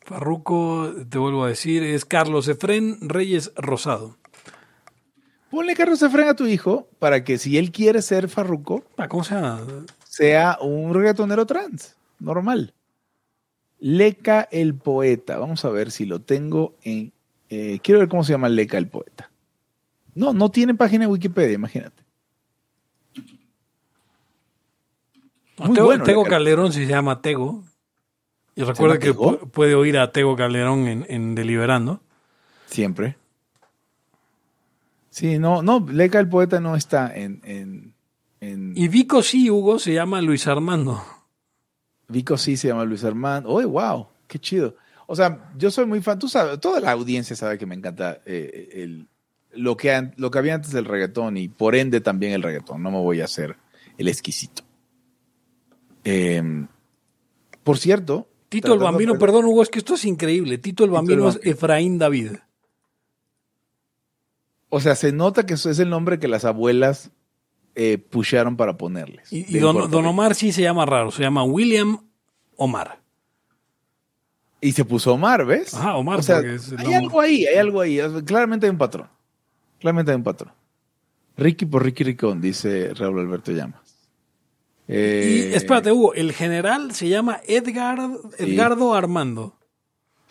Farruco, 0.02 0.92
te 1.10 1.18
vuelvo 1.18 1.46
a 1.46 1.50
decir, 1.50 1.84
es 1.84 2.06
Carlos 2.06 2.48
Efren 2.48 2.98
Reyes 3.02 3.52
Rosado. 3.56 4.18
Ponle 5.50 5.74
Carlos 5.76 6.02
Efren 6.02 6.28
a 6.28 6.36
tu 6.36 6.48
hijo 6.48 6.88
para 7.00 7.24
que 7.24 7.38
si 7.38 7.58
él 7.58 7.72
quiere 7.72 8.02
ser 8.02 8.28
Farruco, 8.30 8.84
Ah, 8.98 9.08
¿Cómo 9.08 9.24
se 9.24 9.36
llama? 9.36 9.66
sea 10.06 10.58
un 10.62 10.94
reggaetonero 10.94 11.46
trans, 11.46 11.96
normal. 12.20 12.74
Leca 13.80 14.48
el 14.52 14.76
poeta. 14.76 15.38
Vamos 15.40 15.64
a 15.66 15.70
ver 15.70 15.92
si 15.92 16.06
lo 16.06 16.22
tengo 16.22 16.76
en. 16.84 17.12
eh, 17.50 17.80
quiero 17.82 18.00
ver 18.00 18.10
cómo 18.10 18.24
se 18.24 18.34
llama 18.34 18.50
Leca 18.50 18.78
el 18.78 18.88
poeta. 18.88 19.32
No, 20.14 20.34
no 20.34 20.52
tiene 20.52 20.76
página 20.76 21.06
de 21.06 21.12
Wikipedia, 21.12 21.54
imagínate. 21.56 22.01
Muy 25.68 25.76
Tego, 25.76 25.86
bueno, 25.88 26.04
Tego 26.04 26.22
Leca. 26.24 26.30
Calderón 26.36 26.74
se 26.74 26.86
llama 26.86 27.22
Tego. 27.22 27.64
Y 28.56 28.64
recuerda 28.64 29.00
que 29.00 29.08
Tego? 29.08 29.40
puede 29.50 29.76
oír 29.76 29.98
a 29.98 30.12
Tego 30.12 30.36
Calderón 30.36 30.88
en, 30.88 31.06
en 31.10 31.36
Deliberando. 31.36 32.02
Siempre. 32.68 33.16
Sí, 35.10 35.40
no, 35.40 35.62
no, 35.62 35.86
Leca 35.92 36.20
el 36.20 36.30
poeta 36.30 36.60
no 36.60 36.76
está 36.76 37.14
en. 37.16 37.42
en, 37.44 37.94
en- 38.40 38.74
Y 38.78 38.88
Vico 38.88 39.22
sí, 39.22 39.50
Hugo, 39.50 39.78
se 39.80 39.94
llama 39.94 40.22
Luis 40.22 40.48
Armando. 40.48 41.04
Vico 42.08 42.38
sí 42.38 42.58
se 42.58 42.70
llama 42.70 42.86
Luis 42.86 43.04
Armando. 43.04 43.50
¡Oh, 43.50 43.62
wow! 43.68 44.08
¡Qué 44.28 44.40
chido! 44.40 44.76
O 45.08 45.16
sea, 45.16 45.52
yo 45.58 45.70
soy 45.72 45.86
muy 45.86 46.02
fan, 46.02 46.18
tú 46.20 46.30
sabes, 46.30 46.60
toda 46.62 46.80
la 46.80 46.92
audiencia 46.92 47.36
sabe 47.36 47.58
que 47.58 47.66
me 47.66 47.76
encanta 47.76 48.22
eh, 48.26 48.70
el, 48.74 49.08
lo, 49.52 49.76
que, 49.76 50.12
lo 50.16 50.32
que 50.32 50.40
había 50.40 50.54
antes 50.56 50.72
del 50.72 50.86
reggaetón 50.86 51.36
y 51.36 51.50
por 51.50 51.76
ende 51.76 52.00
también 52.00 52.32
el 52.32 52.42
reggaetón. 52.44 52.82
No 52.82 52.92
me 52.92 52.98
voy 53.00 53.20
a 53.20 53.26
hacer 53.26 53.58
el 53.98 54.08
exquisito. 54.08 54.64
Eh, 56.04 56.66
por 57.64 57.78
cierto. 57.78 58.28
Tito 58.50 58.74
el 58.74 58.80
Bambino, 58.80 59.14
de- 59.14 59.20
perdón 59.20 59.46
Hugo, 59.46 59.64
es 59.64 59.70
que 59.70 59.80
esto 59.80 59.94
es 59.96 60.06
increíble. 60.06 60.58
Tito 60.58 60.60
el 60.60 60.64
Tito 60.64 60.84
el 60.86 60.90
Bambino 60.92 61.30
es. 61.30 61.40
Efraín 61.44 61.98
David. 61.98 62.32
O 64.70 64.80
sea, 64.80 64.96
se 64.96 65.12
nota 65.12 65.46
que 65.46 65.56
eso 65.56 65.70
es 65.70 65.80
el 65.80 65.90
nombre 65.90 66.20
que 66.20 66.28
las 66.28 66.46
abuelas 66.46 67.12
eh, 67.76 67.98
pushearon 67.98 68.58
para 68.58 68.78
ponerles. 68.78 69.32
Y, 69.32 69.60
don. 69.60 70.06
Omar 70.06 70.36
sí 70.36 70.52
se 70.52 70.62
llama 70.62 70.86
raro, 70.86 71.12
se 71.12 71.22
llama 71.24 71.44
William 71.44 72.00
Omar. 72.58 73.00
Y 74.60 74.74
se 74.74 74.86
puso 74.86 75.14
Omar, 75.14 75.46
¿ves? 75.46 75.74
Ajá, 75.74 75.96
Omar, 75.96 76.20
O 76.20 76.24
sea, 76.24 76.38
porque 76.38 76.56
es 76.56 76.72
el 76.72 76.80
hay 76.80 76.94
algo 76.94 77.20
ahí, 77.20 77.46
hay 77.46 77.58
algo 77.58 77.82
ahí. 77.82 78.00
Claramente 78.26 78.66
hay 78.66 78.70
un 78.70 78.78
patrón. 78.78 79.08
Claramente 79.80 80.12
hay 80.12 80.18
un 80.18 80.24
patrón. 80.24 80.54
Ricky 81.38 81.66
por 81.66 81.84
Ricky 81.84 82.04
Ricón, 82.04 82.40
dice 82.40 82.94
Raúl 82.94 83.20
Alberto 83.20 83.52
Y 84.92 84.96
Eh, 84.96 85.56
espérate, 85.56 85.92
Hugo, 85.92 86.14
el 86.14 86.34
general 86.34 86.94
se 86.94 87.08
llama 87.08 87.40
Edgar, 87.48 87.98
Edgardo 88.38 88.94
Armando. 88.94 89.56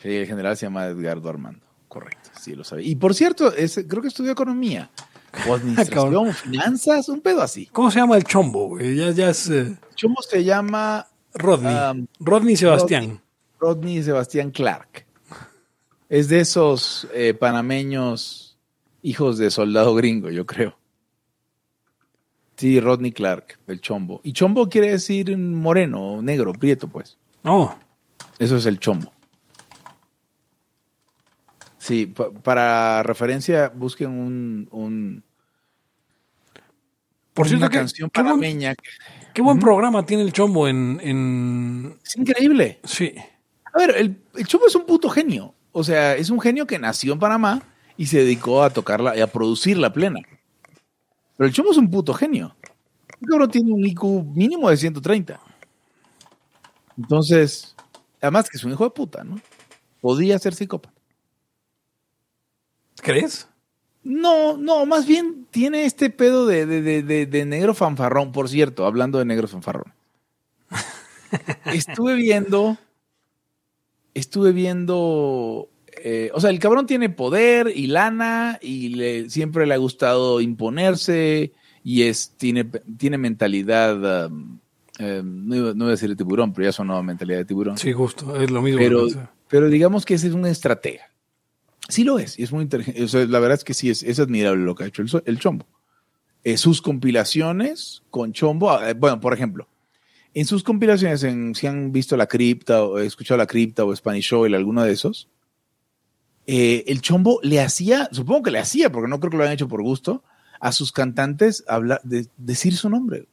Sí, 0.02 0.08
el 0.10 0.26
general 0.26 0.56
se 0.56 0.66
llama 0.66 0.86
Edgardo 0.86 1.28
Armando. 1.30 1.64
Correcto, 1.88 2.30
sí 2.40 2.54
lo 2.54 2.62
sabía. 2.64 2.86
Y 2.86 2.94
por 2.96 3.14
cierto, 3.14 3.52
es- 3.54 3.80
creo 3.88 4.02
que 4.02 4.08
estudió 4.08 4.32
economía. 4.32 4.90
O 5.48 5.54
administración, 5.54 6.32
finanzas, 6.34 7.08
un 7.08 7.20
pedo 7.20 7.40
así. 7.40 7.66
¿Cómo 7.66 7.90
se 7.90 8.00
llama 8.00 8.16
el 8.16 8.24
chombo? 8.24 8.78
Ya, 8.80 9.12
ya 9.12 9.30
es 9.30 9.48
eh, 9.48 9.78
¿Cómo 10.02 10.16
se 10.22 10.42
llama 10.42 11.06
Rodney. 11.34 11.74
Um, 12.00 12.06
Rodney 12.18 12.56
Sebastián. 12.56 13.20
Rodney 13.60 14.02
Sebastián 14.02 14.50
Clark. 14.50 15.06
Es 16.08 16.28
de 16.28 16.40
esos 16.40 17.06
eh, 17.14 17.32
panameños 17.34 18.58
hijos 19.02 19.38
de 19.38 19.52
soldado 19.52 19.94
gringo, 19.94 20.30
yo 20.30 20.44
creo. 20.46 20.76
Sí, 22.60 22.78
Rodney 22.78 23.10
Clark, 23.10 23.58
el 23.68 23.80
chombo. 23.80 24.20
Y 24.22 24.34
chombo 24.34 24.68
quiere 24.68 24.90
decir 24.90 25.34
moreno, 25.38 26.20
negro, 26.20 26.52
prieto, 26.52 26.88
pues. 26.88 27.16
No, 27.42 27.74
Eso 28.38 28.58
es 28.58 28.66
el 28.66 28.78
chombo. 28.78 29.10
Sí, 31.78 32.04
pa- 32.04 32.30
para 32.30 33.02
referencia, 33.02 33.70
busquen 33.74 34.10
un, 34.10 34.68
un- 34.72 35.22
por 37.32 37.48
cierto, 37.48 37.64
una 37.64 37.72
canción 37.74 38.10
qué 38.10 38.20
buen, 38.20 38.34
panameña. 38.34 38.74
qué 39.32 39.40
buen 39.40 39.58
programa 39.58 40.04
tiene 40.04 40.22
el 40.24 40.32
chombo 40.34 40.68
en, 40.68 41.00
en... 41.02 41.98
Es 42.04 42.14
increíble. 42.18 42.80
Sí. 42.84 43.14
A 43.72 43.78
ver, 43.78 43.94
el, 43.96 44.20
el 44.34 44.46
Chombo 44.46 44.66
es 44.66 44.74
un 44.74 44.84
puto 44.84 45.08
genio. 45.08 45.54
O 45.72 45.82
sea, 45.82 46.14
es 46.16 46.28
un 46.28 46.40
genio 46.40 46.66
que 46.66 46.78
nació 46.78 47.14
en 47.14 47.20
Panamá 47.20 47.62
y 47.96 48.04
se 48.06 48.18
dedicó 48.18 48.62
a 48.62 48.68
tocarla 48.68 49.16
y 49.16 49.20
a 49.22 49.28
producirla 49.28 49.92
plena. 49.94 50.18
Pero 51.40 51.48
el 51.48 51.54
Chombo 51.54 51.70
es 51.70 51.78
un 51.78 51.90
puto 51.90 52.12
genio. 52.12 52.54
El 53.18 53.26
cabrón 53.26 53.50
tiene 53.50 53.72
un 53.72 53.82
IQ 53.86 54.04
mínimo 54.34 54.68
de 54.68 54.76
130. 54.76 55.40
Entonces, 56.98 57.74
además 58.20 58.50
que 58.50 58.58
es 58.58 58.64
un 58.64 58.72
hijo 58.72 58.84
de 58.84 58.90
puta, 58.90 59.24
¿no? 59.24 59.40
Podía 60.02 60.38
ser 60.38 60.54
psicópata. 60.54 60.94
¿Crees? 63.02 63.48
No, 64.02 64.58
no, 64.58 64.84
más 64.84 65.06
bien 65.06 65.46
tiene 65.50 65.86
este 65.86 66.10
pedo 66.10 66.46
de, 66.46 66.66
de- 66.66 66.82
de- 66.82 67.02
de- 67.02 67.26
de 67.26 67.44
negro 67.46 67.74
fanfarrón, 67.74 68.32
por 68.32 68.48
cierto, 68.50 68.84
hablando 68.86 69.18
de 69.18 69.24
negro 69.24 69.48
fanfarrón. 69.48 69.94
estuve 71.66 72.14
viendo, 72.16 72.78
estuve 74.14 74.52
viendo, 74.52 75.69
eh, 76.04 76.30
o 76.34 76.40
sea, 76.40 76.50
el 76.50 76.58
cabrón 76.58 76.86
tiene 76.86 77.08
poder 77.10 77.72
y 77.74 77.86
lana 77.86 78.58
y 78.62 78.90
le- 78.90 79.30
siempre 79.30 79.66
le 79.66 79.74
ha 79.74 79.78
gustado 79.78 80.40
imponerse 80.40 81.52
y 81.84 82.02
es, 82.02 82.34
tiene, 82.36 82.64
tiene 82.64 83.18
mentalidad, 83.18 84.26
um, 84.26 84.58
eh, 84.98 85.22
no, 85.24 85.56
iba, 85.56 85.68
no 85.74 85.84
iba 85.84 85.86
a 85.86 85.90
decir 85.90 86.08
de 86.10 86.16
tiburón, 86.16 86.52
pero 86.52 86.66
ya 86.66 86.72
sonaba 86.72 87.02
mentalidad 87.02 87.38
de 87.38 87.44
tiburón. 87.44 87.78
Sí, 87.78 87.92
justo, 87.92 88.36
es 88.40 88.50
lo 88.50 88.60
mismo. 88.62 88.78
Pero, 88.80 89.06
pero 89.48 89.68
digamos 89.68 90.04
que 90.04 90.14
ese 90.14 90.28
es 90.28 90.34
un 90.34 90.46
estratega. 90.46 91.04
Sí 91.88 92.04
lo 92.04 92.18
es, 92.18 92.38
y 92.38 92.42
es 92.44 92.52
muy 92.52 92.62
inteligente. 92.62 93.02
O 93.02 93.08
sea, 93.08 93.24
la 93.26 93.40
verdad 93.40 93.58
es 93.58 93.64
que 93.64 93.74
sí, 93.74 93.90
es, 93.90 94.02
es 94.02 94.20
admirable 94.20 94.62
lo 94.64 94.74
que 94.74 94.84
ha 94.84 94.86
hecho 94.86 95.02
el, 95.02 95.10
el 95.24 95.38
Chombo. 95.38 95.66
Eh, 96.44 96.56
sus 96.56 96.80
compilaciones 96.82 98.02
con 98.10 98.32
Chombo, 98.32 98.80
eh, 98.82 98.94
bueno, 98.94 99.20
por 99.20 99.34
ejemplo, 99.34 99.66
en 100.32 100.46
sus 100.46 100.62
compilaciones, 100.62 101.22
en, 101.24 101.54
si 101.54 101.66
han 101.66 101.90
visto 101.92 102.16
La 102.16 102.26
Cripta, 102.26 102.84
o 102.84 102.98
escuchado 102.98 103.38
La 103.38 103.46
Cripta, 103.46 103.84
o 103.84 103.94
Spanish 103.94 104.32
Oil, 104.32 104.54
alguno 104.54 104.84
de 104.84 104.92
esos, 104.92 105.28
eh, 106.52 106.82
el 106.88 107.00
Chombo 107.00 107.38
le 107.44 107.60
hacía, 107.60 108.08
supongo 108.10 108.42
que 108.42 108.50
le 108.50 108.58
hacía, 108.58 108.90
porque 108.90 109.08
no 109.08 109.20
creo 109.20 109.30
que 109.30 109.36
lo 109.36 109.44
hayan 109.44 109.54
hecho 109.54 109.68
por 109.68 109.82
gusto, 109.82 110.24
a 110.58 110.72
sus 110.72 110.90
cantantes 110.90 111.62
hablar, 111.68 112.00
de, 112.02 112.26
decir 112.38 112.76
su 112.76 112.90
nombre. 112.90 113.28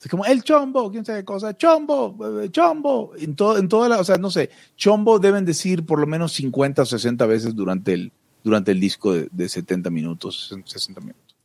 Es 0.00 0.08
como 0.08 0.24
el 0.24 0.42
chombo, 0.42 0.90
quién 0.90 1.04
sabe 1.04 1.18
qué 1.18 1.24
cosa, 1.26 1.54
chombo, 1.54 2.40
eh, 2.40 2.48
chombo. 2.50 3.12
En, 3.18 3.36
todo, 3.36 3.58
en 3.58 3.68
toda 3.68 3.90
la, 3.90 4.00
o 4.00 4.04
sea, 4.04 4.16
no 4.16 4.30
sé, 4.30 4.48
chombo 4.76 5.18
deben 5.18 5.44
decir 5.44 5.84
por 5.84 6.00
lo 6.00 6.06
menos 6.06 6.32
50 6.32 6.80
o 6.80 6.86
60 6.86 7.26
veces 7.26 7.54
durante 7.54 7.92
el, 7.92 8.12
durante 8.42 8.72
el 8.72 8.80
disco 8.80 9.12
de, 9.12 9.28
de 9.30 9.46
70 9.46 9.90
minutos, 9.90 10.48
60 10.64 11.02
minutos. 11.02 11.36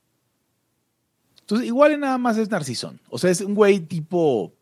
Entonces, 1.41 1.67
igual 1.67 1.91
y 1.91 1.97
nada 1.97 2.17
más 2.17 2.37
es 2.37 2.49
Narcisón. 2.49 3.01
O 3.09 3.17
sea, 3.17 3.29
es 3.29 3.41
un 3.41 3.55
güey 3.55 3.81
tipo, 3.81 4.53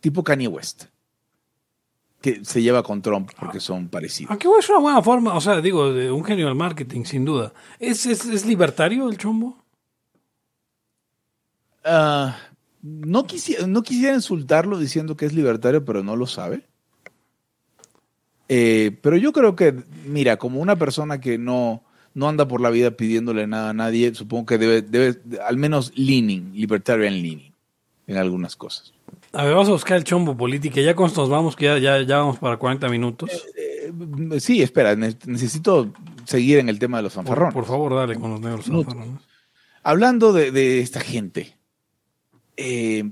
tipo 0.00 0.22
Kanye 0.22 0.46
West, 0.46 0.84
que 2.20 2.44
se 2.44 2.62
lleva 2.62 2.82
con 2.82 3.00
Trump 3.02 3.30
porque 3.38 3.60
son 3.60 3.88
parecidos. 3.88 4.30
Aunque 4.30 4.48
es 4.58 4.68
una 4.68 4.78
buena 4.78 5.02
forma, 5.02 5.34
o 5.34 5.40
sea, 5.40 5.60
digo, 5.60 5.92
de 5.92 6.10
un 6.10 6.24
genio 6.24 6.46
del 6.46 6.54
marketing, 6.54 7.04
sin 7.04 7.24
duda. 7.24 7.52
¿Es, 7.78 8.06
es, 8.06 8.26
es 8.26 8.44
libertario 8.44 9.08
el 9.08 9.16
chombo? 9.16 9.56
Ah, 11.84 12.36
no, 12.82 13.26
quisiera, 13.26 13.66
no 13.66 13.82
quisiera 13.82 14.14
insultarlo 14.14 14.78
diciendo 14.78 15.16
que 15.16 15.26
es 15.26 15.32
libertario, 15.32 15.84
pero 15.84 16.02
no 16.02 16.16
lo 16.16 16.26
sabe. 16.26 16.66
Eh, 18.48 18.98
pero 19.00 19.16
yo 19.16 19.32
creo 19.32 19.56
que, 19.56 19.74
mira, 20.04 20.36
como 20.36 20.60
una 20.60 20.76
persona 20.76 21.20
que 21.20 21.38
no, 21.38 21.84
no 22.14 22.28
anda 22.28 22.48
por 22.48 22.60
la 22.60 22.70
vida 22.70 22.90
pidiéndole 22.90 23.46
nada 23.46 23.70
a 23.70 23.74
nadie, 23.74 24.14
supongo 24.14 24.46
que 24.46 24.58
debe, 24.58 24.82
debe 24.82 25.20
al 25.46 25.56
menos 25.56 25.92
leaning, 25.94 26.52
libertarian 26.54 27.14
leaning, 27.14 27.54
en 28.06 28.16
algunas 28.16 28.56
cosas. 28.56 28.92
A 29.32 29.44
ver, 29.44 29.52
vamos 29.54 29.68
a 29.68 29.72
buscar 29.72 29.96
el 29.96 30.04
chombo 30.04 30.36
política. 30.36 30.80
Ya 30.80 30.94
con 30.96 31.12
nos 31.14 31.28
vamos, 31.28 31.54
que 31.54 31.66
ya, 31.66 31.78
ya, 31.78 32.02
ya 32.02 32.16
vamos 32.18 32.38
para 32.38 32.56
40 32.56 32.88
minutos. 32.88 33.30
Eh, 33.56 33.92
sí, 34.40 34.60
espera, 34.62 34.96
ne- 34.96 35.16
necesito 35.26 35.92
seguir 36.24 36.58
en 36.58 36.68
el 36.68 36.78
tema 36.78 36.96
de 36.96 37.04
los 37.04 37.12
fanfarrones. 37.12 37.54
por 37.54 37.64
favor, 37.64 37.94
dale 37.94 38.16
con 38.16 38.30
los 38.32 38.40
negros 38.40 38.68
No. 38.68 38.82
fanfarrones. 38.82 39.20
Hablando 39.82 40.32
de, 40.32 40.50
de 40.50 40.80
esta 40.80 41.00
gente, 41.00 41.56
eh, 42.56 43.08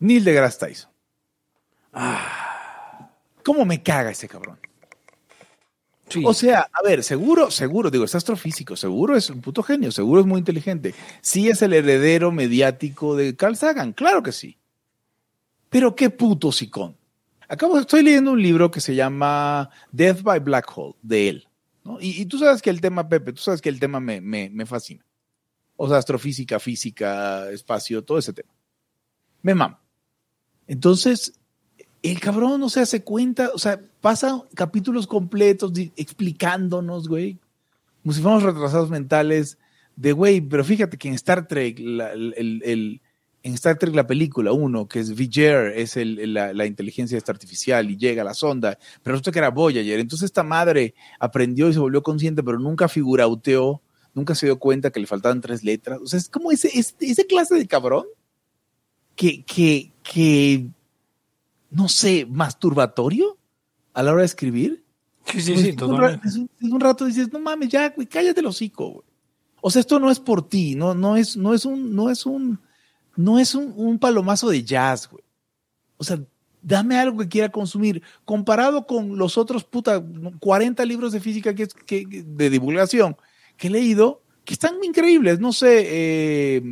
Neil 0.00 0.24
deGrasse 0.24 0.58
Tyson. 0.66 0.90
¿Cómo 3.44 3.64
me 3.64 3.82
caga 3.82 4.10
ese 4.10 4.26
cabrón? 4.28 4.58
Sí. 6.08 6.22
O 6.26 6.34
sea, 6.34 6.68
a 6.72 6.82
ver, 6.86 7.02
seguro, 7.04 7.50
seguro, 7.50 7.90
digo, 7.90 8.04
es 8.04 8.14
astrofísico, 8.14 8.76
seguro 8.76 9.16
es 9.16 9.30
un 9.30 9.40
puto 9.40 9.62
genio, 9.62 9.90
seguro 9.92 10.20
es 10.20 10.26
muy 10.26 10.38
inteligente. 10.38 10.94
Sí 11.22 11.48
es 11.48 11.62
el 11.62 11.72
heredero 11.72 12.32
mediático 12.32 13.16
de 13.16 13.34
Carl 13.36 13.56
Sagan, 13.56 13.92
claro 13.92 14.22
que 14.22 14.32
sí. 14.32 14.58
Pero 15.72 15.96
qué 15.96 16.10
puto 16.10 16.52
sicón. 16.52 16.94
Acabo, 17.48 17.78
estoy 17.78 18.02
leyendo 18.02 18.32
un 18.32 18.42
libro 18.42 18.70
que 18.70 18.82
se 18.82 18.94
llama 18.94 19.70
Death 19.90 20.20
by 20.22 20.38
Black 20.40 20.70
Hole, 20.76 20.94
de 21.00 21.28
él. 21.30 21.48
¿no? 21.82 21.96
Y, 21.98 22.26
tú 22.26 22.38
sabes 22.38 22.60
que 22.60 22.68
el 22.68 22.82
tema, 22.82 23.08
Pepe, 23.08 23.32
tú 23.32 23.40
sabes 23.40 23.62
que 23.62 23.70
el 23.70 23.80
tema 23.80 23.98
me, 23.98 24.20
me, 24.20 24.50
me 24.50 24.66
fascina. 24.66 25.02
O 25.76 25.88
sea, 25.88 25.96
astrofísica, 25.96 26.60
física, 26.60 27.50
espacio, 27.50 28.04
todo 28.04 28.18
ese 28.18 28.34
tema. 28.34 28.50
Me 29.40 29.54
mama. 29.54 29.80
Entonces, 30.66 31.40
el 32.02 32.20
cabrón 32.20 32.60
no 32.60 32.68
se 32.68 32.80
hace 32.80 33.02
cuenta, 33.02 33.50
o 33.54 33.58
sea, 33.58 33.80
pasa 34.02 34.42
capítulos 34.54 35.06
completos 35.06 35.72
explicándonos, 35.96 37.08
güey, 37.08 37.38
como 38.02 38.12
si 38.12 38.20
fuéramos 38.20 38.42
retrasados 38.44 38.90
mentales, 38.90 39.56
de 39.96 40.12
güey, 40.12 40.42
pero 40.42 40.64
fíjate 40.64 40.98
que 40.98 41.08
en 41.08 41.14
Star 41.14 41.48
Trek, 41.48 41.78
el- 41.80 42.62
el- 42.62 43.00
en 43.44 43.54
Star 43.54 43.76
Trek 43.78 43.94
la 43.94 44.06
película 44.06 44.52
1, 44.52 44.86
que 44.86 45.00
es 45.00 45.14
Viger, 45.16 45.72
es 45.76 45.96
el- 45.96 46.32
la, 46.34 46.52
la 46.52 46.66
inteligencia 46.66 47.18
esta 47.18 47.32
artificial 47.32 47.90
y 47.90 47.96
llega 47.96 48.22
a 48.22 48.24
la 48.24 48.34
sonda, 48.34 48.78
pero 49.02 49.14
resulta 49.14 49.32
que 49.32 49.38
era 49.40 49.50
Voyager, 49.50 49.98
entonces 49.98 50.26
esta 50.26 50.42
madre 50.44 50.94
aprendió 51.18 51.68
y 51.68 51.72
se 51.72 51.78
volvió 51.80 52.02
consciente, 52.02 52.42
pero 52.42 52.58
nunca 52.58 52.88
figurauteó, 52.88 53.82
nunca 54.14 54.34
se 54.34 54.46
dio 54.46 54.58
cuenta 54.58 54.90
que 54.90 55.00
le 55.00 55.06
faltaban 55.06 55.40
tres 55.40 55.64
letras, 55.64 55.98
o 56.00 56.06
sea, 56.06 56.18
es 56.18 56.28
como 56.28 56.52
ese, 56.52 56.68
ese, 56.78 56.94
ese 57.00 57.26
clase 57.26 57.54
de 57.56 57.66
cabrón 57.66 58.04
que, 59.16 59.44
que, 59.44 59.92
que 60.02 60.66
no 61.70 61.88
sé, 61.88 62.26
masturbatorio 62.26 63.38
a 63.94 64.02
la 64.02 64.12
hora 64.12 64.20
de 64.22 64.26
escribir. 64.26 64.84
sí, 65.26 65.40
sí, 65.40 65.52
Pues, 65.52 65.54
sí, 65.62 65.68
es 66.24 66.36
un- 66.36 66.50
es 66.60 66.70
un 66.70 66.80
rato 66.80 67.04
dices, 67.06 67.32
no 67.32 67.38
mames, 67.40 67.68
ya, 67.70 67.90
güey, 67.90 68.06
cállate 68.06 68.40
el 68.40 68.46
hocico, 68.46 68.88
güey. 68.90 69.06
O 69.60 69.70
sea, 69.70 69.80
esto 69.80 69.98
no 70.00 70.10
es 70.10 70.18
por 70.18 70.48
ti, 70.48 70.74
no, 70.74 70.94
no 70.94 71.16
es, 71.16 71.36
no 71.36 71.54
es 71.54 71.64
un, 71.64 71.94
no 71.94 72.10
es 72.10 72.26
un, 72.26 72.60
no 73.16 73.38
es 73.38 73.54
un, 73.54 73.98
palomazo 73.98 74.48
de 74.48 74.62
jazz, 74.62 75.08
güey. 75.08 75.22
O 75.96 76.04
sea, 76.04 76.20
Dame 76.64 76.96
algo 76.96 77.18
que 77.18 77.28
quiera 77.28 77.50
consumir. 77.50 78.02
Comparado 78.24 78.86
con 78.86 79.18
los 79.18 79.36
otros, 79.36 79.64
puta, 79.64 80.00
40 80.38 80.84
libros 80.84 81.12
de 81.12 81.18
física 81.18 81.54
que, 81.54 81.66
que- 81.66 82.06
de 82.24 82.50
divulgación 82.50 83.16
que 83.56 83.66
he 83.66 83.70
leído, 83.70 84.22
que 84.44 84.54
están 84.54 84.76
increíbles. 84.82 85.40
No 85.40 85.52
sé, 85.52 85.86
eh, 85.86 86.62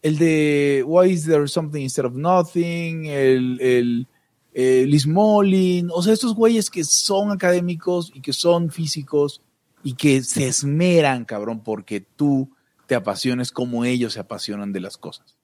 el 0.00 0.18
de 0.18 0.82
Why 0.86 1.10
is 1.10 1.26
there 1.26 1.46
something 1.46 1.82
instead 1.82 2.06
of 2.06 2.14
nothing, 2.14 3.04
el, 3.04 3.60
el 3.60 4.06
eh, 4.54 4.84
Liz 4.88 5.06
Molin, 5.06 5.88
o 5.92 6.02
sea, 6.02 6.12
estos 6.12 6.34
güeyes 6.34 6.70
que 6.70 6.84
son 6.84 7.30
académicos 7.30 8.10
y 8.14 8.20
que 8.20 8.32
son 8.32 8.70
físicos 8.70 9.42
y 9.84 9.94
que 9.94 10.22
se 10.22 10.48
esmeran, 10.48 11.24
cabrón, 11.24 11.62
porque 11.62 12.00
tú 12.00 12.50
te 12.86 12.94
apasiones 12.94 13.52
como 13.52 13.84
ellos 13.84 14.14
se 14.14 14.20
apasionan 14.20 14.72
de 14.72 14.80
las 14.80 14.96
cosas. 14.96 15.36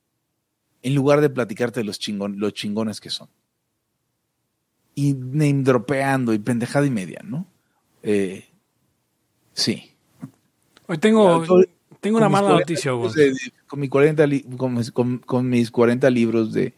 En 0.82 0.94
lugar 0.94 1.20
de 1.20 1.30
platicarte 1.30 1.80
de 1.80 1.84
los, 1.84 1.98
chingon, 1.98 2.38
los 2.38 2.52
chingones 2.52 3.00
que 3.00 3.10
son. 3.10 3.28
Y 4.94 5.14
name 5.14 5.62
dropeando 5.62 6.32
y 6.32 6.38
pendejada 6.38 6.86
y 6.86 6.90
media, 6.90 7.20
¿no? 7.24 7.46
Eh, 8.02 8.44
sí. 9.52 9.92
Hoy 10.86 10.98
tengo, 10.98 11.44
Yo- 11.44 11.62
tengo 12.00 12.16
una 12.18 12.28
mala 12.28 12.48
40 12.48 12.60
noticia, 12.72 12.92
de- 13.14 13.30
de- 13.30 13.38
con, 13.66 13.80
mi 13.80 13.88
40 13.88 14.26
li- 14.26 14.42
con, 14.56 14.74
mis- 14.74 14.90
con- 14.92 15.18
con 15.18 15.48
mis 15.48 15.70
40 15.70 16.08
libros 16.10 16.52
de, 16.52 16.74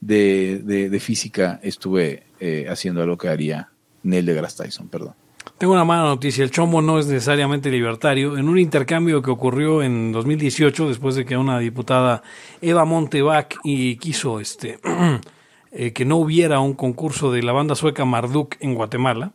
de, 0.00 0.60
de- 0.64 0.90
de 0.90 1.00
física 1.00 1.58
estuve 1.62 2.24
eh, 2.40 2.66
haciendo 2.68 3.04
lo 3.06 3.18
que 3.18 3.28
haría 3.28 3.70
Neil 4.02 4.24
deGrasse 4.26 4.64
Tyson, 4.64 4.88
perdón. 4.88 5.14
Tengo 5.56 5.72
una 5.72 5.84
mala 5.84 6.02
noticia. 6.02 6.44
El 6.44 6.50
chombo 6.50 6.82
no 6.82 6.98
es 6.98 7.06
necesariamente 7.06 7.70
libertario. 7.70 8.36
En 8.36 8.48
un 8.48 8.58
intercambio 8.58 9.22
que 9.22 9.30
ocurrió 9.30 9.82
en 9.82 10.12
2018, 10.12 10.88
después 10.88 11.14
de 11.14 11.24
que 11.24 11.36
una 11.36 11.58
diputada 11.58 12.22
Eva 12.60 12.84
Montevac 12.84 13.58
quiso 13.62 14.40
este 14.40 14.78
eh, 15.72 15.92
que 15.92 16.04
no 16.04 16.16
hubiera 16.16 16.60
un 16.60 16.74
concurso 16.74 17.32
de 17.32 17.42
la 17.42 17.52
banda 17.52 17.74
sueca 17.74 18.04
Marduk 18.04 18.56
en 18.60 18.74
Guatemala 18.74 19.32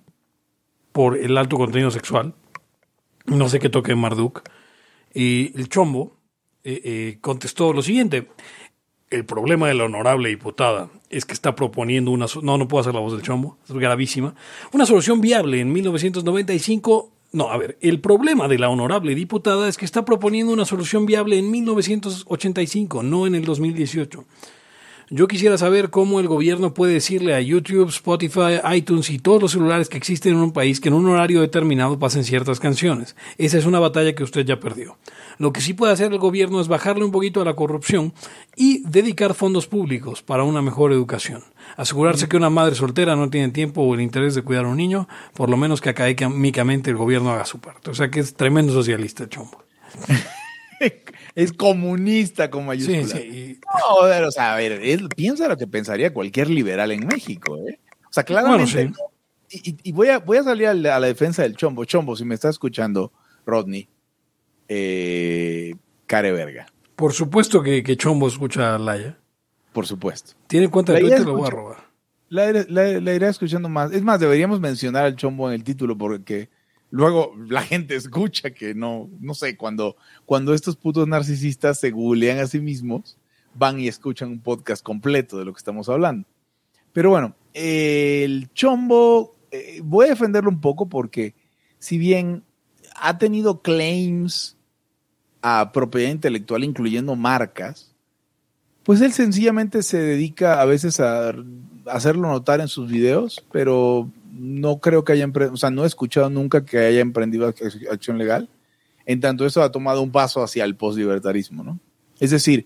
por 0.92 1.18
el 1.18 1.38
alto 1.38 1.58
contenido 1.58 1.92
sexual. 1.92 2.34
No 3.26 3.50
sé 3.50 3.60
qué 3.60 3.70
toque 3.70 3.96
Marduk. 3.96 4.44
Y 5.14 5.58
el 5.60 5.70
chombo 5.70 6.18
eh, 6.64 6.82
eh, 6.84 7.18
contestó 7.20 7.74
lo 7.74 7.82
siguiente. 7.82 8.30
El 9.14 9.26
problema 9.26 9.68
de 9.68 9.76
la 9.76 9.84
honorable 9.84 10.30
diputada 10.30 10.90
es 11.12 11.26
que 11.26 11.34
está 11.34 11.56
proponiendo 11.56 12.10
una... 12.10 12.26
No, 12.42 12.58
no 12.58 12.68
puedo 12.68 12.82
hacer 12.82 12.96
la 12.96 13.00
voz 13.00 13.14
del 13.14 13.22
chombo, 13.22 13.60
es 13.70 13.76
gravísima. 13.76 14.34
Una 14.72 14.88
solución 14.88 15.22
viable 15.22 15.60
en 15.60 15.72
1995... 15.72 17.12
No, 17.32 17.52
a 17.52 17.58
ver, 17.58 17.78
el 17.82 18.00
problema 18.00 18.48
de 18.48 18.58
la 18.58 18.70
honorable 18.70 19.14
diputada 19.14 19.70
es 19.70 19.78
que 19.78 19.86
está 19.86 20.04
proponiendo 20.04 20.52
una 20.52 20.66
solución 20.66 21.06
viable 21.06 21.38
en 21.38 21.52
1985, 21.52 23.04
no 23.04 23.28
en 23.28 23.36
el 23.36 23.46
2018. 23.46 24.26
Yo 25.16 25.28
quisiera 25.28 25.60
saber 25.60 25.92
cómo 25.92 26.20
el 26.20 26.28
gobierno 26.28 26.74
puede 26.74 26.94
decirle 26.94 27.36
a 27.36 27.40
YouTube, 27.40 27.90
Spotify, 27.90 28.60
iTunes 28.74 29.12
y 29.12 29.20
todos 29.20 29.40
los 29.40 29.52
celulares 29.52 29.88
que 29.88 29.96
existen 29.96 30.34
en 30.34 30.40
un 30.40 30.52
país 30.52 30.80
que 30.80 30.90
en 30.90 30.96
un 30.96 31.08
horario 31.08 31.40
determinado 31.40 32.00
pasen 32.00 32.24
ciertas 32.24 32.60
canciones. 32.60 33.16
Esa 33.38 33.60
es 33.60 33.68
una 33.68 33.78
batalla 33.78 34.16
que 34.16 34.24
usted 34.24 34.44
ya 34.44 34.60
perdió. 34.60 34.98
Lo 35.38 35.54
que 35.54 35.62
sí 35.62 35.76
puede 35.76 35.94
hacer 35.94 36.12
el 36.12 36.18
gobierno 36.18 36.60
es 36.60 36.68
bajarle 36.68 37.06
un 37.06 37.12
poquito 37.12 37.44
a 37.44 37.46
la 37.46 37.54
corrupción 37.54 38.12
y 38.56 38.82
dedicar 38.90 39.36
fondos 39.36 39.68
públicos 39.68 40.24
para 40.24 40.46
una 40.46 40.64
mejor 40.64 40.92
educación. 40.92 41.44
Asegurarse 41.78 42.28
que 42.28 42.38
una 42.38 42.50
madre 42.50 42.74
soltera 42.74 43.16
no 43.16 43.30
tiene 43.30 43.50
tiempo 43.50 43.84
o 43.84 43.94
el 43.94 44.02
interés 44.02 44.34
de 44.34 44.42
cuidar 44.42 44.66
a 44.66 44.70
un 44.70 44.78
niño, 44.78 45.08
por 45.36 45.48
lo 45.48 45.58
menos 45.58 45.80
que 45.80 45.90
académicamente 45.90 46.90
el 46.90 46.98
gobierno 46.98 47.32
haga 47.32 47.46
su 47.46 47.60
parte. 47.60 47.92
O 47.92 47.94
sea 47.94 48.10
que 48.10 48.20
es 48.20 48.34
tremendo 48.34 48.74
socialista, 48.74 49.30
chombo. 49.30 49.64
Es 51.36 51.52
comunista 51.54 52.50
con 52.52 52.62
Sí, 52.62 52.68
mayúsculas. 52.68 53.10
sí. 53.12 53.18
y- 53.20 53.60
Joder, 53.66 54.24
o 54.24 54.32
sea, 54.32 54.54
a 54.54 54.58
ver, 54.58 54.74
él 54.74 55.10
piensa 55.16 55.48
lo 55.48 55.58
que 55.58 55.66
pensaría 55.68 56.14
cualquier 56.14 56.50
liberal 56.50 56.92
en 56.92 57.08
México, 57.08 57.58
¿eh? 57.68 57.80
O 58.08 58.14
sea, 58.14 58.24
claramente. 58.24 58.74
Bueno, 58.74 58.94
sí. 58.96 59.00
no. 59.00 59.14
Y, 59.50 59.70
y- 59.72 59.78
y 59.90 59.92
voy, 59.92 60.10
a, 60.10 60.20
voy 60.20 60.38
a 60.38 60.44
salir 60.44 60.68
a 60.68 60.74
la, 60.74 60.96
a 60.96 61.00
la 61.00 61.08
defensa 61.08 61.42
del 61.44 61.56
Chombo. 61.56 61.86
Chombo, 61.86 62.16
si 62.16 62.24
me 62.26 62.36
está 62.36 62.50
escuchando, 62.50 63.12
Rodney, 63.46 63.88
eh, 64.68 65.76
care 66.08 66.32
verga, 66.32 66.68
Por 66.96 67.14
supuesto 67.14 67.62
que, 67.64 67.84
que 67.84 67.98
Chombo 67.98 68.28
escucha 68.28 68.76
a 68.76 68.80
Laya. 68.80 69.18
por 69.74 69.86
supuesto. 69.88 70.34
Tiene 70.48 70.70
cuenta 70.70 70.94
de 70.94 71.02
Twitter, 71.02 71.22
lo 71.22 71.38
voy 71.38 71.48
a 71.48 71.52
robar. 71.52 71.78
La, 72.30 72.52
la- 72.52 73.00
la 73.00 73.14
iré 73.14 73.28
escuchando 73.28 73.70
más. 73.70 73.92
Es 73.92 74.02
más, 74.04 74.20
deberíamos 74.20 74.60
mencionar 74.60 75.06
al 75.06 75.16
Chombo 75.16 75.48
en 75.50 75.56
el 75.56 75.64
título 75.64 75.98
porque 75.98 76.50
luego 76.94 77.34
la 77.50 77.64
gente 77.64 77.96
escucha 77.96 78.52
que 78.52 78.76
no, 78.76 79.10
no 79.20 79.34
sé, 79.34 79.58
cuando, 79.58 79.96
cuando 80.28 80.54
estos 80.54 80.76
putos 80.76 81.08
narcisistas 81.08 81.80
se 81.80 81.90
googlean 81.90 82.38
a 82.38 82.46
sí 82.46 82.60
mismos, 82.60 83.18
van 83.56 83.80
y 83.80 83.88
escuchan 83.88 84.30
un 84.30 84.40
podcast 84.40 84.84
completo 84.84 85.40
de 85.40 85.46
lo 85.46 85.54
que 85.54 85.58
estamos 85.58 85.90
hablando. 85.90 86.28
Pero 86.92 87.10
bueno, 87.10 87.36
el 87.56 88.48
Chombo, 88.54 89.36
eh, 89.50 89.82
voy 89.84 90.06
a 90.06 90.10
defenderlo 90.10 90.52
un 90.52 90.62
poco 90.62 90.88
porque 90.88 91.34
si 91.80 91.98
bien 91.98 92.44
ha 92.96 93.18
tenido 93.18 93.64
claims 93.64 94.56
a 95.42 95.72
propiedad 95.72 96.12
intelectual, 96.12 96.64
incluyendo 96.64 97.16
marcas, 97.16 97.92
pues 98.84 99.02
él 99.02 99.14
sencillamente 99.14 99.82
se 99.82 99.98
dedica 99.98 100.62
a 100.62 100.66
veces 100.66 101.00
a 101.00 101.34
hacerlo 101.88 102.28
notar 102.28 102.62
en 102.62 102.68
sus 102.68 102.92
videos, 102.92 103.44
pero 103.52 104.12
no 104.36 104.80
creo 104.80 105.04
que 105.04 105.14
haya, 105.14 105.26
empre- 105.28 105.52
o 105.52 105.58
sea, 105.58 105.70
no 105.70 105.84
he 105.84 105.88
escuchado 105.88 106.30
nunca 106.30 106.66
que 106.66 106.80
haya 106.80 107.02
emprendido 107.02 107.48
ac- 107.54 107.88
acción 107.92 108.18
legal. 108.18 108.50
En 109.06 109.20
tanto, 109.20 109.46
eso 109.46 109.62
ha 109.62 109.72
tomado 109.72 110.02
un 110.02 110.12
paso 110.12 110.42
hacia 110.44 110.66
el 110.66 110.76
postlibertarismo, 110.76 111.64
¿no? 111.64 111.80
Es 112.20 112.32
decir, 112.32 112.66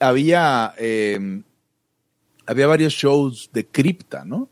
había, 0.00 0.72
eh, 0.78 1.42
había 2.46 2.66
varios 2.66 2.92
shows 2.92 3.50
de 3.52 3.66
cripta, 3.66 4.24
¿no? 4.24 4.48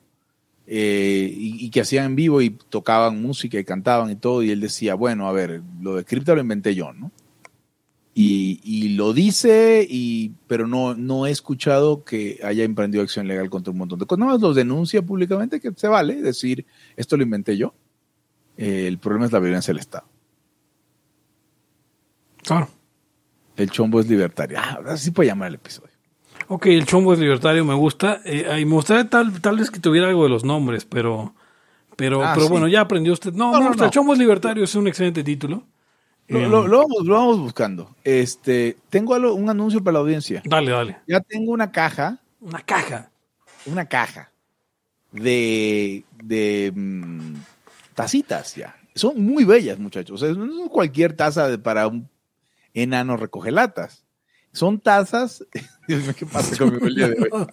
Eh, 0.66 1.32
y, 1.36 1.66
y 1.66 1.70
que 1.70 1.80
hacían 1.80 2.06
en 2.06 2.16
vivo 2.16 2.40
y 2.40 2.50
tocaban 2.50 3.20
música 3.20 3.58
y 3.58 3.64
cantaban 3.64 4.10
y 4.10 4.16
todo, 4.16 4.42
y 4.42 4.50
él 4.50 4.60
decía, 4.60 4.94
bueno, 4.94 5.28
a 5.28 5.32
ver, 5.32 5.60
lo 5.80 5.96
de 5.96 6.04
cripta 6.04 6.34
lo 6.34 6.40
inventé 6.40 6.74
yo, 6.74 6.92
¿no? 6.92 7.10
Y, 8.14 8.60
y 8.62 8.90
lo 8.90 9.14
dice, 9.14 9.86
y, 9.88 10.32
pero 10.46 10.66
no, 10.66 10.94
no 10.94 11.26
he 11.26 11.30
escuchado 11.30 12.04
que 12.04 12.38
haya 12.44 12.62
emprendido 12.62 13.02
acción 13.02 13.26
legal 13.26 13.48
contra 13.48 13.72
un 13.72 13.78
montón 13.78 13.98
de 13.98 14.04
cosas. 14.06 14.18
No, 14.26 14.36
los 14.36 14.54
denuncia 14.54 15.00
públicamente, 15.00 15.60
que 15.60 15.70
se 15.74 15.88
vale 15.88 16.20
decir, 16.20 16.66
esto 16.96 17.16
lo 17.16 17.22
inventé 17.22 17.56
yo. 17.56 17.74
Eh, 18.58 18.84
el 18.86 18.98
problema 18.98 19.24
es 19.26 19.32
la 19.32 19.38
violencia 19.38 19.72
del 19.72 19.80
Estado. 19.80 20.04
Claro. 22.42 22.68
El 23.56 23.70
chombo 23.70 24.00
es 24.00 24.08
libertario. 24.08 24.58
Ah, 24.60 24.80
así 24.88 25.10
puede 25.10 25.28
llamar 25.28 25.48
el 25.48 25.54
episodio. 25.54 25.90
Ok, 26.48 26.66
el 26.66 26.84
chombo 26.86 27.12
es 27.14 27.18
libertario, 27.18 27.64
me 27.64 27.74
gusta. 27.74 28.20
Eh, 28.24 28.58
y 28.60 28.64
me 28.64 28.74
gustaría 28.74 29.08
tal, 29.08 29.40
tal 29.40 29.56
vez 29.58 29.70
que 29.70 29.80
tuviera 29.80 30.08
algo 30.08 30.24
de 30.24 30.28
los 30.30 30.44
nombres, 30.44 30.84
pero, 30.84 31.34
pero, 31.96 32.22
Ah, 32.24 32.32
pero 32.34 32.46
sí. 32.46 32.52
bueno, 32.52 32.68
ya 32.68 32.80
aprendió 32.82 33.12
usted. 33.12 33.32
No, 33.32 33.52
No, 33.52 33.70
no. 33.74 33.84
El 33.84 33.90
chombo 33.90 34.12
es 34.12 34.18
libertario, 34.18 34.64
es 34.64 34.74
un 34.74 34.86
excelente 34.88 35.22
título. 35.24 35.64
Lo, 36.32 36.48
lo- 36.48 36.66
lo 36.68 36.78
vamos, 36.78 37.04
lo 37.06 37.14
vamos 37.14 37.38
buscando. 37.40 37.94
Este, 38.04 38.76
tengo 38.90 39.14
algo- 39.14 39.34
un 39.34 39.48
anuncio 39.50 39.82
para 39.82 39.94
la 39.94 39.98
audiencia. 40.00 40.42
Dale, 40.44 40.70
dale. 40.70 40.98
Ya 41.06 41.20
tengo 41.20 41.52
una 41.52 41.70
caja, 41.70 42.18
Una 42.40 42.60
caja. 42.60 43.10
una 43.66 43.86
caja 43.86 44.30
de, 45.12 46.04
de 46.22 46.72
mm, 46.74 47.34
tacitas 47.94 48.54
ya. 48.56 48.74
Son 48.94 49.22
muy 49.24 49.44
bellas, 49.44 49.78
muchachos. 49.78 50.22
O 50.22 50.26
sea, 50.26 50.34
no 50.34 50.64
es 50.64 50.70
cualquier 50.70 51.14
taza 51.14 51.48
de- 51.48 51.58
para 51.58 51.86
un 51.86 52.08
enano 52.74 53.16
recogelatas. 53.16 54.04
Son 54.52 54.80
tazas. 54.80 55.44
¿qué 56.16 56.26
pasa 56.26 56.56
conmigo 56.56 56.86
el 56.86 56.94
día 56.94 57.08
de 57.08 57.20
hoy? 57.20 57.30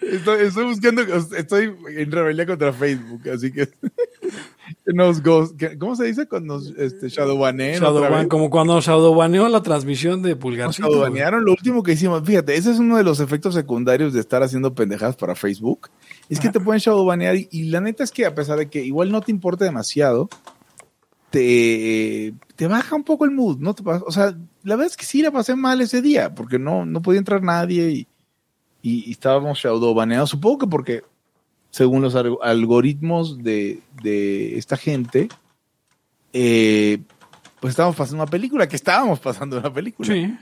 Estoy, 0.00 0.42
estoy 0.46 0.64
buscando, 0.64 1.02
estoy 1.02 1.74
en 1.96 2.10
rebelión 2.12 2.46
contra 2.46 2.72
Facebook, 2.72 3.28
así 3.28 3.50
que 3.52 3.66
que 3.66 4.92
nos 4.94 5.22
ghost- 5.22 5.56
que- 5.56 5.76
¿cómo 5.78 5.96
se 5.96 6.04
dice 6.04 6.26
cuando 6.26 6.54
nos 6.54 6.72
este, 6.76 7.08
shadowbanen 7.08 7.76
otra 7.76 7.88
Shadowban, 7.88 8.20
vez? 8.20 8.28
como 8.28 8.50
cuando 8.50 8.80
shadowbaneó 8.80 9.48
la 9.48 9.62
transmisión 9.62 10.22
de 10.22 10.36
Pulgarcito. 10.36 10.88
shadowbanearon. 10.88 11.44
Lo 11.44 11.52
último 11.52 11.82
que 11.82 11.92
hicimos, 11.92 12.22
fíjate, 12.24 12.54
ese 12.56 12.70
es 12.70 12.78
uno 12.78 12.96
de 12.96 13.04
los 13.04 13.20
efectos 13.20 13.54
secundarios 13.54 14.12
de 14.12 14.20
estar 14.20 14.42
haciendo 14.42 14.74
pendejadas 14.74 15.16
para 15.16 15.34
Facebook. 15.34 15.90
Es 16.28 16.40
que 16.40 16.48
te 16.50 16.60
pueden 16.60 16.80
shadowbanear 16.80 17.36
y, 17.36 17.48
y 17.50 17.64
la 17.64 17.80
neta 17.80 18.04
es 18.04 18.10
que 18.10 18.24
a 18.26 18.34
pesar 18.34 18.58
de 18.58 18.68
que 18.70 18.82
igual 18.84 19.10
no 19.12 19.20
te 19.20 19.30
importa 19.32 19.64
demasiado, 19.64 20.28
te, 21.30 22.32
te 22.56 22.66
baja 22.68 22.94
un 22.94 23.04
poco 23.04 23.24
el 23.24 23.32
mood, 23.32 23.58
¿no? 23.58 23.74
Te 23.74 23.82
pasa- 23.82 24.04
o 24.06 24.12
sea, 24.12 24.36
la 24.62 24.76
verdad 24.76 24.86
es 24.86 24.96
que 24.96 25.04
sí 25.04 25.20
la 25.22 25.30
pasé 25.30 25.56
mal 25.56 25.80
ese 25.80 26.00
día, 26.00 26.34
porque 26.34 26.58
no, 26.58 26.86
no 26.86 27.02
podía 27.02 27.18
entrar 27.18 27.42
nadie 27.42 27.90
y, 27.90 28.06
y, 28.84 29.08
y 29.08 29.12
estábamos 29.12 29.58
shadowbaneados. 29.58 30.30
Supongo 30.30 30.58
que 30.58 30.66
porque, 30.68 31.02
según 31.70 32.02
los 32.02 32.14
alg- 32.14 32.38
algoritmos 32.42 33.42
de, 33.42 33.80
de 34.02 34.58
esta 34.58 34.76
gente, 34.76 35.28
eh, 36.32 36.98
pues 37.60 37.72
estábamos 37.72 37.96
pasando 37.96 38.22
una 38.22 38.30
película, 38.30 38.68
que 38.68 38.76
estábamos 38.76 39.18
pasando 39.20 39.58
una 39.58 39.72
película. 39.72 40.12
Sí, 40.12 40.36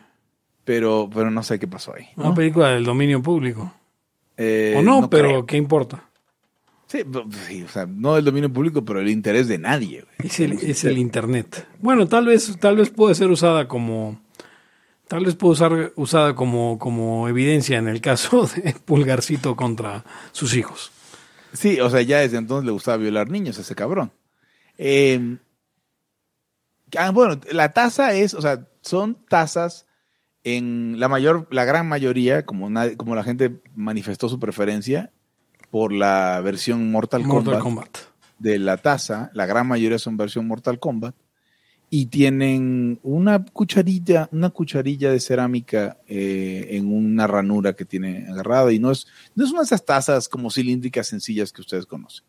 Pero, 0.65 1.09
pero 1.13 1.31
no 1.31 1.43
sé 1.43 1.59
qué 1.59 1.67
pasó 1.69 1.95
ahí. 1.95 2.07
una 2.17 2.31
¿no? 2.31 2.35
película 2.35 2.69
del 2.71 2.85
dominio 2.85 3.23
público. 3.23 3.73
Eh, 4.37 4.75
o 4.77 4.83
no, 4.83 5.09
pero 5.11 5.29
creo. 5.29 5.47
¿qué 5.47 5.57
importa? 5.57 6.05
Sí, 6.87 6.99
sí, 7.47 7.63
o 7.63 7.69
sea, 7.69 7.87
no 7.87 8.17
del 8.17 8.25
dominio 8.25 8.53
público, 8.53 8.85
pero 8.85 9.01
el 9.01 9.09
interés 9.09 9.49
de 9.49 9.57
nadie. 9.59 10.03
güey. 10.03 10.29
Es 10.29 10.41
el, 10.41 10.53
es 10.53 10.85
el 10.85 10.99
internet. 10.99 11.67
Bueno, 11.81 12.07
tal 12.07 12.27
vez, 12.27 12.57
tal 12.61 12.77
vez 12.77 12.91
puede 12.91 13.15
ser 13.15 13.31
usada 13.31 13.67
como 13.69 14.21
Tal 15.13 15.27
vez 15.27 15.35
puede 15.37 15.57
ser 15.57 15.93
usada 15.97 16.35
como, 16.35 16.79
como 16.79 17.29
evidencia 17.29 17.77
en 17.77 17.87
el 17.87 18.01
caso 18.01 18.47
de 18.57 18.73
Pulgarcito 18.73 19.57
contra 19.57 20.05
sus 20.33 20.57
hijos. 20.57 20.91
Sí, 21.53 21.79
o 21.81 21.91
sea, 21.91 22.01
ya 22.01 22.21
desde 22.21 22.39
entonces 22.39 22.65
le 22.65 22.73
gustaba 22.73 22.97
violar 22.97 23.29
niños 23.31 23.59
a 23.59 23.61
ese 23.61 23.75
cabrón. 23.75 24.11
Eh, 24.79 25.37
ah, 26.97 27.11
bueno, 27.11 27.39
la 27.51 27.75
tasa 27.75 28.15
es, 28.15 28.33
o 28.33 28.41
sea, 28.41 28.67
son 28.81 29.19
tasas 29.29 29.87
en 30.45 30.99
la 30.99 31.09
mayor, 31.09 31.47
la 31.51 31.67
gran 31.67 31.87
mayoría, 31.87 32.47
como, 32.47 32.71
nadie- 32.71 32.97
como 32.97 33.15
la 33.15 33.23
gente 33.23 33.61
manifestó 33.75 34.31
su 34.31 34.41
preferencia 34.41 35.13
por 35.71 35.93
la 35.93 36.41
versión 36.43 36.91
Mortal, 36.91 37.23
Mortal 37.25 37.59
Kombat, 37.61 37.63
Kombat. 37.63 37.99
de 38.39 38.59
la 38.59 38.79
taza, 38.79 39.31
la 39.35 39.45
gran 39.45 39.67
mayoría 39.67 39.99
son 39.99 40.17
versión 40.17 40.47
Mortal 40.49 40.79
Kombat 40.79 41.15
y 41.95 42.07
tienen 42.07 42.99
una 43.03 43.45
cucharilla, 43.45 44.27
una 44.33 44.49
cucharilla 44.49 45.11
de 45.11 45.21
cerámica 45.21 45.99
eh, 46.09 46.69
en 46.71 46.91
una 46.91 47.27
ranura 47.27 47.75
que 47.75 47.85
tiene 47.85 48.27
agarrada 48.31 48.73
y 48.73 48.79
no 48.79 48.91
es, 48.91 49.07
no 49.35 49.45
es 49.45 49.51
una 49.51 49.61
de 49.61 49.67
esas 49.67 49.85
tazas 49.85 50.27
como 50.27 50.51
cilíndricas 50.51 51.07
sencillas 51.09 51.53
que 51.53 51.61
ustedes 51.61 51.85
conocen. 51.85 52.25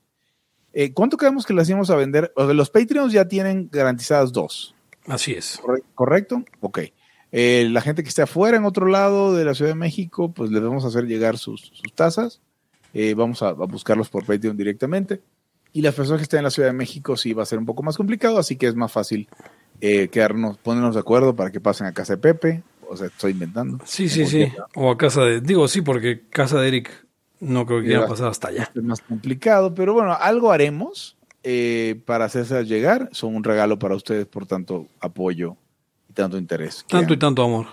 Eh, 0.74 0.91
¿Cuánto 0.91 1.16
creemos 1.16 1.45
que 1.45 1.53
las 1.53 1.70
íbamos 1.70 1.89
a 1.91 1.95
vender? 1.95 2.34
O 2.36 2.43
sea, 2.43 2.53
los 2.53 2.70
Patreons 2.70 3.14
ya 3.14 3.30
tienen 3.30 3.70
garantizadas 3.72 4.34
dos. 4.34 4.76
Así 5.07 5.32
es. 5.32 5.57
¿Corre- 5.61 5.84
¿Correcto? 5.95 6.43
Ok. 6.59 6.80
Eh, 7.32 7.70
la 7.72 7.80
gente 7.80 8.03
que 8.03 8.09
esté 8.09 8.22
afuera, 8.24 8.57
en 8.57 8.66
otro 8.66 8.88
lado 8.88 9.34
de 9.34 9.45
la 9.45 9.53
Ciudad 9.55 9.72
de 9.72 9.76
México, 9.76 10.34
pues 10.34 10.51
les 10.51 10.61
vamos 10.61 10.84
a 10.84 10.89
hacer 10.89 11.05
llegar 11.05 11.38
sus, 11.38 11.61
sus 11.74 11.93
tazas. 11.95 12.41
Vamos 13.16 13.41
a, 13.41 13.47
a 13.47 13.53
buscarlos 13.53 14.09
por 14.09 14.26
Patreon 14.26 14.57
directamente. 14.57 15.22
Y 15.74 15.82
las 15.82 15.95
personas 15.95 16.19
que 16.19 16.24
estén 16.24 16.38
en 16.39 16.43
la 16.45 16.51
Ciudad 16.51 16.69
de 16.69 16.74
México 16.74 17.17
sí 17.17 17.34
va 17.34 17.43
a 17.43 17.47
ser 17.47 17.59
un 17.59 17.65
poco 17.65 17.82
más 17.84 17.97
complicado, 17.97 18.38
así 18.38 18.55
que 18.55 18.67
es 18.67 18.76
más 18.76 18.91
fácil 18.91 19.28
eh, 19.82 20.07
quedarnos, 20.07 20.57
ponernos 20.59 20.93
de 20.93 21.01
acuerdo 21.01 21.36
para 21.36 21.51
que 21.51 21.59
pasen 21.59 21.88
a 21.88 21.93
casa 21.93 22.13
de 22.13 22.21
Pepe. 22.21 22.63
O 22.88 22.95
sea, 22.95 23.07
estoy 23.07 23.32
inventando. 23.32 23.80
Sí, 23.86 24.07
sí, 24.07 24.26
sí. 24.28 24.51
O 24.76 24.91
a 24.91 24.97
casa 24.97 25.24
de. 25.24 25.41
Digo, 25.41 25.67
sí, 25.67 25.82
porque 25.82 26.21
casa 26.30 26.59
de 26.61 26.67
Eric 26.67 27.05
no 27.39 27.65
creo 27.65 27.82
que 27.82 27.88
quieran 27.88 28.07
pasar 28.07 28.28
hasta 28.28 28.49
allá. 28.49 28.71
Es 28.74 28.84
más 28.84 29.01
complicado, 29.01 29.74
pero 29.74 29.93
bueno, 29.93 30.13
algo 30.13 30.51
haremos 30.51 31.17
eh, 31.43 31.99
para 32.05 32.26
hacerse 32.26 32.63
llegar. 32.65 33.09
Son 33.11 33.36
un 33.36 33.43
regalo 33.43 33.80
para 33.80 33.95
ustedes 33.95 34.28
por 34.28 34.45
tanto 34.45 34.88
apoyo 34.99 35.57
y 36.07 36.13
tanto 36.13 36.38
interés. 36.38 36.86
Tanto 36.88 37.13
y 37.13 37.17
tanto 37.17 37.43
amor. 37.43 37.65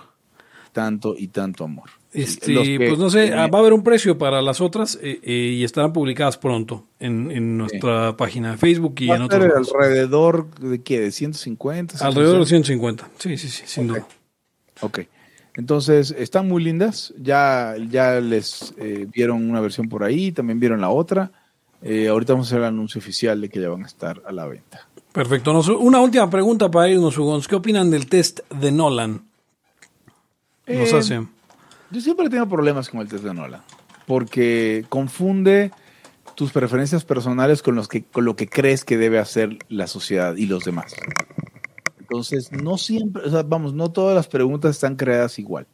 tanto 0.71 1.15
y 1.15 1.27
tanto 1.27 1.63
amor. 1.65 1.89
Este, 2.13 2.53
que- 2.53 2.87
pues 2.89 2.99
no 2.99 3.09
sé, 3.09 3.27
eh, 3.27 3.33
ah, 3.33 3.47
va 3.47 3.59
a 3.59 3.61
haber 3.61 3.71
un 3.71 3.83
precio 3.83 4.17
para 4.17 4.41
las 4.41 4.59
otras 4.59 4.99
eh, 5.01 5.19
eh, 5.23 5.55
y 5.57 5.63
estarán 5.63 5.93
publicadas 5.93 6.37
pronto 6.37 6.85
en, 6.99 7.31
en 7.31 7.57
nuestra 7.57 8.17
página 8.17 8.51
de 8.51 8.57
Facebook 8.57 8.95
y 8.99 9.07
va 9.07 9.15
en 9.15 9.21
otros 9.21 9.69
alrededor 9.73 10.53
de 10.55 10.81
qué, 10.81 10.99
de 10.99 11.11
150. 11.11 12.05
Alrededor 12.05 12.39
de 12.39 12.45
160? 12.45 13.05
150. 13.05 13.09
Sí, 13.17 13.37
sí, 13.37 13.47
sí, 13.47 13.63
sin 13.65 13.87
duda. 13.87 14.05
Ok. 14.81 14.99
Entonces, 15.55 16.11
están 16.17 16.47
muy 16.47 16.63
lindas. 16.63 17.13
Ya, 17.21 17.75
ya 17.89 18.19
les 18.19 18.73
eh, 18.77 19.07
vieron 19.13 19.49
una 19.49 19.61
versión 19.61 19.87
por 19.89 20.03
ahí, 20.03 20.31
también 20.31 20.59
vieron 20.59 20.81
la 20.81 20.89
otra. 20.89 21.31
Eh, 21.81 22.07
ahorita 22.09 22.33
vamos 22.33 22.47
a 22.47 22.49
hacer 22.49 22.59
el 22.59 22.65
anuncio 22.65 22.99
oficial 22.99 23.39
de 23.41 23.49
que 23.49 23.59
ya 23.61 23.69
van 23.69 23.83
a 23.83 23.87
estar 23.87 24.21
a 24.25 24.31
la 24.31 24.45
venta. 24.47 24.87
Perfecto. 25.13 25.51
Nos- 25.53 25.67
una 25.69 25.99
última 25.99 26.29
pregunta 26.29 26.69
para 26.71 26.89
irnos, 26.89 27.17
Ugons. 27.17 27.47
¿Qué 27.47 27.55
opinan 27.55 27.89
del 27.89 28.07
test 28.07 28.41
de 28.49 28.71
Nolan? 28.71 29.23
Nos 30.67 30.93
Eh, 30.93 30.97
hace. 30.97 31.27
Yo 31.91 32.01
siempre 32.01 32.25
he 32.25 32.29
tenido 32.29 32.47
problemas 32.47 32.89
con 32.89 33.01
el 33.01 33.07
test 33.07 33.23
de 33.23 33.33
Nolan, 33.33 33.61
porque 34.05 34.85
confunde 34.89 35.71
tus 36.35 36.51
preferencias 36.51 37.03
personales 37.03 37.61
con, 37.61 37.75
los 37.75 37.87
que, 37.87 38.03
con 38.03 38.25
lo 38.25 38.35
que 38.35 38.47
crees 38.47 38.85
que 38.85 38.97
debe 38.97 39.19
hacer 39.19 39.59
la 39.67 39.87
sociedad 39.87 40.35
y 40.35 40.45
los 40.45 40.63
demás. 40.63 40.95
Entonces, 41.99 42.51
no 42.51 42.77
siempre, 42.77 43.23
o 43.23 43.29
sea, 43.29 43.43
vamos, 43.43 43.73
no 43.73 43.91
todas 43.91 44.15
las 44.15 44.27
preguntas 44.27 44.71
están 44.71 44.95
creadas 44.95 45.37
igual. 45.39 45.67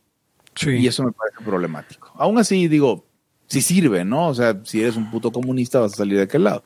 Sí. 0.56 0.72
Y 0.72 0.88
eso 0.88 1.04
me 1.04 1.12
parece 1.12 1.44
problemático. 1.44 2.12
Aún 2.16 2.38
así, 2.38 2.68
digo, 2.68 3.06
si 3.48 3.62
sirve, 3.62 4.04
¿no? 4.04 4.28
O 4.28 4.34
sea, 4.34 4.60
si 4.64 4.82
eres 4.82 4.96
un 4.96 5.10
puto 5.10 5.32
comunista, 5.32 5.80
vas 5.80 5.94
a 5.94 5.98
salir 5.98 6.18
de 6.18 6.24
aquel 6.24 6.44
lado. 6.44 6.64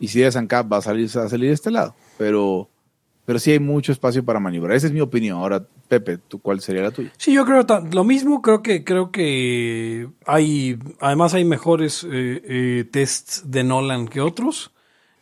Y 0.00 0.08
si 0.08 0.20
eres 0.20 0.36
ANCAP, 0.36 0.68
vas 0.68 0.86
a 0.86 0.90
salir, 0.90 1.06
vas 1.06 1.16
a 1.16 1.28
salir 1.28 1.48
de 1.48 1.54
este 1.54 1.70
lado. 1.70 1.94
Pero, 2.18 2.68
pero 3.24 3.38
sí 3.38 3.52
hay 3.52 3.60
mucho 3.60 3.92
espacio 3.92 4.24
para 4.24 4.40
maniobrar. 4.40 4.76
Esa 4.76 4.88
es 4.88 4.92
mi 4.92 5.00
opinión. 5.00 5.38
Ahora, 5.38 5.64
Pepe, 5.88 6.18
¿tú 6.18 6.40
cuál 6.40 6.60
sería 6.60 6.82
la 6.82 6.90
tuya? 6.90 7.12
Sí, 7.16 7.32
yo 7.32 7.44
creo 7.44 7.64
lo 7.92 8.04
mismo. 8.04 8.42
Creo 8.42 8.62
que 8.62 8.82
creo 8.82 9.12
que 9.12 10.08
hay, 10.26 10.78
además 11.00 11.34
hay 11.34 11.44
mejores 11.44 12.04
eh, 12.04 12.42
eh, 12.44 12.84
tests 12.90 13.50
de 13.50 13.62
Nolan 13.62 14.08
que 14.08 14.20
otros. 14.20 14.72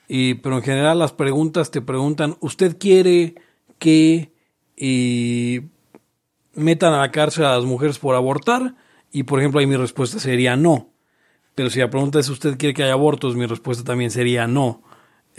Y, 0.09 0.35
pero 0.35 0.57
en 0.57 0.63
general 0.63 0.99
las 0.99 1.13
preguntas 1.13 1.71
te 1.71 1.83
preguntan, 1.83 2.37
¿usted 2.41 2.79
quiere 2.79 3.35
que 3.79 4.33
metan 6.55 6.95
a 6.95 6.99
la 6.99 7.11
cárcel 7.11 7.45
a 7.45 7.57
las 7.57 7.65
mujeres 7.65 7.99
por 7.99 8.15
abortar? 8.15 8.75
Y 9.13 9.25
por 9.25 9.41
ejemplo 9.41 9.61
ahí 9.61 9.67
mi 9.67 9.77
respuesta 9.77 10.19
sería 10.19 10.57
no. 10.57 10.89
Pero 11.55 11.69
si 11.69 11.81
la 11.81 11.91
pregunta 11.91 12.19
es, 12.19 12.29
¿usted 12.29 12.57
quiere 12.57 12.75
que 12.75 12.83
haya 12.83 12.95
abortos? 12.95 13.37
Mi 13.37 13.47
respuesta 13.47 13.85
también 13.85 14.11
sería 14.11 14.47
no. 14.47 14.83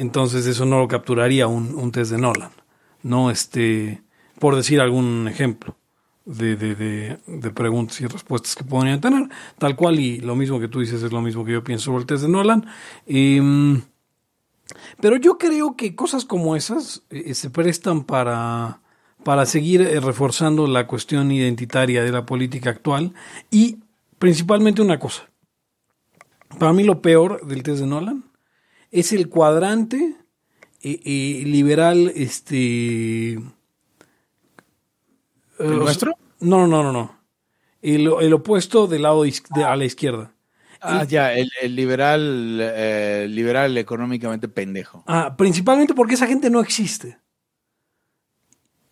Entonces 0.01 0.47
eso 0.47 0.65
no 0.65 0.79
lo 0.79 0.87
capturaría 0.87 1.45
un, 1.45 1.75
un 1.75 1.91
test 1.91 2.09
de 2.09 2.17
Nolan. 2.17 2.49
No 3.03 3.29
este, 3.29 4.01
por 4.39 4.55
decir 4.55 4.81
algún 4.81 5.27
ejemplo 5.27 5.77
de, 6.25 6.55
de, 6.55 7.19
de, 7.27 7.51
preguntas 7.51 8.01
y 8.01 8.07
respuestas 8.07 8.55
que 8.55 8.63
podrían 8.63 8.99
tener. 8.99 9.29
Tal 9.59 9.75
cual 9.75 9.99
y 9.99 10.17
lo 10.17 10.35
mismo 10.35 10.59
que 10.59 10.67
tú 10.67 10.79
dices 10.79 11.03
es 11.03 11.11
lo 11.11 11.21
mismo 11.21 11.45
que 11.45 11.51
yo 11.51 11.63
pienso 11.63 11.85
sobre 11.85 11.99
el 11.99 12.07
test 12.07 12.23
de 12.23 12.29
Nolan. 12.29 12.65
Em, 13.05 13.83
pero 14.99 15.17
yo 15.17 15.37
creo 15.37 15.77
que 15.77 15.95
cosas 15.95 16.25
como 16.25 16.55
esas 16.55 17.03
eh, 17.11 17.35
se 17.35 17.51
prestan 17.51 18.03
para, 18.03 18.81
para 19.23 19.45
seguir 19.45 19.81
eh, 19.81 19.99
reforzando 19.99 20.65
la 20.65 20.87
cuestión 20.87 21.31
identitaria 21.31 22.03
de 22.03 22.11
la 22.11 22.25
política 22.25 22.71
actual 22.71 23.13
y 23.51 23.77
principalmente 24.17 24.81
una 24.81 24.97
cosa. 24.97 25.29
Para 26.57 26.73
mí 26.73 26.83
lo 26.83 27.03
peor 27.03 27.45
del 27.45 27.61
test 27.61 27.81
de 27.81 27.85
Nolan 27.85 28.30
es 28.91 29.13
el 29.13 29.29
cuadrante 29.29 30.15
eh, 30.81 30.99
eh, 31.03 31.43
liberal, 31.45 32.11
este... 32.15 33.33
¿El 33.33 33.53
eh, 35.59 35.77
nuestro? 35.77 36.13
No, 36.39 36.67
no, 36.67 36.83
no, 36.83 36.91
no. 36.91 37.19
El, 37.81 38.11
el 38.21 38.33
opuesto 38.33 38.87
del 38.87 39.03
lado 39.03 39.23
de- 39.23 39.63
a 39.63 39.75
la 39.75 39.85
izquierda. 39.85 40.33
Ah, 40.83 41.03
ya, 41.03 41.33
el, 41.33 41.49
el 41.61 41.75
liberal, 41.75 42.57
eh, 42.59 43.27
liberal 43.29 43.77
económicamente 43.77 44.47
pendejo. 44.47 45.03
Ah, 45.05 45.35
principalmente 45.37 45.93
porque 45.93 46.15
esa 46.15 46.25
gente 46.25 46.49
no 46.49 46.59
existe. 46.59 47.19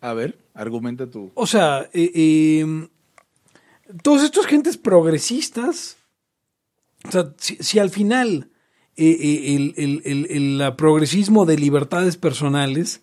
A 0.00 0.14
ver, 0.14 0.38
argumenta 0.54 1.10
tú. 1.10 1.32
O 1.34 1.46
sea, 1.48 1.90
eh, 1.92 2.10
eh, 2.14 2.88
todos 4.02 4.22
estos 4.22 4.46
gentes 4.46 4.76
progresistas, 4.76 5.96
o 7.08 7.10
sea, 7.10 7.34
si, 7.38 7.56
si 7.56 7.80
al 7.80 7.90
final 7.90 8.50
el, 9.00 9.74
el- 9.76 10.02
el- 10.04 10.26
el- 10.30 10.60
el 10.60 10.76
progresismo 10.76 11.46
de 11.46 11.56
libertades 11.58 12.16
personales 12.16 13.02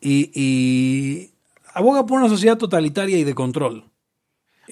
eh, 0.00 1.30
aboga 1.74 2.06
por 2.06 2.18
una 2.18 2.28
sociedad 2.28 2.58
totalitaria 2.58 3.18
y 3.18 3.24
de 3.24 3.34
control. 3.34 3.84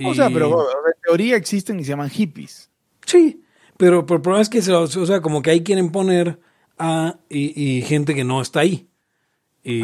O 0.04 0.14
sea, 0.14 0.28
pero 0.30 0.48
en 0.62 1.00
teoría 1.02 1.36
existen 1.36 1.78
y 1.78 1.84
se 1.84 1.90
llaman 1.90 2.10
hippies. 2.10 2.70
Sí, 3.06 3.42
pero, 3.76 4.00
el 4.00 4.04
problema 4.06 4.40
es 4.40 4.48
que, 4.48 4.62
se, 4.62 4.72
o 4.72 4.86
sea, 4.88 5.20
como 5.20 5.42
que 5.42 5.50
ahí 5.50 5.62
quieren 5.62 5.92
poner 5.92 6.40
a 6.78 7.18
y, 7.28 7.60
y 7.78 7.82
gente 7.82 8.14
que 8.14 8.24
no 8.24 8.40
está 8.42 8.60
ahí. 8.60 8.88
Y, 9.62 9.80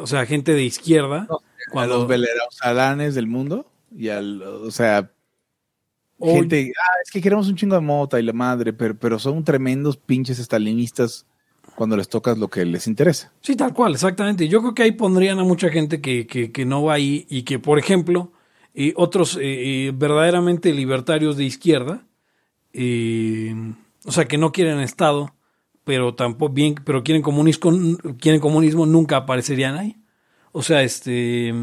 O 0.00 0.06
sea, 0.06 0.24
gente 0.26 0.52
de 0.54 0.62
izquierda. 0.64 1.26
A 1.30 1.36
cuando- 1.72 1.98
los 1.98 2.08
velerados 2.08 2.58
alanes 2.62 3.14
del 3.14 3.26
mundo. 3.26 3.70
Y 3.94 4.08
al, 4.08 4.42
o 4.42 4.70
sea, 4.70 5.10
o- 6.20 6.32
gente, 6.34 6.72
ah, 6.80 6.96
es 7.04 7.10
que 7.10 7.20
queremos 7.20 7.48
un 7.48 7.56
chingo 7.56 7.74
de 7.74 7.80
mota 7.80 8.20
y 8.20 8.22
la 8.22 8.32
madre, 8.32 8.72
pero, 8.72 8.94
pero 8.96 9.18
son 9.18 9.42
tremendos 9.44 9.96
pinches 9.96 10.38
estalinistas 10.38 11.26
cuando 11.76 11.96
les 11.96 12.08
tocas 12.08 12.38
lo 12.38 12.48
que 12.48 12.64
les 12.64 12.86
interesa. 12.86 13.32
Sí, 13.40 13.56
tal 13.56 13.72
cual, 13.74 13.92
exactamente. 13.94 14.46
Yo 14.48 14.60
creo 14.60 14.74
que 14.74 14.82
ahí 14.82 14.92
pondrían 14.92 15.38
a 15.38 15.44
mucha 15.44 15.68
gente 15.70 16.00
que, 16.00 16.26
que, 16.26 16.52
que 16.52 16.64
no 16.64 16.84
va 16.84 16.94
ahí 16.94 17.26
y 17.28 17.42
que, 17.42 17.58
por 17.58 17.78
ejemplo, 17.78 18.32
eh, 18.74 18.92
otros 18.96 19.38
eh, 19.40 19.90
verdaderamente 19.94 20.72
libertarios 20.74 21.36
de 21.36 21.44
izquierda, 21.44 22.06
eh, 22.72 23.54
o 24.04 24.12
sea, 24.12 24.26
que 24.26 24.38
no 24.38 24.52
quieren 24.52 24.80
Estado, 24.80 25.34
pero 25.84 26.14
tampoco 26.14 26.52
bien, 26.52 26.74
pero 26.84 27.02
quieren 27.02 27.22
comunismo, 27.22 27.72
quieren 28.18 28.40
comunismo, 28.40 28.86
nunca 28.86 29.16
aparecerían 29.18 29.76
ahí. 29.76 29.96
O 30.52 30.62
sea, 30.62 30.82
este 30.82 31.54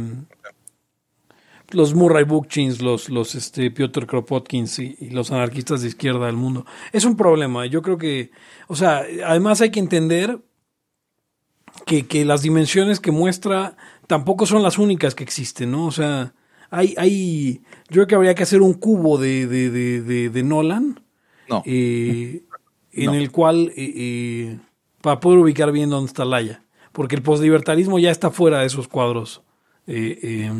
los 1.71 1.93
Murray 1.93 2.23
Bookchins, 2.23 2.81
los, 2.81 3.09
los 3.09 3.35
este, 3.35 3.71
Piotr 3.71 4.05
Kropotkins 4.05 4.79
y, 4.79 4.95
y 4.99 5.09
los 5.09 5.31
anarquistas 5.31 5.81
de 5.81 5.89
izquierda 5.89 6.25
del 6.27 6.35
mundo. 6.37 6.65
Es 6.93 7.03
un 7.05 7.17
problema. 7.17 7.65
Yo 7.65 7.81
creo 7.81 7.97
que, 7.97 8.31
o 8.67 8.75
sea, 8.75 9.03
además 9.25 9.59
hay 9.61 9.71
que 9.71 9.79
entender 9.79 10.39
que, 11.85 12.07
que 12.07 12.25
las 12.25 12.41
dimensiones 12.41 12.99
que 12.99 13.11
muestra 13.11 13.75
tampoco 14.07 14.45
son 14.45 14.63
las 14.63 14.77
únicas 14.77 15.13
que 15.15 15.23
existen, 15.23 15.71
¿no? 15.71 15.85
O 15.87 15.91
sea, 15.91 16.33
hay, 16.69 16.95
hay, 16.97 17.61
yo 17.89 17.93
creo 17.95 18.07
que 18.07 18.15
habría 18.15 18.35
que 18.35 18.43
hacer 18.43 18.61
un 18.61 18.73
cubo 18.73 19.17
de, 19.17 19.47
de, 19.47 19.69
de, 19.69 20.01
de, 20.01 20.29
de 20.29 20.43
Nolan, 20.43 21.01
No. 21.49 21.63
eh, 21.65 22.43
en 22.93 23.05
No. 23.05 23.13
el 23.13 23.31
cual, 23.31 23.71
eh, 23.75 23.93
eh, 23.95 24.59
para 25.01 25.19
poder 25.19 25.39
ubicar 25.39 25.71
bien 25.71 25.89
dónde 25.89 26.07
está 26.07 26.25
Laia, 26.25 26.63
porque 26.93 27.15
el 27.15 27.21
poslibertarismo 27.21 27.99
ya 27.99 28.09
está 28.11 28.31
fuera 28.31 28.59
de 28.61 28.67
esos 28.67 28.87
cuadros. 28.87 29.43
eh, 29.85 30.17
eh, 30.23 30.51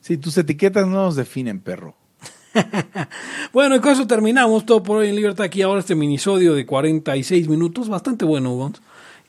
Sí, 0.00 0.16
tus 0.16 0.36
etiquetas 0.38 0.86
no 0.86 1.04
nos 1.04 1.16
definen, 1.16 1.60
perro. 1.60 1.96
Bueno, 3.52 3.76
y 3.76 3.80
con 3.80 3.92
eso 3.92 4.06
terminamos 4.06 4.64
todo 4.64 4.82
por 4.82 4.98
hoy 4.98 5.08
en 5.08 5.16
Libertad. 5.16 5.46
Aquí 5.46 5.62
ahora 5.62 5.80
este 5.80 5.94
minisodio 5.94 6.54
de 6.54 6.66
46 6.66 7.48
minutos, 7.48 7.88
bastante 7.88 8.24
bueno, 8.24 8.54
Gons. 8.54 8.80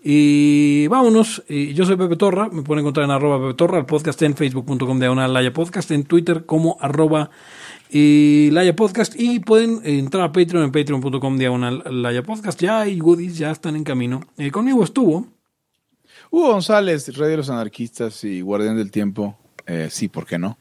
Y 0.03 0.87
vámonos, 0.87 1.43
yo 1.47 1.85
soy 1.85 1.95
Pepe 1.95 2.15
Torra, 2.15 2.49
me 2.49 2.63
pueden 2.63 2.81
encontrar 2.81 3.05
en 3.05 3.11
arroba 3.11 3.39
Pepe 3.39 3.53
Torra, 3.55 3.77
el 3.77 3.85
podcast 3.85 4.19
en 4.23 4.35
facebook.com 4.35 4.99
diagonal 4.99 5.31
Laya 5.31 5.53
Podcast, 5.53 5.91
en 5.91 6.05
Twitter 6.05 6.47
como 6.47 6.77
arroba 6.81 7.29
y 7.91 8.49
Laya 8.51 8.75
Podcast 8.75 9.13
y 9.19 9.39
pueden 9.39 9.81
entrar 9.83 10.23
a 10.23 10.31
Patreon 10.31 10.63
en 10.63 10.71
patreon.com 10.71 11.37
diagonal 11.37 11.83
Laya 11.85 12.23
Podcast. 12.23 12.59
Ya 12.59 12.79
hay 12.81 12.97
goodies, 12.97 13.37
ya 13.37 13.51
están 13.51 13.75
en 13.75 13.83
camino. 13.83 14.21
Eh, 14.37 14.49
conmigo 14.49 14.83
estuvo. 14.83 15.27
Hugo 16.31 16.53
González, 16.53 17.15
Rey 17.15 17.29
de 17.29 17.37
los 17.37 17.49
Anarquistas 17.49 18.23
y 18.23 18.41
Guardián 18.41 18.77
del 18.77 18.89
Tiempo. 18.89 19.37
Eh, 19.67 19.89
sí, 19.91 20.07
¿por 20.07 20.25
qué 20.25 20.39
no? 20.39 20.57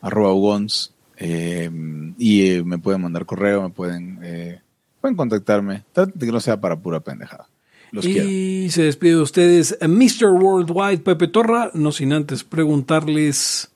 Arroba 0.00 0.32
Ugons. 0.32 0.92
Eh, 1.16 1.70
y 2.18 2.50
eh, 2.50 2.64
me 2.64 2.78
pueden 2.78 3.02
mandar 3.02 3.26
correo, 3.26 3.62
me 3.62 3.70
pueden, 3.70 4.18
eh, 4.22 4.60
pueden 5.00 5.16
contactarme. 5.16 5.84
Traten 5.92 6.18
de 6.18 6.26
que 6.26 6.32
no 6.32 6.40
sea 6.40 6.60
para 6.60 6.76
pura 6.76 7.00
pendejada. 7.00 7.46
Los 7.92 8.04
quiero. 8.04 8.28
y 8.28 8.70
se 8.70 8.84
despide 8.84 9.16
de 9.16 9.22
ustedes 9.22 9.76
Mr. 9.80 10.28
Worldwide 10.30 10.98
Pepe 10.98 11.26
Torra, 11.26 11.70
no 11.74 11.90
sin 11.90 12.12
antes 12.12 12.44
preguntarles, 12.44 13.72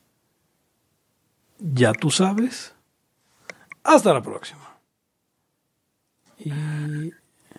¿ya 1.59 1.93
tú 1.93 2.11
sabes? 2.11 2.75
Hasta 3.83 4.14
la 4.14 4.22
próxima. 4.22 4.79
Y 6.39 6.53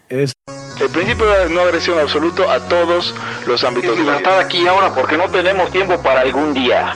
Es 0.08 0.34
El 0.80 0.90
principio 0.90 1.26
de 1.26 1.50
no 1.50 1.62
agresión 1.62 2.00
absoluto 2.00 2.50
a 2.50 2.60
todos 2.70 3.14
los 3.48 3.64
ámbitos. 3.64 4.00
libertad 4.00 4.40
aquí 4.40 4.60
y 4.64 4.68
ahora 4.68 4.96
porque 4.96 5.18
no 5.18 5.30
tenemos 5.30 5.72
tiempo 5.72 6.02
para 6.02 6.22
algún 6.22 6.54
día. 6.54 6.96